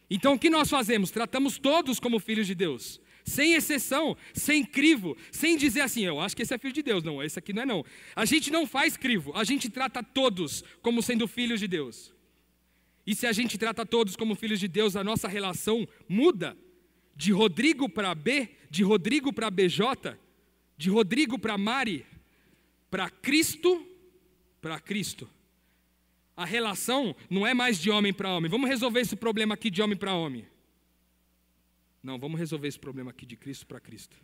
Então, 0.09 0.35
o 0.35 0.39
que 0.39 0.49
nós 0.49 0.69
fazemos? 0.69 1.11
Tratamos 1.11 1.57
todos 1.57 1.99
como 1.99 2.21
filhos 2.21 2.47
de 2.47 2.55
Deus 2.55 3.01
sem 3.25 3.55
exceção, 3.55 4.15
sem 4.33 4.63
crivo, 4.63 5.17
sem 5.29 5.57
dizer 5.57 5.81
assim, 5.81 6.05
eu 6.05 6.21
acho 6.21 6.33
que 6.33 6.43
esse 6.43 6.53
é 6.53 6.57
filho 6.57 6.73
de 6.73 6.81
Deus. 6.81 7.03
Não, 7.03 7.21
esse 7.21 7.37
aqui 7.37 7.51
não 7.51 7.63
é 7.63 7.65
não. 7.65 7.83
A 8.15 8.23
gente 8.23 8.49
não 8.49 8.65
faz 8.65 8.95
crivo, 8.95 9.33
a 9.35 9.43
gente 9.43 9.69
trata 9.69 10.01
todos 10.01 10.63
como 10.81 11.03
sendo 11.03 11.27
filhos 11.27 11.59
de 11.59 11.67
Deus. 11.67 12.13
E 13.05 13.13
se 13.13 13.27
a 13.27 13.33
gente 13.33 13.57
trata 13.57 13.85
todos 13.85 14.15
como 14.15 14.35
filhos 14.35 14.57
de 14.57 14.69
Deus, 14.69 14.95
a 14.95 15.03
nossa 15.03 15.27
relação 15.27 15.85
muda 16.07 16.55
de 17.15 17.31
Rodrigo 17.31 17.87
para 17.87 18.13
B, 18.13 18.49
de 18.75 18.83
Rodrigo 18.83 19.31
para 19.31 19.49
BJ, 19.49 20.17
de 20.77 20.89
Rodrigo 20.89 21.39
para 21.39 21.57
Mari, 21.57 22.05
para 22.91 23.09
Cristo, 23.09 23.87
para 24.59 24.77
Cristo. 24.81 25.29
A 26.35 26.43
relação 26.43 27.15
não 27.29 27.47
é 27.47 27.53
mais 27.53 27.79
de 27.79 27.89
homem 27.89 28.11
para 28.11 28.33
homem. 28.35 28.51
Vamos 28.51 28.69
resolver 28.69 28.99
esse 28.99 29.15
problema 29.15 29.53
aqui 29.53 29.69
de 29.69 29.81
homem 29.81 29.95
para 29.95 30.13
homem. 30.13 30.45
Não, 32.03 32.19
vamos 32.19 32.37
resolver 32.37 32.67
esse 32.67 32.77
problema 32.77 33.11
aqui 33.11 33.25
de 33.25 33.37
Cristo 33.37 33.65
para 33.65 33.79
Cristo. 33.79 34.17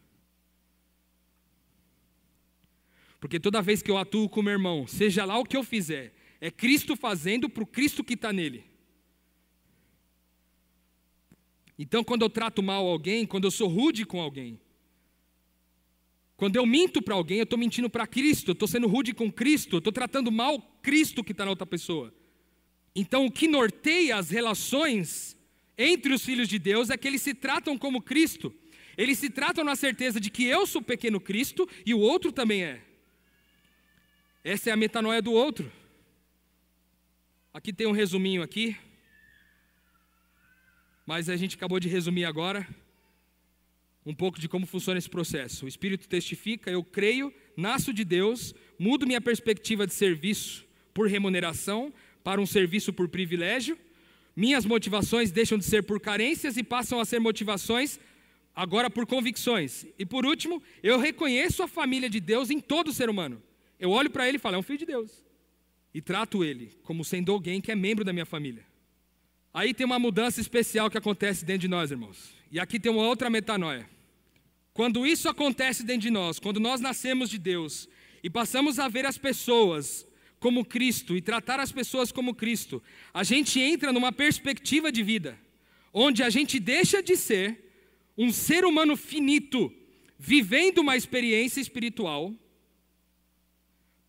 Porque 3.22 3.40
toda 3.40 3.62
vez 3.62 3.82
que 3.82 3.90
eu 3.90 3.98
atuo 3.98 4.28
com 4.28 4.42
meu 4.42 4.52
irmão, 4.52 4.86
seja 4.86 5.24
lá 5.24 5.40
o 5.40 5.46
que 5.46 5.56
eu 5.56 5.64
fizer, 5.64 6.14
é 6.42 6.52
Cristo 6.52 6.98
fazendo 6.98 7.50
para 7.50 7.64
o 7.64 7.68
Cristo 7.68 8.04
que 8.04 8.16
está 8.16 8.34
nele. 8.34 8.66
Então, 11.78 12.04
quando 12.04 12.22
eu 12.22 12.30
trato 12.30 12.62
mal 12.62 12.86
alguém, 12.88 13.26
quando 13.26 13.46
eu 13.46 13.52
sou 13.52 13.68
rude 13.68 14.06
com 14.06 14.22
alguém, 14.22 14.60
quando 16.38 16.56
eu 16.56 16.66
minto 16.66 17.02
para 17.02 17.16
alguém, 17.16 17.38
eu 17.38 17.44
estou 17.44 17.58
mentindo 17.58 17.90
para 17.90 18.08
Cristo, 18.08 18.50
eu 18.50 18.54
estou 18.54 18.68
sendo 18.68 18.88
rude 18.88 19.14
com 19.14 19.32
Cristo, 19.32 19.76
eu 19.76 19.78
estou 19.78 19.94
tratando 19.94 20.32
mal 20.32 20.60
Cristo 20.82 21.24
que 21.24 21.32
está 21.32 21.46
na 21.46 21.52
outra 21.52 21.68
pessoa. 21.68 22.14
Então, 22.96 23.26
o 23.26 23.32
que 23.32 23.48
norteia 23.48 24.18
as 24.18 24.30
relações 24.30 25.38
entre 25.78 26.14
os 26.14 26.26
filhos 26.26 26.48
de 26.48 26.60
Deus 26.60 26.90
é 26.90 26.98
que 26.98 27.08
eles 27.08 27.22
se 27.22 27.34
tratam 27.34 27.78
como 27.78 28.02
Cristo. 28.02 28.54
Eles 28.98 29.18
se 29.20 29.30
tratam 29.30 29.64
na 29.64 29.76
certeza 29.76 30.20
de 30.20 30.30
que 30.30 30.44
eu 30.46 30.68
sou 30.68 30.82
pequeno 30.82 31.20
Cristo 31.20 31.68
e 31.86 31.94
o 31.94 32.00
outro 32.00 32.32
também 32.32 32.64
é. 32.64 32.82
Essa 34.44 34.70
é 34.70 34.74
a 34.74 34.78
metanoia 34.78 35.22
do 35.22 35.32
outro. 35.32 35.72
Aqui 37.54 37.72
tem 37.72 37.88
um 37.88 37.92
resuminho 37.92 38.42
aqui. 38.42 38.76
Mas 41.12 41.28
a 41.28 41.36
gente 41.36 41.58
acabou 41.58 41.78
de 41.78 41.90
resumir 41.90 42.24
agora 42.24 42.66
um 44.06 44.16
pouco 44.16 44.40
de 44.40 44.48
como 44.48 44.66
funciona 44.66 44.98
esse 44.98 45.10
processo. 45.10 45.66
O 45.66 45.68
Espírito 45.68 46.08
testifica, 46.08 46.72
eu 46.72 46.86
creio, 46.86 47.34
nasço 47.58 47.92
de 47.92 48.06
Deus, 48.06 48.56
mudo 48.80 49.06
minha 49.06 49.20
perspectiva 49.20 49.86
de 49.86 49.94
serviço 49.94 50.66
por 50.94 51.10
remuneração 51.10 51.94
para 52.24 52.40
um 52.40 52.46
serviço 52.46 52.94
por 52.94 53.10
privilégio. 53.10 53.78
Minhas 54.34 54.66
motivações 54.66 55.32
deixam 55.32 55.58
de 55.58 55.66
ser 55.66 55.84
por 55.84 56.00
carências 56.00 56.56
e 56.56 56.64
passam 56.64 56.98
a 56.98 57.04
ser 57.04 57.20
motivações 57.20 58.00
agora 58.56 58.90
por 58.90 59.06
convicções. 59.06 59.86
E 60.00 60.06
por 60.06 60.26
último, 60.26 60.64
eu 60.82 60.98
reconheço 60.98 61.62
a 61.62 61.68
família 61.68 62.10
de 62.10 62.22
Deus 62.22 62.50
em 62.50 62.62
todo 62.62 62.94
ser 62.94 63.10
humano. 63.10 63.44
Eu 63.78 63.90
olho 63.90 64.10
para 64.10 64.30
ele 64.30 64.38
e 64.38 64.40
falo, 64.40 64.56
é 64.56 64.60
um 64.60 64.64
filho 64.64 64.80
de 64.80 64.86
Deus. 64.86 65.12
E 65.94 66.00
trato 66.02 66.42
ele 66.42 66.72
como 66.84 67.04
sendo 67.04 67.34
alguém 67.34 67.60
que 67.60 67.70
é 67.70 67.76
membro 67.76 68.06
da 68.06 68.14
minha 68.14 68.26
família. 68.26 68.71
Aí 69.54 69.74
tem 69.74 69.86
uma 69.86 70.00
mudança 70.00 70.40
especial 70.40 70.90
que 70.90 70.98
acontece 70.98 71.44
dentro 71.44 71.62
de 71.62 71.68
nós, 71.68 71.92
irmãos. 71.92 72.34
E 72.52 72.60
aqui 72.60 72.80
tem 72.80 72.92
uma 72.92 73.04
outra 73.04 73.30
metanoia. 73.30 73.90
Quando 74.74 75.06
isso 75.06 75.28
acontece 75.28 75.84
dentro 75.84 76.04
de 76.04 76.10
nós, 76.10 76.40
quando 76.40 76.60
nós 76.60 76.80
nascemos 76.80 77.30
de 77.30 77.38
Deus 77.38 77.90
e 78.24 78.30
passamos 78.30 78.80
a 78.80 78.88
ver 78.88 79.06
as 79.06 79.18
pessoas 79.18 80.08
como 80.40 80.66
Cristo 80.66 81.16
e 81.16 81.22
tratar 81.22 81.60
as 81.60 81.72
pessoas 81.72 82.12
como 82.12 82.34
Cristo, 82.34 82.82
a 83.14 83.24
gente 83.24 83.60
entra 83.60 83.92
numa 83.92 84.12
perspectiva 84.12 84.92
de 84.92 85.04
vida, 85.04 85.38
onde 85.94 86.24
a 86.24 86.30
gente 86.30 86.60
deixa 86.60 87.04
de 87.04 87.18
ser 87.18 87.72
um 88.18 88.32
ser 88.32 88.64
humano 88.64 88.96
finito, 88.96 89.72
vivendo 90.18 90.80
uma 90.80 90.96
experiência 90.96 91.60
espiritual, 91.60 92.34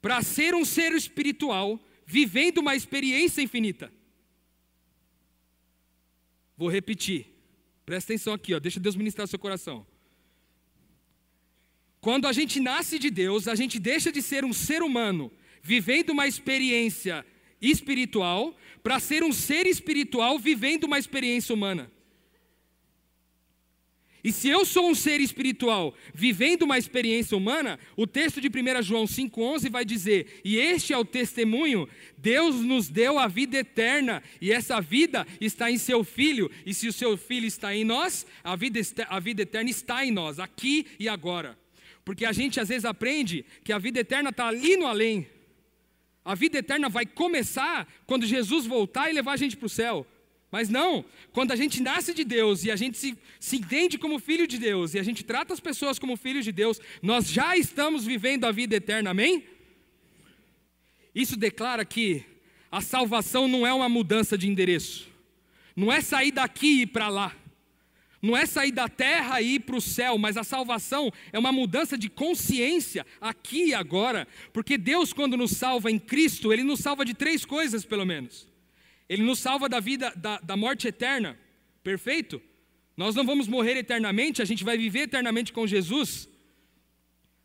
para 0.01 0.23
ser 0.23 0.55
um 0.55 0.65
ser 0.65 0.93
espiritual, 0.93 1.81
vivendo 2.07 2.59
uma 2.59 2.75
experiência 2.77 3.43
infinita. 3.43 3.93
Vou 6.57 6.69
repetir. 6.69 7.27
Presta 7.85 8.13
atenção 8.13 8.35
aqui, 8.35 8.55
ó, 8.55 8.61
deixa 8.61 8.79
Deus 8.79 8.95
ministrar 8.95 9.27
seu 9.27 9.39
coração. 9.39 9.87
Quando 12.01 12.27
a 12.27 12.33
gente 12.33 12.59
nasce 12.61 12.99
de 12.99 13.11
Deus, 13.11 13.47
a 13.47 13.55
gente 13.55 13.79
deixa 13.79 14.11
de 14.11 14.21
ser 14.21 14.45
um 14.45 14.53
ser 14.53 14.83
humano 14.83 15.31
vivendo 15.63 16.11
uma 16.11 16.27
experiência 16.27 17.25
espiritual 17.61 18.57
para 18.83 18.99
ser 18.99 19.23
um 19.23 19.33
ser 19.33 19.67
espiritual 19.67 20.39
vivendo 20.39 20.85
uma 20.85 20.99
experiência 20.99 21.55
humana. 21.55 21.91
E 24.25 24.31
se 24.31 24.49
eu 24.49 24.65
sou 24.65 24.89
um 24.89 24.95
ser 24.95 25.21
espiritual 25.21 25.95
vivendo 26.15 26.63
uma 26.63 26.79
experiência 26.79 27.37
humana, 27.37 27.79
o 27.97 28.07
texto 28.07 28.41
de 28.41 28.49
1 28.49 28.83
João 28.83 29.05
5,11 29.05 29.69
vai 29.69 29.85
dizer: 29.85 30.41
E 30.45 30.59
este 30.59 30.93
é 30.93 30.99
o 30.99 31.05
testemunho, 31.05 31.89
Deus 32.17 32.57
nos 32.57 32.89
deu 32.89 33.19
a 33.19 33.27
vida 33.27 33.59
eterna, 33.59 34.23
e 34.41 34.53
essa 34.53 34.81
vida 34.81 35.27
está 35.41 35.71
em 35.71 35.77
seu 35.77 36.05
Filho, 36.05 36.49
e 36.65 36.73
se 36.73 36.87
o 36.87 36.93
seu 36.93 37.17
Filho 37.17 37.47
está 37.47 37.75
em 37.75 37.85
nós, 37.85 38.25
a 38.45 38.55
vida, 38.55 38.81
a 39.09 39.19
vida 39.19 39.43
eterna 39.43 39.71
está 39.71 40.05
em 40.05 40.13
nós, 40.13 40.39
aqui 40.39 40.87
e 41.01 41.09
agora. 41.09 41.59
Porque 42.05 42.25
a 42.25 42.33
gente 42.33 42.61
às 42.61 42.69
vezes 42.69 42.85
aprende 42.85 43.45
que 43.65 43.73
a 43.73 43.79
vida 43.79 44.01
eterna 44.01 44.31
está 44.31 44.47
ali 44.47 44.77
no 44.77 44.87
além. 44.87 45.27
A 46.25 46.37
vida 46.37 46.59
eterna 46.59 46.89
vai 46.89 47.05
começar 47.05 47.93
quando 48.07 48.25
Jesus 48.25 48.67
voltar 48.67 49.11
e 49.11 49.13
levar 49.13 49.33
a 49.33 49.37
gente 49.37 49.57
para 49.57 49.67
o 49.67 49.69
céu. 49.69 50.07
Mas 50.53 50.69
não, 50.69 51.03
quando 51.33 51.51
a 51.51 51.57
gente 51.57 51.81
nasce 51.81 52.13
de 52.13 52.25
Deus 52.25 52.63
e 52.63 52.71
a 52.71 52.77
gente 52.77 52.99
se, 52.99 53.17
se 53.41 53.57
entende 53.57 53.97
como 53.97 54.19
filho 54.19 54.47
de 54.47 54.59
Deus 54.59 54.93
e 54.93 54.99
a 54.99 55.03
gente 55.03 55.25
trata 55.25 55.55
as 55.55 55.61
pessoas 55.61 55.99
como 55.99 56.15
filhos 56.15 56.45
de 56.45 56.53
Deus, 56.53 56.79
nós 57.01 57.27
já 57.31 57.57
estamos 57.57 58.05
vivendo 58.05 58.45
a 58.45 58.53
vida 58.53 58.77
eterna, 58.77 59.11
amém? 59.13 59.45
Isso 61.15 61.39
declara 61.39 61.87
que 61.87 62.23
a 62.71 62.83
salvação 62.83 63.49
não 63.49 63.67
é 63.67 63.73
uma 63.73 63.89
mudança 63.89 64.37
de 64.37 64.47
endereço, 64.47 65.09
não 65.75 65.91
é 65.91 66.03
sair 66.03 66.33
daqui 66.33 66.67
e 66.67 66.83
ir 66.83 66.89
para 66.89 67.09
lá, 67.09 67.35
não 68.21 68.37
é 68.37 68.45
sair 68.45 68.73
da 68.73 68.91
terra 68.91 69.41
e 69.41 69.55
ir 69.55 69.61
para 69.61 69.77
o 69.77 69.81
céu, 69.81 70.19
mas 70.19 70.37
a 70.37 70.45
salvação 70.45 71.11
é 71.33 71.39
uma 71.39 71.51
mudança 71.51 71.97
de 71.97 72.11
consciência 72.11 73.07
aqui 73.19 73.69
e 73.69 73.75
agora, 73.75 74.29
porque 74.53 74.77
Deus, 74.77 75.15
quando 75.15 75.35
nos 75.35 75.53
salva 75.53 75.91
em 75.91 75.99
Cristo, 75.99 76.53
Ele 76.53 76.63
nos 76.63 76.81
salva 76.81 77.07
de 77.07 77.15
três 77.15 77.47
coisas, 77.47 77.87
pelo 77.87 78.05
menos. 78.05 78.52
Ele 79.13 79.25
nos 79.25 79.41
salva 79.41 79.69
da 79.69 79.79
vida, 79.79 80.11
da, 80.17 80.39
da 80.39 80.57
morte 80.57 80.89
eterna. 80.89 81.39
Perfeito? 81.83 82.41
Nós 82.97 83.15
não 83.15 83.27
vamos 83.27 83.47
morrer 83.47 83.77
eternamente, 83.77 84.41
a 84.41 84.45
gente 84.47 84.65
vai 84.65 84.79
viver 84.79 85.01
eternamente 85.01 85.53
com 85.53 85.67
Jesus. 85.67 86.27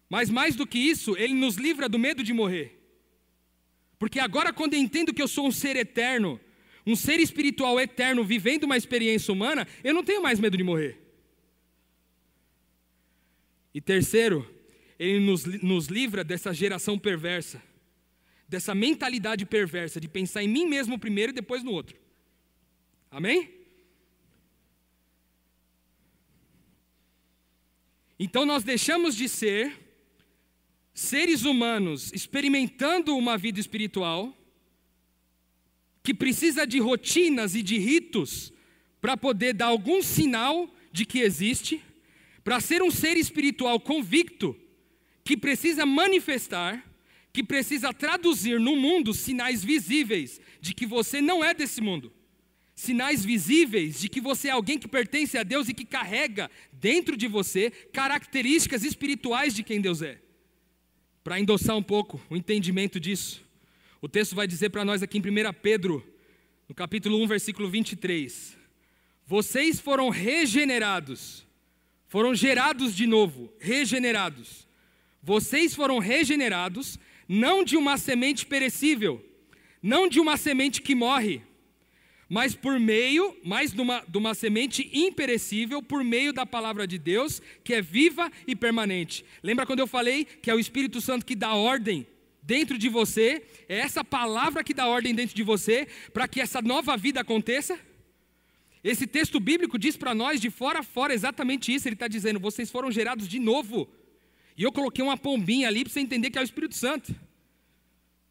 Mas 0.10 0.30
mais 0.30 0.56
do 0.56 0.66
que 0.66 0.80
isso, 0.80 1.18
Ele 1.18 1.34
nos 1.34 1.58
livra 1.58 1.90
do 1.90 2.00
medo 2.00 2.24
de 2.24 2.32
morrer. 2.32 2.82
Porque 4.00 4.18
agora, 4.18 4.54
quando 4.54 4.76
eu 4.76 4.80
entendo 4.80 5.14
que 5.14 5.22
eu 5.22 5.28
sou 5.28 5.46
um 5.46 5.52
ser 5.52 5.76
eterno, 5.76 6.40
um 6.86 6.96
ser 6.96 7.20
espiritual 7.20 7.78
eterno, 7.82 8.24
vivendo 8.24 8.64
uma 8.64 8.78
experiência 8.78 9.34
humana, 9.34 9.68
eu 9.84 9.94
não 9.94 10.06
tenho 10.06 10.24
mais 10.24 10.40
medo 10.40 10.56
de 10.56 10.64
morrer. 10.64 10.98
E 13.74 13.82
terceiro, 13.82 14.50
Ele 14.98 15.20
nos, 15.20 15.44
nos 15.62 15.88
livra 15.88 16.24
dessa 16.24 16.54
geração 16.54 16.98
perversa 16.98 17.62
dessa 18.48 18.74
mentalidade 18.74 19.46
perversa 19.46 20.00
de 20.00 20.08
pensar 20.08 20.44
em 20.44 20.48
mim 20.48 20.66
mesmo 20.66 20.98
primeiro 20.98 21.32
e 21.32 21.36
depois 21.36 21.64
no 21.64 21.72
outro. 21.72 21.98
Amém? 23.12 23.54
Então 28.20 28.46
nós 28.46 28.64
deixamos 28.64 29.16
de 29.16 29.30
ser 29.30 29.88
seres 30.94 31.44
humanos 31.44 32.12
experimentando 32.14 33.16
uma 33.16 33.38
vida 33.38 33.60
espiritual 33.60 34.36
que 36.02 36.14
precisa 36.14 36.66
de 36.66 36.80
rotinas 36.80 37.54
e 37.54 37.62
de 37.62 37.78
ritos 37.78 38.52
para 39.00 39.16
poder 39.16 39.54
dar 39.54 39.68
algum 39.68 40.02
sinal 40.02 40.74
de 40.92 41.06
que 41.06 41.20
existe, 41.20 41.84
para 42.44 42.60
ser 42.60 42.82
um 42.82 42.90
ser 42.90 43.18
espiritual 43.18 43.80
convicto 43.80 44.58
que 45.24 45.38
precisa 45.38 45.86
manifestar 45.86 46.84
que 47.38 47.44
precisa 47.44 47.94
traduzir 47.94 48.60
no 48.60 48.76
mundo 48.76 49.14
sinais 49.14 49.64
visíveis 49.64 50.42
de 50.60 50.74
que 50.74 50.88
você 50.88 51.22
não 51.22 51.46
é 51.46 51.54
desse 51.54 51.80
mundo. 51.80 52.12
Sinais 52.74 53.24
visíveis 53.24 54.00
de 54.00 54.10
que 54.10 54.20
você 54.20 54.48
é 54.48 54.52
alguém 54.52 54.80
que 54.80 54.88
pertence 54.88 55.38
a 55.38 55.44
Deus 55.44 55.70
e 55.70 55.74
que 55.76 55.86
carrega 55.86 56.50
dentro 56.74 57.16
de 57.16 57.28
você 57.28 57.70
características 57.70 58.84
espirituais 58.84 59.54
de 59.54 59.62
quem 59.62 59.80
Deus 59.80 60.02
é. 60.02 60.20
Para 61.24 61.40
endossar 61.40 61.78
um 61.78 61.84
pouco 61.84 62.20
o 62.28 62.36
entendimento 62.36 63.00
disso, 63.00 63.46
o 64.02 64.10
texto 64.10 64.36
vai 64.36 64.48
dizer 64.48 64.72
para 64.72 64.84
nós 64.84 65.04
aqui 65.04 65.20
em 65.20 65.22
1 65.22 65.54
Pedro, 65.62 66.04
no 66.68 66.74
capítulo 66.74 67.22
1, 67.22 67.28
versículo 67.28 67.70
23: 67.70 68.58
Vocês 69.28 69.80
foram 69.80 70.10
regenerados, 70.10 71.46
foram 72.08 72.34
gerados 72.34 72.96
de 72.96 73.06
novo, 73.06 73.54
regenerados. 73.60 74.68
Vocês 75.22 75.76
foram 75.76 76.00
regenerados 76.00 76.98
não 77.28 77.64
de 77.64 77.76
uma 77.76 77.98
semente 77.98 78.46
perecível, 78.46 79.24
não 79.82 80.08
de 80.08 80.20
uma 80.20 80.38
semente 80.38 80.82
que 80.82 80.96
morre, 80.96 81.42
mas 82.30 82.54
por 82.56 82.80
meio, 82.80 83.36
mais 83.44 83.72
de 83.72 83.80
uma, 83.82 84.04
de 84.08 84.18
uma 84.18 84.34
semente 84.34 84.90
imperecível, 84.94 85.82
por 85.82 86.04
meio 86.04 86.34
da 86.34 86.46
palavra 86.46 86.86
de 86.86 86.98
Deus, 86.98 87.42
que 87.64 87.74
é 87.74 87.82
viva 87.82 88.30
e 88.46 88.56
permanente. 88.56 89.24
Lembra 89.42 89.66
quando 89.66 89.80
eu 89.80 89.88
falei 89.88 90.26
que 90.26 90.50
é 90.50 90.56
o 90.56 90.60
Espírito 90.60 91.00
Santo 91.00 91.26
que 91.26 91.36
dá 91.36 91.54
ordem 91.54 92.06
dentro 92.44 92.78
de 92.78 92.90
você, 92.90 93.44
é 93.68 93.80
essa 93.80 94.04
palavra 94.04 94.64
que 94.64 94.74
dá 94.74 94.88
ordem 94.88 95.14
dentro 95.14 95.36
de 95.36 95.44
você 95.44 95.88
para 96.14 96.28
que 96.28 96.42
essa 96.42 96.62
nova 96.62 96.96
vida 96.98 97.22
aconteça? 97.22 97.80
Esse 98.84 99.06
texto 99.06 99.40
bíblico 99.40 99.78
diz 99.78 99.98
para 99.98 100.16
nós 100.16 100.40
de 100.40 100.50
fora 100.50 100.80
a 100.80 100.84
fora 100.84 101.14
exatamente 101.14 101.74
isso. 101.74 101.88
Ele 101.88 101.96
está 101.96 102.08
dizendo: 102.08 102.40
vocês 102.40 102.72
foram 102.72 102.90
gerados 102.90 103.28
de 103.28 103.40
novo. 103.40 103.90
E 104.58 104.64
eu 104.64 104.72
coloquei 104.72 105.04
uma 105.04 105.16
pombinha 105.16 105.68
ali 105.68 105.84
para 105.84 105.94
você 105.94 106.00
entender 106.00 106.32
que 106.32 106.38
é 106.38 106.42
o 106.42 106.44
Espírito 106.44 106.76
Santo. 106.76 107.16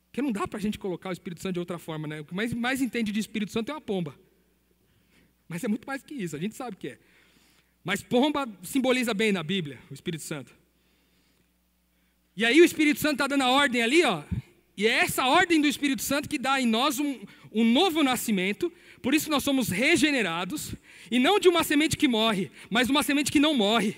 Porque 0.06 0.20
não 0.20 0.32
dá 0.32 0.48
para 0.48 0.58
a 0.58 0.60
gente 0.60 0.78
colocar 0.78 1.10
o 1.10 1.12
Espírito 1.12 1.40
Santo 1.40 1.54
de 1.54 1.60
outra 1.60 1.78
forma, 1.78 2.08
né? 2.08 2.20
O 2.20 2.24
que 2.24 2.34
mais, 2.34 2.52
mais 2.52 2.82
entende 2.82 3.12
de 3.12 3.20
Espírito 3.20 3.52
Santo 3.52 3.70
é 3.70 3.74
uma 3.74 3.80
pomba. 3.80 4.18
Mas 5.48 5.62
é 5.62 5.68
muito 5.68 5.86
mais 5.86 6.02
que 6.02 6.14
isso, 6.14 6.34
a 6.34 6.38
gente 6.38 6.56
sabe 6.56 6.76
que 6.76 6.88
é. 6.88 6.98
Mas 7.84 8.02
pomba 8.02 8.48
simboliza 8.64 9.14
bem 9.14 9.30
na 9.30 9.44
Bíblia, 9.44 9.78
o 9.88 9.94
Espírito 9.94 10.24
Santo. 10.24 10.52
E 12.36 12.44
aí 12.44 12.60
o 12.60 12.64
Espírito 12.64 12.98
Santo 12.98 13.12
está 13.12 13.28
dando 13.28 13.42
a 13.42 13.50
ordem 13.50 13.80
ali, 13.80 14.02
ó. 14.02 14.24
E 14.76 14.86
é 14.86 14.90
essa 14.90 15.26
ordem 15.26 15.60
do 15.60 15.68
Espírito 15.68 16.02
Santo 16.02 16.28
que 16.28 16.38
dá 16.38 16.60
em 16.60 16.66
nós 16.66 16.98
um, 16.98 17.20
um 17.52 17.64
novo 17.64 18.02
nascimento. 18.02 18.72
Por 19.00 19.14
isso 19.14 19.30
nós 19.30 19.44
somos 19.44 19.68
regenerados. 19.68 20.74
E 21.10 21.18
não 21.18 21.38
de 21.38 21.48
uma 21.48 21.62
semente 21.62 21.96
que 21.96 22.08
morre, 22.08 22.50
mas 22.68 22.88
de 22.88 22.90
uma 22.90 23.02
semente 23.02 23.30
que 23.30 23.38
não 23.38 23.54
morre. 23.54 23.96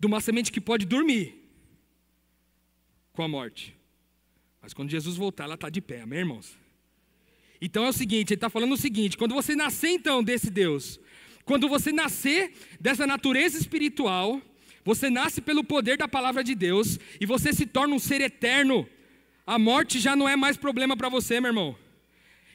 De 0.00 0.06
uma 0.06 0.20
semente 0.20 0.50
que 0.50 0.60
pode 0.60 0.84
dormir 0.84 1.40
com 3.12 3.22
a 3.22 3.28
morte. 3.28 3.76
Mas 4.60 4.74
quando 4.74 4.90
Jesus 4.90 5.16
voltar, 5.16 5.44
ela 5.44 5.54
está 5.54 5.68
de 5.68 5.80
pé, 5.80 6.00
amém, 6.00 6.20
irmãos? 6.20 6.58
Então 7.60 7.84
é 7.84 7.90
o 7.90 7.92
seguinte, 7.92 8.30
ele 8.30 8.36
está 8.36 8.48
falando 8.50 8.72
o 8.72 8.76
seguinte: 8.76 9.16
quando 9.16 9.34
você 9.34 9.54
nascer 9.54 9.90
então 9.90 10.24
desse 10.24 10.50
Deus, 10.50 10.98
quando 11.44 11.68
você 11.68 11.92
nascer 11.92 12.52
dessa 12.80 13.06
natureza 13.06 13.58
espiritual, 13.58 14.40
você 14.84 15.10
nasce 15.10 15.40
pelo 15.40 15.62
poder 15.62 15.98
da 15.98 16.08
palavra 16.08 16.42
de 16.42 16.54
Deus 16.54 16.98
e 17.20 17.26
você 17.26 17.52
se 17.52 17.66
torna 17.66 17.94
um 17.94 17.98
ser 17.98 18.20
eterno. 18.20 18.88
A 19.46 19.58
morte 19.58 19.98
já 19.98 20.14
não 20.16 20.28
é 20.28 20.36
mais 20.36 20.56
problema 20.56 20.96
para 20.96 21.08
você, 21.08 21.40
meu 21.40 21.50
irmão. 21.50 21.76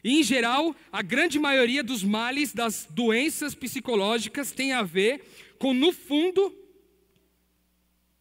E, 0.03 0.19
em 0.19 0.23
geral, 0.23 0.75
a 0.91 1.01
grande 1.01 1.39
maioria 1.39 1.83
dos 1.83 2.03
males, 2.03 2.53
das 2.53 2.87
doenças 2.89 3.55
psicológicas 3.55 4.51
tem 4.51 4.71
a 4.71 4.83
ver 4.83 5.23
com, 5.57 5.73
no 5.73 5.91
fundo, 5.91 6.55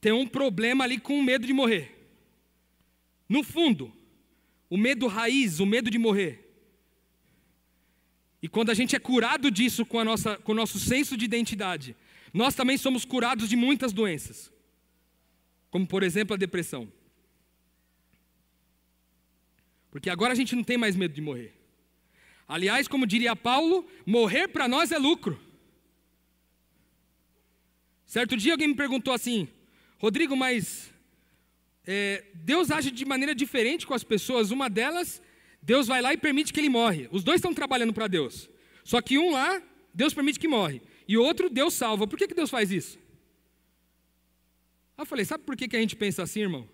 ter 0.05 0.13
um 0.13 0.27
problema 0.27 0.85
ali 0.85 0.99
com 1.01 1.19
o 1.19 1.23
medo 1.23 1.47
de 1.47 1.55
morrer. 1.55 1.91
No 3.27 3.43
fundo, 3.43 3.91
o 4.69 4.77
medo 4.77 5.07
raiz, 5.07 5.61
o 5.61 5.65
medo 5.65 5.91
de 5.91 5.99
morrer. 5.99 6.47
E 8.43 8.47
quando 8.47 8.69
a 8.69 8.75
gente 8.75 8.95
é 8.95 8.99
curado 8.99 9.51
disso 9.51 9.87
com, 9.87 9.99
a 9.99 10.05
nossa, 10.05 10.37
com 10.37 10.53
o 10.53 10.55
nosso 10.55 10.79
senso 10.79 11.17
de 11.17 11.25
identidade, 11.25 11.97
nós 12.35 12.55
também 12.55 12.77
somos 12.77 13.07
curados 13.07 13.49
de 13.49 13.57
muitas 13.57 13.95
doenças, 13.95 14.53
como 15.71 15.87
por 15.87 16.03
exemplo 16.03 16.35
a 16.35 16.37
depressão. 16.37 16.87
Porque 19.91 20.11
agora 20.11 20.35
a 20.35 20.37
gente 20.37 20.55
não 20.55 20.63
tem 20.63 20.77
mais 20.77 20.95
medo 20.95 21.15
de 21.15 21.23
morrer. 21.23 21.55
Aliás, 22.47 22.87
como 22.87 23.07
diria 23.07 23.35
Paulo, 23.35 23.89
morrer 24.05 24.49
para 24.49 24.69
nós 24.69 24.93
é 24.93 24.99
lucro. 24.99 25.41
Certo 28.05 28.37
dia 28.37 28.53
alguém 28.53 28.69
me 28.69 28.75
perguntou 28.75 29.15
assim, 29.15 29.49
Rodrigo, 29.99 30.37
mas 30.37 30.93
é, 31.87 32.25
Deus 32.35 32.71
age 32.71 32.91
de 32.91 33.05
maneira 33.05 33.35
diferente 33.35 33.87
com 33.87 33.95
as 33.95 34.05
pessoas. 34.05 34.51
Uma 34.51 34.69
delas, 34.69 35.23
Deus 35.63 35.87
vai 35.87 36.01
lá 36.01 36.13
e 36.13 36.17
permite 36.17 36.53
que 36.53 36.61
ele 36.61 36.69
morre. 36.69 37.09
Os 37.11 37.23
dois 37.23 37.37
estão 37.37 37.55
trabalhando 37.55 37.93
para 37.93 38.07
Deus. 38.07 38.49
Só 38.85 39.01
que 39.01 39.19
um 39.19 39.31
lá, 39.31 39.63
Deus 39.93 40.13
permite 40.13 40.39
que 40.39 40.49
morre. 40.49 40.83
E 41.07 41.17
outro, 41.17 41.49
Deus 41.49 41.75
salva. 41.75 42.07
Por 42.07 42.19
que, 42.19 42.29
que 42.29 42.35
Deus 42.35 42.51
faz 42.51 42.71
isso? 42.71 42.99
eu 44.97 45.05
falei, 45.05 45.25
sabe 45.25 45.43
por 45.45 45.57
que, 45.57 45.67
que 45.67 45.77
a 45.77 45.81
gente 45.81 45.97
pensa 45.97 46.23
assim, 46.23 46.43
irmão? 46.43 46.69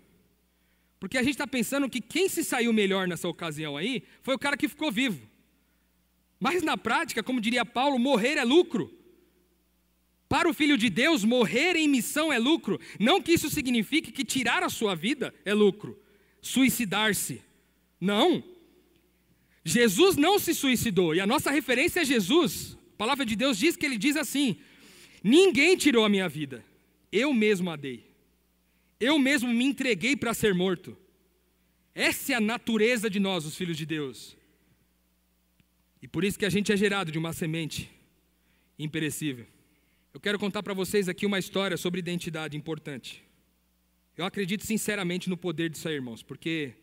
Porque 0.99 1.17
a 1.17 1.23
gente 1.23 1.33
está 1.33 1.47
pensando 1.47 1.89
que 1.89 1.99
quem 1.99 2.29
se 2.29 2.43
saiu 2.43 2.71
melhor 2.71 3.07
nessa 3.07 3.27
ocasião 3.27 3.75
aí 3.75 4.03
foi 4.21 4.35
o 4.35 4.39
cara 4.39 4.55
que 4.55 4.67
ficou 4.67 4.91
vivo. 4.91 5.27
Mas 6.39 6.61
na 6.61 6.77
prática, 6.77 7.23
como 7.23 7.41
diria 7.41 7.65
Paulo, 7.65 7.97
morrer 7.97 8.37
é 8.37 8.43
lucro. 8.43 8.95
Para 10.31 10.49
o 10.49 10.53
filho 10.53 10.77
de 10.77 10.89
Deus, 10.89 11.25
morrer 11.25 11.75
em 11.75 11.87
missão 11.87 12.31
é 12.31 12.39
lucro. 12.39 12.79
Não 12.97 13.21
que 13.21 13.33
isso 13.33 13.49
signifique 13.49 14.11
que 14.11 14.23
tirar 14.23 14.63
a 14.63 14.69
sua 14.69 14.95
vida 14.95 15.33
é 15.43 15.53
lucro, 15.53 15.99
suicidar-se. 16.41 17.41
Não. 17.99 18.41
Jesus 19.65 20.15
não 20.15 20.39
se 20.39 20.53
suicidou, 20.55 21.13
e 21.13 21.19
a 21.19 21.27
nossa 21.27 21.51
referência 21.51 21.99
é 21.99 22.05
Jesus 22.05 22.77
palavra 23.01 23.25
de 23.25 23.35
Deus 23.35 23.57
diz 23.57 23.75
que 23.75 23.83
ele 23.83 23.97
diz 23.97 24.15
assim: 24.15 24.57
Ninguém 25.23 25.75
tirou 25.75 26.05
a 26.05 26.09
minha 26.09 26.29
vida, 26.29 26.63
eu 27.11 27.33
mesmo 27.33 27.71
a 27.71 27.75
dei. 27.75 28.05
Eu 28.99 29.17
mesmo 29.17 29.51
me 29.51 29.65
entreguei 29.65 30.15
para 30.15 30.35
ser 30.35 30.53
morto. 30.53 30.95
Essa 31.95 32.33
é 32.33 32.35
a 32.35 32.39
natureza 32.39 33.09
de 33.09 33.19
nós, 33.19 33.43
os 33.43 33.55
filhos 33.55 33.75
de 33.75 33.87
Deus. 33.87 34.37
E 35.99 36.07
por 36.07 36.23
isso 36.23 36.37
que 36.37 36.45
a 36.45 36.49
gente 36.51 36.71
é 36.71 36.77
gerado 36.77 37.11
de 37.11 37.17
uma 37.17 37.33
semente 37.33 37.89
imperecível. 38.77 39.47
Eu 40.13 40.19
quero 40.19 40.37
contar 40.37 40.61
para 40.61 40.73
vocês 40.73 41.07
aqui 41.07 41.25
uma 41.25 41.39
história 41.39 41.77
sobre 41.77 41.99
identidade 41.99 42.57
importante. 42.57 43.23
Eu 44.17 44.25
acredito 44.25 44.65
sinceramente 44.65 45.29
no 45.29 45.37
poder 45.37 45.69
disso 45.69 45.87
aí, 45.87 45.95
irmãos, 45.95 46.21
porque 46.21 46.73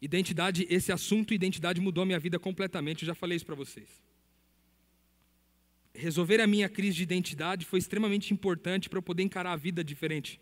identidade, 0.00 0.66
esse 0.70 0.92
assunto 0.92 1.34
identidade 1.34 1.80
mudou 1.80 2.02
a 2.02 2.06
minha 2.06 2.18
vida 2.18 2.38
completamente, 2.38 3.02
eu 3.02 3.06
já 3.06 3.14
falei 3.14 3.36
isso 3.36 3.46
para 3.46 3.56
vocês 3.56 4.08
resolver 5.98 6.40
a 6.40 6.46
minha 6.46 6.68
crise 6.68 6.96
de 6.96 7.02
identidade 7.02 7.66
foi 7.66 7.78
extremamente 7.78 8.32
importante 8.32 8.88
para 8.88 8.98
eu 8.98 9.02
poder 9.02 9.22
encarar 9.24 9.52
a 9.52 9.56
vida 9.56 9.82
diferente. 9.82 10.40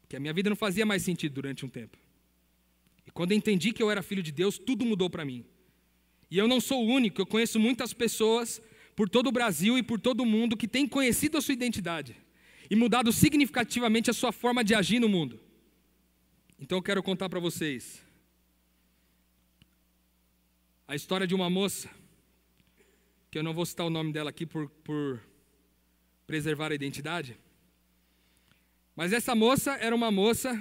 Porque 0.00 0.16
a 0.16 0.20
minha 0.20 0.32
vida 0.32 0.48
não 0.48 0.56
fazia 0.56 0.86
mais 0.86 1.02
sentido 1.02 1.34
durante 1.34 1.66
um 1.66 1.68
tempo. 1.68 1.98
E 3.04 3.10
quando 3.10 3.32
eu 3.32 3.36
entendi 3.36 3.72
que 3.72 3.82
eu 3.82 3.90
era 3.90 4.02
filho 4.02 4.22
de 4.22 4.32
Deus, 4.32 4.58
tudo 4.58 4.84
mudou 4.84 5.10
para 5.10 5.24
mim. 5.24 5.44
E 6.30 6.38
eu 6.38 6.46
não 6.46 6.60
sou 6.60 6.84
o 6.84 6.88
único, 6.88 7.20
eu 7.20 7.26
conheço 7.26 7.58
muitas 7.58 7.92
pessoas 7.92 8.62
por 8.96 9.10
todo 9.10 9.26
o 9.26 9.32
Brasil 9.32 9.76
e 9.76 9.82
por 9.82 10.00
todo 10.00 10.22
o 10.22 10.26
mundo 10.26 10.56
que 10.56 10.66
têm 10.66 10.88
conhecido 10.88 11.36
a 11.36 11.42
sua 11.42 11.52
identidade 11.52 12.16
e 12.70 12.74
mudado 12.74 13.12
significativamente 13.12 14.10
a 14.10 14.14
sua 14.14 14.32
forma 14.32 14.64
de 14.64 14.74
agir 14.74 14.98
no 14.98 15.08
mundo. 15.08 15.38
Então 16.58 16.78
eu 16.78 16.82
quero 16.82 17.02
contar 17.02 17.28
para 17.28 17.38
vocês 17.38 18.02
a 20.88 20.96
história 20.96 21.26
de 21.26 21.34
uma 21.34 21.50
moça 21.50 21.90
que 23.30 23.38
eu 23.38 23.42
não 23.42 23.52
vou 23.52 23.66
citar 23.66 23.86
o 23.86 23.90
nome 23.90 24.12
dela 24.12 24.30
aqui 24.30 24.46
por, 24.46 24.70
por 24.82 25.20
preservar 26.26 26.72
a 26.72 26.74
identidade. 26.74 27.38
Mas 28.94 29.12
essa 29.12 29.34
moça 29.34 29.72
era 29.72 29.94
uma 29.94 30.10
moça 30.10 30.58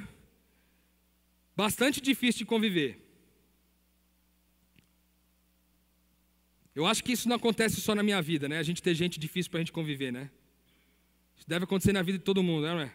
bastante 1.55 2.01
difícil 2.01 2.39
de 2.39 2.45
conviver. 2.45 3.04
Eu 6.75 6.85
acho 6.85 7.01
que 7.03 7.13
isso 7.13 7.29
não 7.29 7.37
acontece 7.37 7.79
só 7.79 7.95
na 7.95 8.03
minha 8.03 8.21
vida, 8.21 8.49
né? 8.49 8.59
A 8.59 8.63
gente 8.63 8.83
ter 8.83 8.93
gente 8.93 9.17
difícil 9.17 9.49
para 9.49 9.59
a 9.59 9.63
gente 9.63 9.71
conviver, 9.71 10.11
né? 10.11 10.29
Isso 11.37 11.47
deve 11.47 11.63
acontecer 11.63 11.93
na 11.93 12.01
vida 12.01 12.17
de 12.17 12.23
todo 12.23 12.43
mundo, 12.43 12.67
não 12.67 12.81
é? 12.81 12.91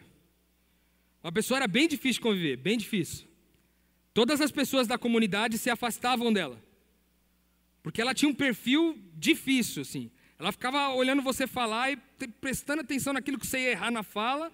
Uma 1.23 1.31
pessoa 1.31 1.57
era 1.57 1.67
bem 1.67 1.87
difícil 1.87 2.19
de 2.19 2.21
conviver, 2.21 2.57
bem 2.57 2.77
difícil. 2.77 3.27
Todas 4.13 4.39
as 4.39 4.51
pessoas 4.51 4.87
da 4.87 4.97
comunidade 4.97 5.57
se 5.57 5.69
afastavam 5.69 6.31
dela. 6.31 6.61
Porque 7.81 8.01
ela 8.01 8.13
tinha 8.13 8.29
um 8.29 8.33
perfil 8.33 8.99
difícil, 9.15 9.81
assim. 9.81 10.11
Ela 10.37 10.51
ficava 10.51 10.89
olhando 10.89 11.21
você 11.21 11.47
falar 11.47 11.91
e 11.91 11.97
prestando 12.39 12.81
atenção 12.81 13.13
naquilo 13.13 13.39
que 13.39 13.47
você 13.47 13.59
ia 13.59 13.71
errar 13.71 13.91
na 13.91 14.03
fala, 14.03 14.51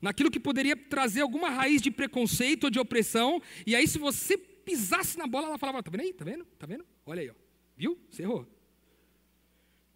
naquilo 0.00 0.30
que 0.30 0.40
poderia 0.40 0.76
trazer 0.76 1.20
alguma 1.20 1.50
raiz 1.50 1.82
de 1.82 1.90
preconceito 1.90 2.64
ou 2.64 2.70
de 2.70 2.78
opressão. 2.78 3.42
E 3.66 3.74
aí, 3.74 3.86
se 3.86 3.98
você 3.98 4.38
pisasse 4.38 5.18
na 5.18 5.26
bola, 5.26 5.48
ela 5.48 5.58
falava: 5.58 5.82
Tá 5.82 5.90
vendo 5.90 6.02
aí? 6.02 6.12
Tá 6.12 6.24
vendo? 6.24 6.44
Tá 6.58 6.66
vendo? 6.66 6.86
Olha 7.04 7.20
aí, 7.22 7.30
ó. 7.30 7.34
Viu? 7.76 7.98
Você 8.10 8.22
errou. 8.22 8.59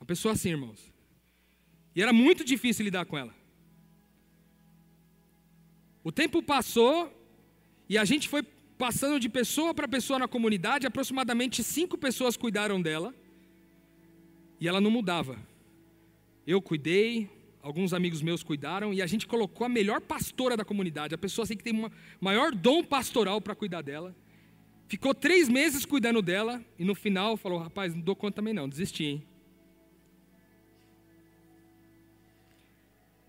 Uma 0.05 0.09
pessoa 0.09 0.35
assim, 0.35 0.51
irmãos. 0.51 0.93
E 1.97 2.03
era 2.03 2.13
muito 2.13 2.45
difícil 2.45 2.85
lidar 2.85 3.07
com 3.07 3.17
ela. 3.17 3.35
O 6.03 6.13
tempo 6.13 6.43
passou 6.43 7.11
e 7.89 7.97
a 7.97 8.05
gente 8.05 8.29
foi 8.29 8.43
passando 8.77 9.19
de 9.19 9.31
pessoa 9.31 9.73
para 9.73 9.89
pessoa 9.89 10.19
na 10.19 10.29
comunidade, 10.29 10.87
aproximadamente 10.87 11.65
cinco 11.65 11.97
pessoas 11.97 12.37
cuidaram 12.37 12.83
dela 12.83 13.15
e 14.61 14.69
ela 14.69 14.79
não 14.79 14.91
mudava. 14.91 15.39
Eu 16.47 16.61
cuidei, 16.61 17.31
alguns 17.63 17.95
amigos 17.95 18.21
meus 18.21 18.43
cuidaram 18.43 18.93
e 18.93 19.01
a 19.01 19.07
gente 19.07 19.27
colocou 19.27 19.65
a 19.65 19.71
melhor 19.71 20.03
pastora 20.03 20.55
da 20.55 20.67
comunidade, 20.67 21.15
a 21.15 21.19
pessoa 21.19 21.45
assim 21.45 21.57
que 21.57 21.65
tem 21.65 21.83
o 21.83 21.91
maior 22.21 22.55
dom 22.55 22.85
pastoral 22.85 23.41
para 23.41 23.55
cuidar 23.55 23.81
dela. 23.81 24.15
Ficou 24.87 25.15
três 25.15 25.49
meses 25.49 25.87
cuidando 25.87 26.21
dela 26.21 26.63
e 26.79 26.85
no 26.85 26.95
final 26.95 27.39
falou: 27.39 27.59
rapaz, 27.59 27.95
não 27.95 28.03
dou 28.03 28.15
conta 28.15 28.37
também 28.37 28.53
não, 28.53 28.69
desisti, 28.69 29.05
hein? 29.05 29.34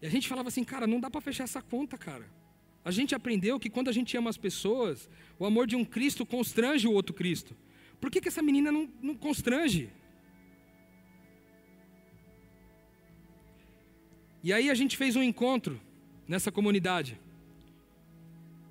E 0.02 0.08
a 0.08 0.10
gente 0.10 0.28
falava 0.28 0.50
assim, 0.50 0.64
cara, 0.64 0.86
não 0.86 1.00
dá 1.00 1.10
para 1.10 1.22
fechar 1.22 1.43
essa 1.43 1.62
conta, 1.62 1.98
cara. 1.98 2.26
A 2.84 2.91
gente 2.91 3.16
aprendeu 3.16 3.60
que 3.60 3.70
quando 3.70 3.89
a 3.89 3.91
gente 3.91 4.16
ama 4.16 4.30
as 4.30 4.38
pessoas, 4.38 5.10
o 5.39 5.46
amor 5.46 5.66
de 5.66 5.76
um 5.76 5.84
Cristo 5.84 6.26
constrange 6.26 6.88
o 6.88 6.93
outro 6.93 7.14
Cristo. 7.14 7.56
Por 8.00 8.12
que, 8.12 8.22
que 8.22 8.28
essa 8.28 8.41
menina 8.41 8.72
não, 8.72 8.88
não 9.02 9.16
constrange? 9.16 9.89
E 14.43 14.54
aí 14.54 14.70
a 14.70 14.76
gente 14.76 14.96
fez 14.96 15.16
um 15.16 15.24
encontro 15.24 15.82
nessa 16.28 16.52
comunidade. 16.52 17.20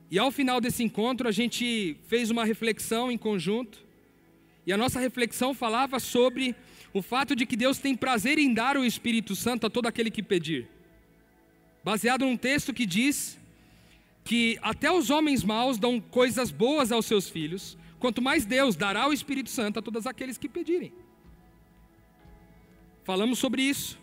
E 0.08 0.18
ao 0.18 0.30
final 0.30 0.60
desse 0.60 0.84
encontro, 0.84 1.26
a 1.26 1.32
gente 1.32 1.96
fez 2.06 2.30
uma 2.30 2.44
reflexão 2.44 3.10
em 3.10 3.18
conjunto. 3.18 3.84
E 4.64 4.72
a 4.72 4.76
nossa 4.76 5.00
reflexão 5.00 5.52
falava 5.52 5.98
sobre 5.98 6.54
o 6.92 7.02
fato 7.02 7.34
de 7.34 7.44
que 7.44 7.56
Deus 7.56 7.78
tem 7.78 7.96
prazer 7.96 8.38
em 8.38 8.54
dar 8.54 8.76
o 8.76 8.84
Espírito 8.84 9.34
Santo 9.34 9.66
a 9.66 9.70
todo 9.70 9.88
aquele 9.88 10.12
que 10.12 10.22
pedir. 10.22 10.68
Baseado 11.84 12.24
num 12.24 12.36
texto 12.36 12.72
que 12.72 12.86
diz 12.86 13.38
que 14.24 14.58
até 14.62 14.90
os 14.90 15.10
homens 15.10 15.44
maus 15.44 15.76
dão 15.78 16.00
coisas 16.00 16.50
boas 16.50 16.90
aos 16.90 17.04
seus 17.04 17.28
filhos, 17.28 17.76
quanto 17.98 18.22
mais 18.22 18.46
Deus 18.46 18.74
dará 18.74 19.06
o 19.06 19.12
Espírito 19.12 19.50
Santo 19.50 19.78
a 19.78 19.82
todos 19.82 20.06
aqueles 20.06 20.38
que 20.38 20.48
pedirem. 20.48 20.94
Falamos 23.04 23.38
sobre 23.38 23.60
isso. 23.60 23.98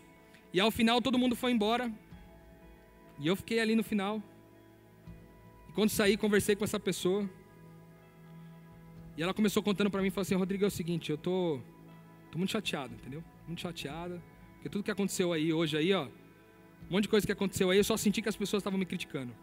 E 0.52 0.60
ao 0.60 0.70
final 0.70 1.02
todo 1.02 1.18
mundo 1.18 1.34
foi 1.34 1.50
embora. 1.50 1.92
E 3.18 3.26
eu 3.26 3.34
fiquei 3.34 3.58
ali 3.58 3.74
no 3.74 3.82
final. 3.82 4.22
E 5.68 5.72
quando 5.72 5.90
saí, 5.90 6.16
conversei 6.16 6.54
com 6.54 6.62
essa 6.62 6.78
pessoa. 6.78 7.28
E 9.16 9.22
ela 9.22 9.34
começou 9.34 9.60
contando 9.60 9.90
para 9.90 10.00
mim, 10.00 10.10
falou 10.10 10.22
assim, 10.22 10.36
Rodrigo, 10.36 10.64
é 10.64 10.68
o 10.68 10.70
seguinte, 10.70 11.10
eu 11.10 11.18
tô, 11.18 11.60
tô 12.30 12.38
muito 12.38 12.50
chateado, 12.50 12.94
entendeu? 12.94 13.24
Muito 13.46 13.60
chateada. 13.60 14.22
Porque 14.54 14.68
tudo 14.68 14.84
que 14.84 14.90
aconteceu 14.90 15.32
aí 15.32 15.52
hoje 15.52 15.76
aí, 15.76 15.92
ó, 15.92 16.06
um 16.92 16.96
monte 16.96 17.04
de 17.04 17.08
coisa 17.08 17.24
que 17.24 17.32
aconteceu 17.32 17.70
aí, 17.70 17.78
eu 17.78 17.84
só 17.84 17.96
senti 17.96 18.20
que 18.20 18.28
as 18.28 18.36
pessoas 18.36 18.60
estavam 18.60 18.78
me 18.78 18.84
criticando. 18.84 19.34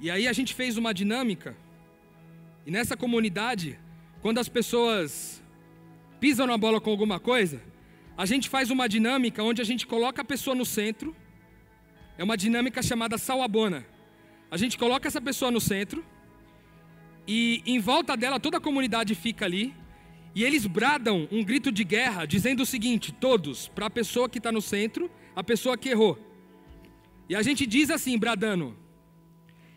E 0.00 0.10
aí 0.10 0.26
a 0.26 0.32
gente 0.32 0.54
fez 0.54 0.78
uma 0.78 0.94
dinâmica. 0.94 1.54
E 2.64 2.70
nessa 2.70 2.96
comunidade, 2.96 3.78
quando 4.22 4.38
as 4.38 4.48
pessoas 4.48 5.42
pisam 6.18 6.46
na 6.46 6.56
bola 6.56 6.80
com 6.80 6.88
alguma 6.88 7.20
coisa, 7.20 7.60
a 8.16 8.24
gente 8.24 8.48
faz 8.48 8.70
uma 8.70 8.88
dinâmica 8.88 9.42
onde 9.42 9.60
a 9.60 9.64
gente 9.66 9.86
coloca 9.86 10.22
a 10.22 10.24
pessoa 10.24 10.56
no 10.56 10.64
centro. 10.64 11.14
É 12.16 12.24
uma 12.24 12.38
dinâmica 12.38 12.82
chamada 12.82 13.18
salabona. 13.18 13.84
A 14.50 14.56
gente 14.56 14.78
coloca 14.78 15.06
essa 15.06 15.20
pessoa 15.20 15.50
no 15.50 15.60
centro 15.60 16.02
e 17.28 17.62
em 17.66 17.78
volta 17.80 18.16
dela 18.16 18.40
toda 18.40 18.56
a 18.56 18.60
comunidade 18.60 19.14
fica 19.14 19.44
ali. 19.44 19.74
E 20.34 20.42
eles 20.42 20.64
bradam 20.64 21.28
um 21.30 21.44
grito 21.44 21.70
de 21.70 21.84
guerra, 21.84 22.24
dizendo 22.24 22.62
o 22.62 22.66
seguinte: 22.66 23.12
todos, 23.12 23.68
para 23.68 23.86
a 23.86 23.90
pessoa 23.90 24.26
que 24.26 24.38
está 24.38 24.50
no 24.50 24.62
centro, 24.62 25.10
a 25.34 25.42
pessoa 25.42 25.76
que 25.76 25.88
errou. 25.88 26.18
E 27.28 27.34
a 27.34 27.42
gente 27.42 27.66
diz 27.66 27.90
assim, 27.90 28.18
bradando: 28.18 28.76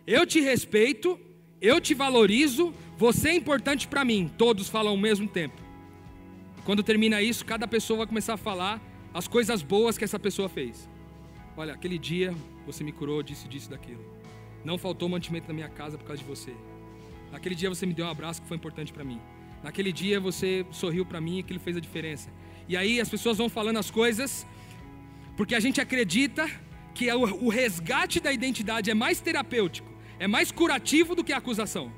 Eu 0.05 0.25
te 0.25 0.39
respeito, 0.41 1.19
eu 1.61 1.79
te 1.79 1.93
valorizo, 1.93 2.73
você 2.97 3.29
é 3.29 3.35
importante 3.35 3.87
para 3.87 4.03
mim. 4.03 4.31
Todos 4.37 4.69
falam 4.69 4.91
ao 4.91 4.97
mesmo 4.97 5.27
tempo. 5.27 5.61
Quando 6.65 6.83
termina 6.83 7.21
isso, 7.21 7.45
cada 7.45 7.67
pessoa 7.67 7.99
vai 7.99 8.07
começar 8.07 8.33
a 8.33 8.37
falar 8.37 8.81
as 9.13 9.27
coisas 9.27 9.61
boas 9.61 9.97
que 9.97 10.03
essa 10.03 10.19
pessoa 10.19 10.49
fez. 10.49 10.89
Olha, 11.55 11.73
aquele 11.73 11.97
dia 11.97 12.35
você 12.65 12.83
me 12.83 12.91
curou, 12.91 13.23
disse 13.23 13.47
disso, 13.47 13.69
daquilo. 13.69 14.03
Não 14.65 14.77
faltou 14.77 15.07
mantimento 15.07 15.47
na 15.47 15.53
minha 15.53 15.69
casa 15.69 15.97
por 15.97 16.05
causa 16.05 16.21
de 16.21 16.27
você. 16.27 16.53
Naquele 17.31 17.55
dia 17.55 17.69
você 17.69 17.85
me 17.85 17.93
deu 17.93 18.05
um 18.05 18.09
abraço 18.09 18.41
que 18.41 18.47
foi 18.47 18.57
importante 18.57 18.91
para 18.91 19.03
mim. 19.03 19.19
Naquele 19.63 19.91
dia 19.91 20.19
você 20.19 20.65
sorriu 20.71 21.05
para 21.05 21.21
mim 21.21 21.37
e 21.37 21.39
aquilo 21.39 21.59
fez 21.59 21.77
a 21.77 21.79
diferença. 21.79 22.29
E 22.67 22.75
aí 22.75 22.99
as 22.99 23.09
pessoas 23.09 23.37
vão 23.37 23.49
falando 23.49 23.77
as 23.77 23.89
coisas, 23.89 24.45
porque 25.37 25.53
a 25.53 25.59
gente 25.59 25.79
acredita 25.79 26.49
que 26.95 27.09
o 27.13 27.47
resgate 27.47 28.19
da 28.19 28.33
identidade 28.33 28.89
é 28.89 28.93
mais 28.95 29.21
terapêutico, 29.21 29.87
é 30.17 30.27
mais 30.27 30.51
curativo 30.51 31.13
do 31.13 31.23
que 31.23 31.31
a 31.31 31.37
acusação, 31.37 31.93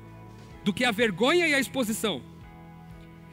do 0.62 0.74
que 0.74 0.84
a 0.84 0.90
vergonha 0.90 1.48
e 1.48 1.54
a 1.54 1.58
exposição. 1.58 2.22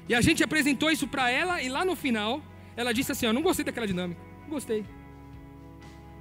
E 0.08 0.16
a 0.16 0.22
gente 0.22 0.42
apresentou 0.42 0.90
isso 0.90 1.08
para 1.10 1.30
ela 1.30 1.62
e 1.62 1.68
lá 1.68 1.84
no 1.84 1.94
final 1.94 2.42
ela 2.78 2.94
disse 2.94 3.12
assim: 3.12 3.26
Eu 3.26 3.34
não 3.34 3.42
gostei 3.42 3.66
daquela 3.66 3.86
dinâmica. 3.86 4.22
Não 4.44 4.52
gostei. 4.52 4.86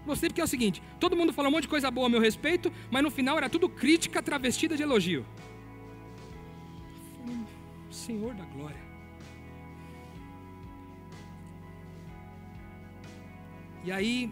Gostei 0.04 0.28
porque 0.28 0.40
é 0.40 0.44
o 0.44 0.48
seguinte: 0.48 0.82
todo 0.98 1.16
mundo 1.16 1.32
falou 1.32 1.48
um 1.48 1.54
monte 1.54 1.62
de 1.62 1.68
coisa 1.68 1.88
boa 1.88 2.08
a 2.08 2.10
meu 2.10 2.20
respeito, 2.20 2.72
mas 2.90 3.04
no 3.04 3.10
final 3.10 3.38
era 3.38 3.48
tudo 3.48 3.68
crítica 3.68 4.20
travestida 4.20 4.76
de 4.76 4.82
elogio. 4.82 5.24
Senhor 7.88 8.34
da 8.34 8.44
glória. 8.46 8.95
E 13.86 13.92
aí, 13.92 14.28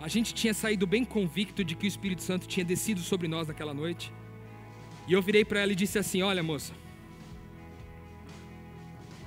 a 0.00 0.08
gente 0.08 0.32
tinha 0.32 0.54
saído 0.54 0.86
bem 0.86 1.04
convicto 1.04 1.62
de 1.62 1.74
que 1.74 1.84
o 1.84 1.88
Espírito 1.88 2.22
Santo 2.22 2.48
tinha 2.48 2.64
descido 2.64 3.00
sobre 3.00 3.28
nós 3.28 3.48
naquela 3.48 3.74
noite. 3.74 4.10
E 5.06 5.12
eu 5.12 5.20
virei 5.20 5.44
para 5.44 5.60
ela 5.60 5.72
e 5.72 5.74
disse 5.74 5.98
assim: 5.98 6.22
Olha, 6.22 6.42
moça, 6.42 6.72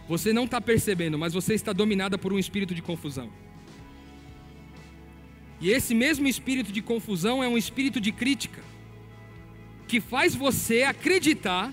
você 0.10 0.34
não 0.34 0.46
está 0.46 0.60
percebendo, 0.60 1.16
mas 1.16 1.32
você 1.32 1.54
está 1.54 1.72
dominada 1.72 2.18
por 2.18 2.34
um 2.34 2.40
espírito 2.40 2.74
de 2.74 2.82
confusão. 2.82 3.30
E 5.62 5.70
esse 5.70 5.94
mesmo 5.94 6.28
espírito 6.28 6.72
de 6.72 6.82
confusão 6.82 7.44
é 7.44 7.48
um 7.48 7.58
espírito 7.58 8.02
de 8.02 8.12
crítica, 8.12 8.64
que 9.88 10.02
faz 10.02 10.34
você 10.34 10.82
acreditar 10.82 11.72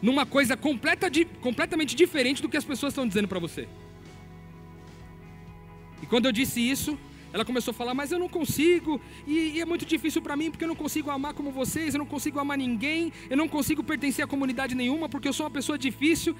numa 0.00 0.24
coisa 0.24 0.56
completa 0.56 1.10
de, 1.10 1.26
completamente 1.26 1.94
diferente 1.94 2.40
do 2.40 2.48
que 2.48 2.56
as 2.56 2.64
pessoas 2.64 2.92
estão 2.92 3.06
dizendo 3.06 3.28
para 3.28 3.38
você. 3.38 3.68
E 6.02 6.06
quando 6.06 6.26
eu 6.26 6.32
disse 6.32 6.60
isso, 6.60 6.98
ela 7.32 7.44
começou 7.44 7.72
a 7.72 7.74
falar, 7.74 7.92
mas 7.94 8.10
eu 8.10 8.18
não 8.18 8.28
consigo, 8.28 9.00
e, 9.26 9.52
e 9.56 9.60
é 9.60 9.64
muito 9.64 9.84
difícil 9.84 10.22
para 10.22 10.34
mim 10.34 10.50
porque 10.50 10.64
eu 10.64 10.68
não 10.68 10.74
consigo 10.74 11.10
amar 11.10 11.34
como 11.34 11.50
vocês, 11.50 11.94
eu 11.94 11.98
não 11.98 12.06
consigo 12.06 12.38
amar 12.38 12.56
ninguém, 12.56 13.12
eu 13.28 13.36
não 13.36 13.46
consigo 13.46 13.84
pertencer 13.84 14.24
a 14.24 14.28
comunidade 14.28 14.74
nenhuma 14.74 15.08
porque 15.08 15.28
eu 15.28 15.32
sou 15.32 15.44
uma 15.44 15.50
pessoa 15.50 15.76
difícil. 15.76 16.34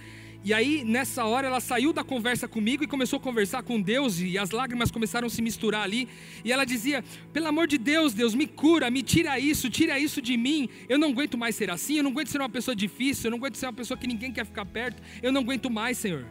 E 0.44 0.54
aí, 0.54 0.84
nessa 0.84 1.24
hora, 1.24 1.48
ela 1.48 1.60
saiu 1.60 1.92
da 1.92 2.04
conversa 2.04 2.46
comigo 2.46 2.84
e 2.84 2.86
começou 2.86 3.18
a 3.18 3.20
conversar 3.20 3.62
com 3.64 3.80
Deus, 3.80 4.20
e 4.20 4.38
as 4.38 4.50
lágrimas 4.50 4.88
começaram 4.90 5.26
a 5.26 5.30
se 5.30 5.42
misturar 5.42 5.82
ali. 5.82 6.08
E 6.44 6.52
ela 6.52 6.64
dizia: 6.64 7.04
Pelo 7.32 7.48
amor 7.48 7.66
de 7.66 7.76
Deus, 7.76 8.14
Deus, 8.14 8.36
me 8.36 8.46
cura, 8.46 8.88
me 8.88 9.02
tira 9.02 9.38
isso, 9.38 9.68
tira 9.68 9.98
isso 9.98 10.22
de 10.22 10.36
mim. 10.36 10.68
Eu 10.88 10.96
não 10.96 11.10
aguento 11.10 11.36
mais 11.36 11.56
ser 11.56 11.70
assim, 11.70 11.96
eu 11.96 12.04
não 12.04 12.12
aguento 12.12 12.28
ser 12.28 12.38
uma 12.38 12.48
pessoa 12.48 12.74
difícil, 12.74 13.26
eu 13.26 13.30
não 13.32 13.38
aguento 13.38 13.56
ser 13.56 13.66
uma 13.66 13.72
pessoa 13.72 13.98
que 13.98 14.06
ninguém 14.06 14.32
quer 14.32 14.46
ficar 14.46 14.64
perto, 14.64 15.02
eu 15.20 15.32
não 15.32 15.40
aguento 15.40 15.68
mais, 15.68 15.98
Senhor. 15.98 16.24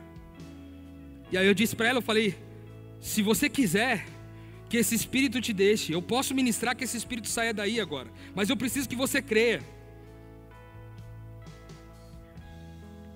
E 1.29 1.37
aí 1.37 1.45
eu 1.45 1.53
disse 1.53 1.75
para 1.75 1.89
ela: 1.89 1.97
Eu 1.97 2.03
falei, 2.03 2.33
se 2.99 3.21
você 3.21 3.49
quiser, 3.49 4.05
que 4.69 4.77
esse 4.77 4.95
espírito 4.95 5.39
te 5.39 5.53
deixe. 5.53 5.93
Eu 5.93 6.01
posso 6.01 6.35
ministrar 6.35 6.75
que 6.75 6.83
esse 6.83 6.97
espírito 6.97 7.27
saia 7.27 7.53
daí 7.53 7.79
agora, 7.79 8.11
mas 8.35 8.49
eu 8.49 8.57
preciso 8.57 8.87
que 8.87 8.95
você 8.95 9.21
creia. 9.21 9.61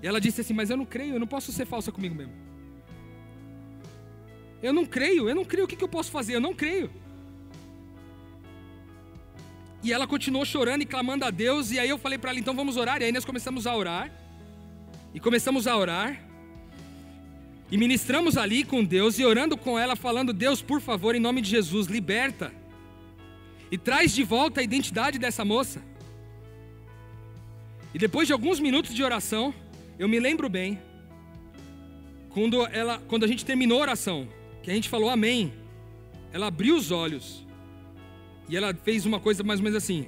E 0.02 0.08
ela 0.08 0.20
disse 0.20 0.42
assim: 0.42 0.54
Mas 0.54 0.70
eu 0.70 0.78
não 0.78 0.86
creio, 0.86 1.16
eu 1.16 1.20
não 1.20 1.28
posso 1.28 1.52
ser 1.52 1.66
falsa 1.66 1.92
comigo 1.92 2.16
mesmo. 2.16 2.34
Eu 4.64 4.74
não 4.74 4.86
creio, 4.86 5.28
eu 5.28 5.36
não 5.36 5.44
creio, 5.44 5.66
o 5.66 5.68
que, 5.68 5.76
que 5.76 5.84
eu 5.84 5.90
posso 5.90 6.12
fazer? 6.12 6.36
Eu 6.36 6.42
não 6.42 6.54
creio. 6.54 6.90
E 9.84 9.92
ela 9.92 10.06
continuou 10.06 10.46
chorando 10.46 10.84
e 10.84 10.86
clamando 10.86 11.26
a 11.26 11.32
Deus, 11.32 11.72
e 11.72 11.80
aí 11.80 11.90
eu 11.90 11.98
falei 11.98 12.18
para 12.18 12.32
ela: 12.32 12.40
Então 12.40 12.56
vamos 12.56 12.78
orar. 12.78 13.02
E 13.02 13.06
aí 13.06 13.12
nós 13.12 13.26
começamos 13.26 13.68
a 13.68 13.76
orar, 13.76 14.12
e 15.14 15.20
começamos 15.20 15.68
a 15.68 15.76
orar. 15.76 16.31
E 17.72 17.78
ministramos 17.78 18.36
ali 18.38 18.65
com 18.65 18.84
Deus 18.84 19.17
e 19.17 19.24
orando 19.24 19.57
com 19.57 19.80
ela, 19.80 19.95
falando: 19.95 20.34
Deus, 20.34 20.61
por 20.61 20.82
favor, 20.82 21.15
em 21.15 21.19
nome 21.19 21.41
de 21.41 21.49
Jesus, 21.49 21.88
liberta 21.88 22.53
e 23.72 23.78
traz 23.78 24.13
de 24.13 24.24
volta 24.24 24.59
a 24.59 24.63
identidade 24.63 25.17
dessa 25.17 25.45
moça. 25.45 25.82
E 27.93 27.97
depois 27.97 28.28
de 28.28 28.34
alguns 28.34 28.59
minutos 28.59 28.93
de 28.93 29.01
oração, 29.01 29.53
eu 29.97 30.09
me 30.09 30.19
lembro 30.19 30.49
bem, 30.49 30.80
quando, 32.30 32.65
ela, 32.67 33.01
quando 33.07 33.24
a 33.24 33.28
gente 33.28 33.45
terminou 33.45 33.80
a 33.80 33.82
oração, 33.82 34.28
que 34.61 34.69
a 34.69 34.74
gente 34.74 34.89
falou 34.89 35.09
amém, 35.09 35.53
ela 36.34 36.47
abriu 36.47 36.76
os 36.76 36.91
olhos 36.91 37.45
e 38.49 38.57
ela 38.57 38.74
fez 38.74 39.05
uma 39.05 39.19
coisa 39.19 39.43
mais 39.43 39.61
ou 39.61 39.63
menos 39.63 39.82
assim. 39.82 40.07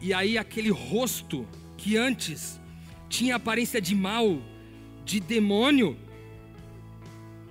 E 0.00 0.12
aí 0.12 0.36
aquele 0.36 0.70
rosto 0.70 1.46
que 1.76 1.96
antes 1.96 2.60
tinha 3.08 3.36
aparência 3.36 3.80
de 3.80 3.94
mal, 3.94 4.42
de 5.06 5.20
demônio 5.20 5.96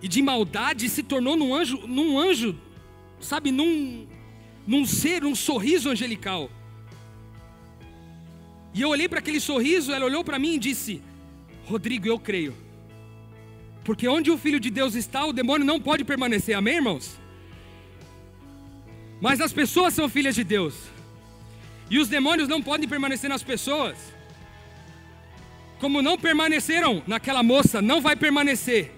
e 0.01 0.07
de 0.07 0.21
maldade 0.21 0.89
se 0.89 1.01
tornou 1.01 1.37
num 1.37 1.55
anjo, 1.55 1.87
num 1.87 2.19
anjo, 2.19 2.55
sabe, 3.19 3.49
num, 3.49 4.05
num 4.67 4.85
ser, 4.85 5.23
um 5.23 5.33
sorriso 5.33 5.89
angelical. 5.89 6.51
E 8.73 8.81
eu 8.81 8.89
olhei 8.89 9.07
para 9.07 9.19
aquele 9.19 9.39
sorriso, 9.39 9.93
ela 9.93 10.05
olhou 10.05 10.23
para 10.23 10.37
mim 10.37 10.55
e 10.55 10.59
disse: 10.59 11.01
Rodrigo, 11.65 12.07
eu 12.07 12.19
creio. 12.19 12.53
Porque 13.85 14.07
onde 14.07 14.29
o 14.29 14.37
Filho 14.37 14.59
de 14.59 14.69
Deus 14.69 14.93
está, 14.95 15.25
o 15.25 15.31
demônio 15.31 15.65
não 15.65 15.79
pode 15.79 16.03
permanecer, 16.03 16.55
amém, 16.55 16.75
irmãos? 16.75 17.17
Mas 19.21 19.39
as 19.39 19.53
pessoas 19.53 19.93
são 19.93 20.09
filhas 20.09 20.35
de 20.35 20.43
Deus, 20.43 20.75
e 21.89 21.99
os 21.99 22.09
demônios 22.09 22.49
não 22.49 22.61
podem 22.61 22.89
permanecer 22.89 23.29
nas 23.29 23.43
pessoas 23.43 24.14
como 25.79 26.01
não 26.01 26.17
permaneceram 26.17 27.03
naquela 27.05 27.43
moça, 27.43 27.81
não 27.81 28.01
vai 28.01 28.15
permanecer 28.15 28.91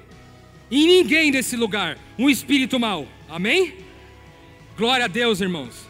em 0.69 0.85
ninguém 0.85 1.31
desse 1.31 1.55
lugar 1.55 1.97
um 2.17 2.29
espírito 2.29 2.79
mau. 2.79 3.07
Amém? 3.29 3.75
Glória 4.77 5.05
a 5.05 5.07
Deus, 5.07 5.41
irmãos. 5.41 5.87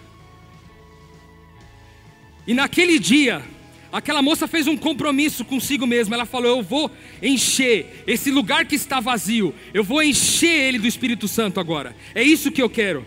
E 2.46 2.54
naquele 2.54 2.98
dia, 2.98 3.44
aquela 3.92 4.22
moça 4.22 4.48
fez 4.48 4.68
um 4.68 4.78
compromisso 4.78 5.44
consigo 5.44 5.86
mesma. 5.86 6.16
Ela 6.16 6.26
falou: 6.26 6.58
Eu 6.58 6.64
vou 6.64 6.90
encher 7.22 8.04
esse 8.08 8.32
lugar 8.32 8.66
que 8.66 8.76
está 8.76 9.00
vazio, 9.00 9.54
eu 9.74 9.84
vou 9.84 10.02
encher 10.02 10.68
ele 10.68 10.80
do 10.80 10.88
Espírito 10.88 11.28
Santo 11.28 11.60
agora. 11.60 11.96
É 12.16 12.24
isso 12.24 12.52
que 12.52 12.62
eu 12.62 12.70
quero. 12.70 13.06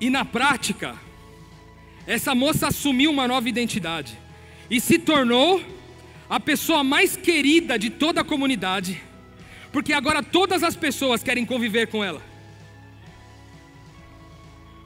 E 0.00 0.10
na 0.10 0.24
prática, 0.24 0.96
essa 2.06 2.34
moça 2.34 2.68
assumiu 2.68 3.10
uma 3.10 3.28
nova 3.28 3.48
identidade 3.48 4.18
e 4.70 4.80
se 4.80 4.98
tornou 4.98 5.62
a 6.30 6.38
pessoa 6.38 6.84
mais 6.84 7.16
querida 7.16 7.76
de 7.76 7.90
toda 7.90 8.20
a 8.20 8.24
comunidade, 8.24 9.02
porque 9.72 9.92
agora 9.92 10.22
todas 10.22 10.62
as 10.62 10.76
pessoas 10.76 11.24
querem 11.24 11.44
conviver 11.44 11.88
com 11.88 12.04
ela. 12.04 12.22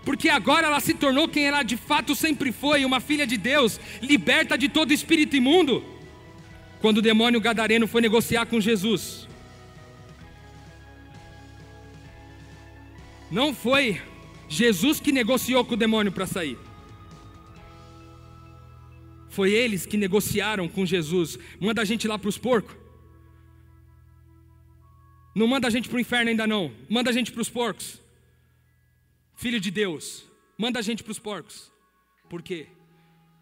Porque 0.06 0.30
agora 0.30 0.66
ela 0.66 0.80
se 0.80 0.94
tornou 0.94 1.28
quem 1.28 1.44
ela 1.44 1.62
de 1.62 1.76
fato 1.76 2.14
sempre 2.14 2.50
foi, 2.50 2.82
uma 2.84 2.98
filha 2.98 3.26
de 3.26 3.36
Deus, 3.36 3.78
liberta 4.00 4.56
de 4.56 4.70
todo 4.70 4.92
espírito 4.92 5.36
imundo. 5.36 5.84
Quando 6.80 6.98
o 6.98 7.02
demônio 7.02 7.40
gadareno 7.40 7.86
foi 7.86 8.00
negociar 8.00 8.46
com 8.46 8.58
Jesus, 8.58 9.28
não 13.30 13.54
foi 13.54 14.00
Jesus 14.48 14.98
que 14.98 15.12
negociou 15.12 15.62
com 15.64 15.74
o 15.74 15.78
demônio 15.78 16.12
para 16.12 16.26
sair. 16.26 16.58
Foi 19.34 19.52
eles 19.52 19.84
que 19.84 19.96
negociaram 19.96 20.68
com 20.68 20.86
Jesus. 20.86 21.36
Manda 21.60 21.82
a 21.82 21.84
gente 21.84 22.06
lá 22.06 22.16
para 22.16 22.28
os 22.28 22.38
porcos. 22.38 22.76
Não 25.34 25.48
manda 25.48 25.66
a 25.66 25.70
gente 25.70 25.88
para 25.88 25.96
o 25.96 26.00
inferno 26.00 26.30
ainda 26.30 26.46
não. 26.46 26.72
Manda 26.88 27.10
a 27.10 27.12
gente 27.12 27.32
para 27.32 27.42
os 27.42 27.50
porcos. 27.50 28.00
Filho 29.34 29.58
de 29.58 29.72
Deus, 29.72 30.24
manda 30.56 30.78
a 30.78 30.82
gente 30.82 31.02
para 31.02 31.10
os 31.10 31.18
porcos. 31.18 31.72
Por 32.30 32.42
quê? 32.42 32.68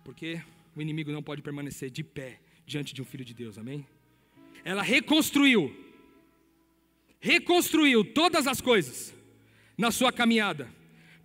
Porque 0.03 0.41
o 0.75 0.81
inimigo 0.81 1.13
não 1.13 1.23
pode 1.23 1.43
permanecer 1.43 1.91
de 1.91 2.03
pé 2.03 2.41
diante 2.67 2.95
de 2.95 3.03
um 3.03 3.05
filho 3.05 3.25
de 3.25 3.35
Deus, 3.35 3.59
amém? 3.59 3.87
Ela 4.65 4.83
reconstruiu, 4.83 5.77
reconstruiu 7.21 8.03
todas 8.03 8.47
as 8.47 8.63
coisas 8.63 9.15
na 9.77 9.91
sua 9.91 10.11
caminhada 10.11 10.73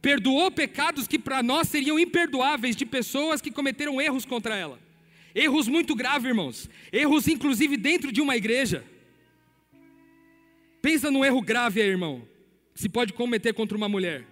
perdoou 0.02 0.52
pecados 0.52 1.08
que 1.08 1.20
para 1.20 1.42
nós 1.42 1.68
seriam 1.68 2.00
imperdoáveis 2.00 2.76
de 2.76 2.86
pessoas 2.86 3.42
que 3.42 3.52
cometeram 3.52 4.02
erros 4.02 4.26
contra 4.26 4.56
ela. 4.56 4.80
Erros 5.34 5.68
muito 5.68 5.96
graves, 5.96 6.28
irmãos. 6.28 6.70
Erros, 6.92 7.28
inclusive, 7.28 7.78
dentro 7.78 8.12
de 8.12 8.22
uma 8.22 8.36
igreja. 8.36 8.84
Pensa 10.82 11.12
num 11.12 11.26
erro 11.26 11.42
grave 11.42 11.82
aí, 11.82 11.90
irmão, 11.90 12.28
que 12.74 12.82
se 12.82 12.90
pode 12.90 13.14
cometer 13.14 13.54
contra 13.54 13.78
uma 13.78 13.90
mulher. 13.90 14.26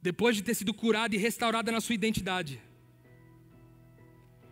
Depois 0.00 0.34
de 0.36 0.42
ter 0.42 0.54
sido 0.54 0.74
curada 0.74 1.14
e 1.14 1.18
restaurada 1.18 1.70
na 1.70 1.80
sua 1.80 1.94
identidade, 1.94 2.60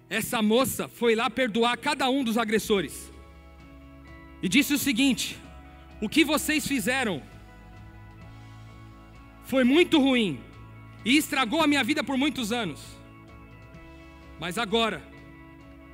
essa 0.08 0.40
moça 0.40 0.88
foi 0.88 1.14
lá 1.14 1.28
perdoar 1.28 1.76
cada 1.76 2.08
um 2.08 2.22
dos 2.22 2.38
agressores 2.38 3.12
e 4.42 4.48
disse 4.48 4.72
o 4.72 4.78
seguinte: 4.78 5.36
o 6.00 6.08
que 6.08 6.24
vocês 6.24 6.66
fizeram 6.66 7.22
foi 9.44 9.64
muito 9.64 10.00
ruim 10.00 10.40
e 11.04 11.16
estragou 11.16 11.60
a 11.62 11.66
minha 11.66 11.84
vida 11.84 12.02
por 12.02 12.16
muitos 12.16 12.52
anos. 12.52 12.80
Mas 14.38 14.56
agora, 14.56 15.02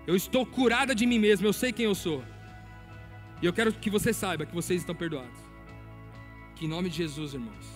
eu 0.07 0.15
estou 0.15 0.47
curada 0.47 0.95
de 0.95 1.07
mim 1.07 1.19
mesmo, 1.19 1.47
eu 1.47 1.53
sei 1.53 1.73
quem 1.73 1.87
eu 1.87 1.95
sou. 1.95 2.23
E 3.43 3.47
eu 3.47 3.53
quero 3.53 3.73
que 3.73 3.91
você 3.91 4.13
saiba 4.13 4.47
que 4.47 4.55
vocês 4.55 4.83
estão 4.83 4.95
perdoados. 4.95 5.41
Que 6.55 6.67
em 6.67 6.69
nome 6.69 6.89
de 6.89 6.97
Jesus, 6.97 7.35
irmãos, 7.35 7.67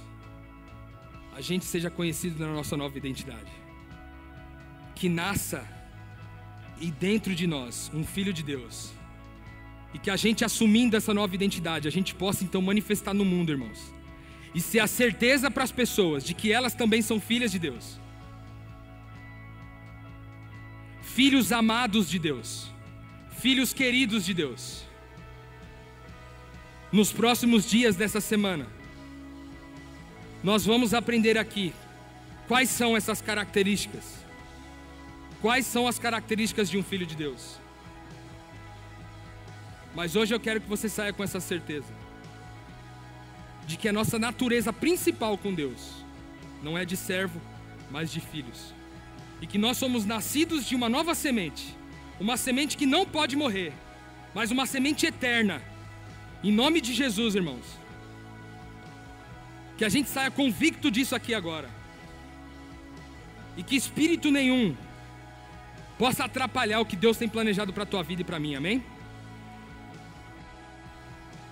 a 1.35 1.41
gente 1.41 1.65
seja 1.65 1.91
conhecido 1.91 2.39
na 2.45 2.53
nossa 2.53 2.77
nova 2.77 2.97
identidade. 2.97 3.51
Que 4.95 5.09
nasça 5.09 5.67
e 6.81 6.91
dentro 6.91 7.35
de 7.35 7.47
nós 7.47 7.91
um 7.93 8.05
filho 8.05 8.33
de 8.33 8.43
Deus 8.43 8.93
e 9.93 9.99
que 9.99 10.11
a 10.11 10.17
gente 10.17 10.45
assumindo 10.45 10.97
essa 10.97 11.13
nova 11.13 11.35
identidade, 11.35 11.89
a 11.89 11.91
gente 11.91 12.15
possa 12.15 12.45
então 12.45 12.63
manifestar 12.63 13.13
no 13.13 13.25
mundo, 13.25 13.51
irmãos. 13.51 13.93
E 14.55 14.61
ser 14.61 14.81
a 14.81 14.87
certeza 14.87 15.51
para 15.51 15.65
as 15.65 15.73
pessoas 15.73 16.25
de 16.25 16.35
que 16.35 16.53
elas 16.53 16.75
também 16.75 17.03
são 17.03 17.21
filhas 17.21 17.53
de 17.53 17.59
Deus. 17.59 18.01
Filhos 21.03 21.53
amados 21.53 22.09
de 22.09 22.19
Deus. 22.19 22.71
Filhos 23.39 23.73
queridos 23.73 24.25
de 24.25 24.35
Deus. 24.35 24.85
Nos 26.93 27.13
próximos 27.13 27.69
dias 27.69 27.95
dessa 27.95 28.21
semana, 28.21 28.67
nós 30.43 30.65
vamos 30.65 30.95
aprender 30.95 31.39
aqui 31.39 31.73
quais 32.49 32.69
são 32.71 32.97
essas 32.97 33.21
características. 33.21 34.25
Quais 35.41 35.67
são 35.67 35.87
as 35.87 35.99
características 35.99 36.69
de 36.69 36.77
um 36.77 36.83
filho 36.83 37.07
de 37.07 37.15
Deus? 37.15 37.60
Mas 39.95 40.15
hoje 40.15 40.35
eu 40.35 40.41
quero 40.41 40.61
que 40.61 40.69
você 40.69 40.89
saia 40.89 41.13
com 41.13 41.23
essa 41.23 41.41
certeza 41.41 41.93
de 43.67 43.77
que 43.77 43.89
a 43.89 43.93
nossa 43.93 44.19
natureza 44.19 44.73
principal 44.73 45.39
com 45.39 45.55
Deus 45.55 46.05
não 46.63 46.77
é 46.77 46.85
de 46.85 46.97
servo, 46.97 47.41
mas 47.91 48.11
de 48.11 48.21
filhos. 48.21 48.75
E 49.41 49.47
que 49.47 49.59
nós 49.59 49.77
somos 49.77 50.05
nascidos 50.05 50.67
de 50.67 50.75
uma 50.75 50.89
nova 50.89 51.15
semente, 51.15 51.77
uma 52.19 52.37
semente 52.37 52.77
que 52.77 52.85
não 52.85 53.07
pode 53.07 53.37
morrer, 53.37 53.73
mas 54.35 54.51
uma 54.51 54.67
semente 54.67 55.07
eterna. 55.07 55.63
Em 56.43 56.53
nome 56.53 56.81
de 56.81 56.93
Jesus, 56.93 57.35
irmãos. 57.35 57.65
Que 59.79 59.85
a 59.85 59.89
gente 59.89 60.09
saia 60.09 60.31
convicto 60.31 60.91
disso 60.91 61.15
aqui 61.15 61.33
agora. 61.33 61.71
E 63.57 63.63
que 63.63 63.77
espírito 63.77 64.31
nenhum 64.31 64.77
possa 65.99 66.25
atrapalhar 66.25 66.81
o 66.81 66.87
que 66.87 66.97
Deus 66.97 67.17
tem 67.17 67.29
planejado 67.29 67.73
para 67.73 67.83
a 67.85 67.87
tua 67.87 68.03
vida 68.03 68.23
e 68.23 68.25
para 68.25 68.39
mim, 68.39 68.55
amém? 68.55 68.83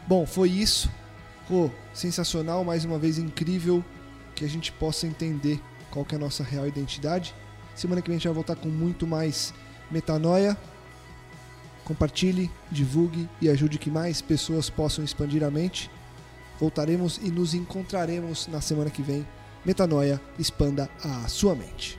Bom, 0.09 0.24
foi 0.24 0.48
isso. 0.48 0.90
Pô, 1.46 1.70
sensacional, 1.92 2.64
mais 2.64 2.82
uma 2.82 2.98
vez 2.98 3.18
incrível 3.18 3.84
que 4.34 4.42
a 4.42 4.48
gente 4.48 4.72
possa 4.72 5.06
entender 5.06 5.61
qual 5.90 6.02
que 6.02 6.14
é 6.14 6.16
a 6.16 6.20
nossa 6.20 6.42
real 6.42 6.66
identidade. 6.66 7.34
Semana 7.74 8.00
que 8.00 8.09
vem 8.09 8.16
a 8.16 8.18
gente 8.18 8.26
vai 8.26 8.34
voltar 8.34 8.56
com 8.56 8.70
muito 8.70 9.06
mais 9.06 9.52
metanoia. 9.90 10.56
Compartilhe, 11.84 12.50
divulgue 12.70 13.28
e 13.38 13.50
ajude 13.50 13.78
que 13.78 13.90
mais 13.90 14.22
pessoas 14.22 14.70
possam 14.70 15.04
expandir 15.04 15.44
a 15.44 15.50
mente. 15.50 15.90
Voltaremos 16.59 17.20
e 17.22 17.30
nos 17.30 17.52
encontraremos 17.52 18.46
na 18.46 18.62
semana 18.62 18.88
que 18.88 19.02
vem. 19.02 19.26
Metanoia, 19.62 20.18
expanda 20.38 20.88
a 21.04 21.28
sua 21.28 21.54
mente. 21.54 21.97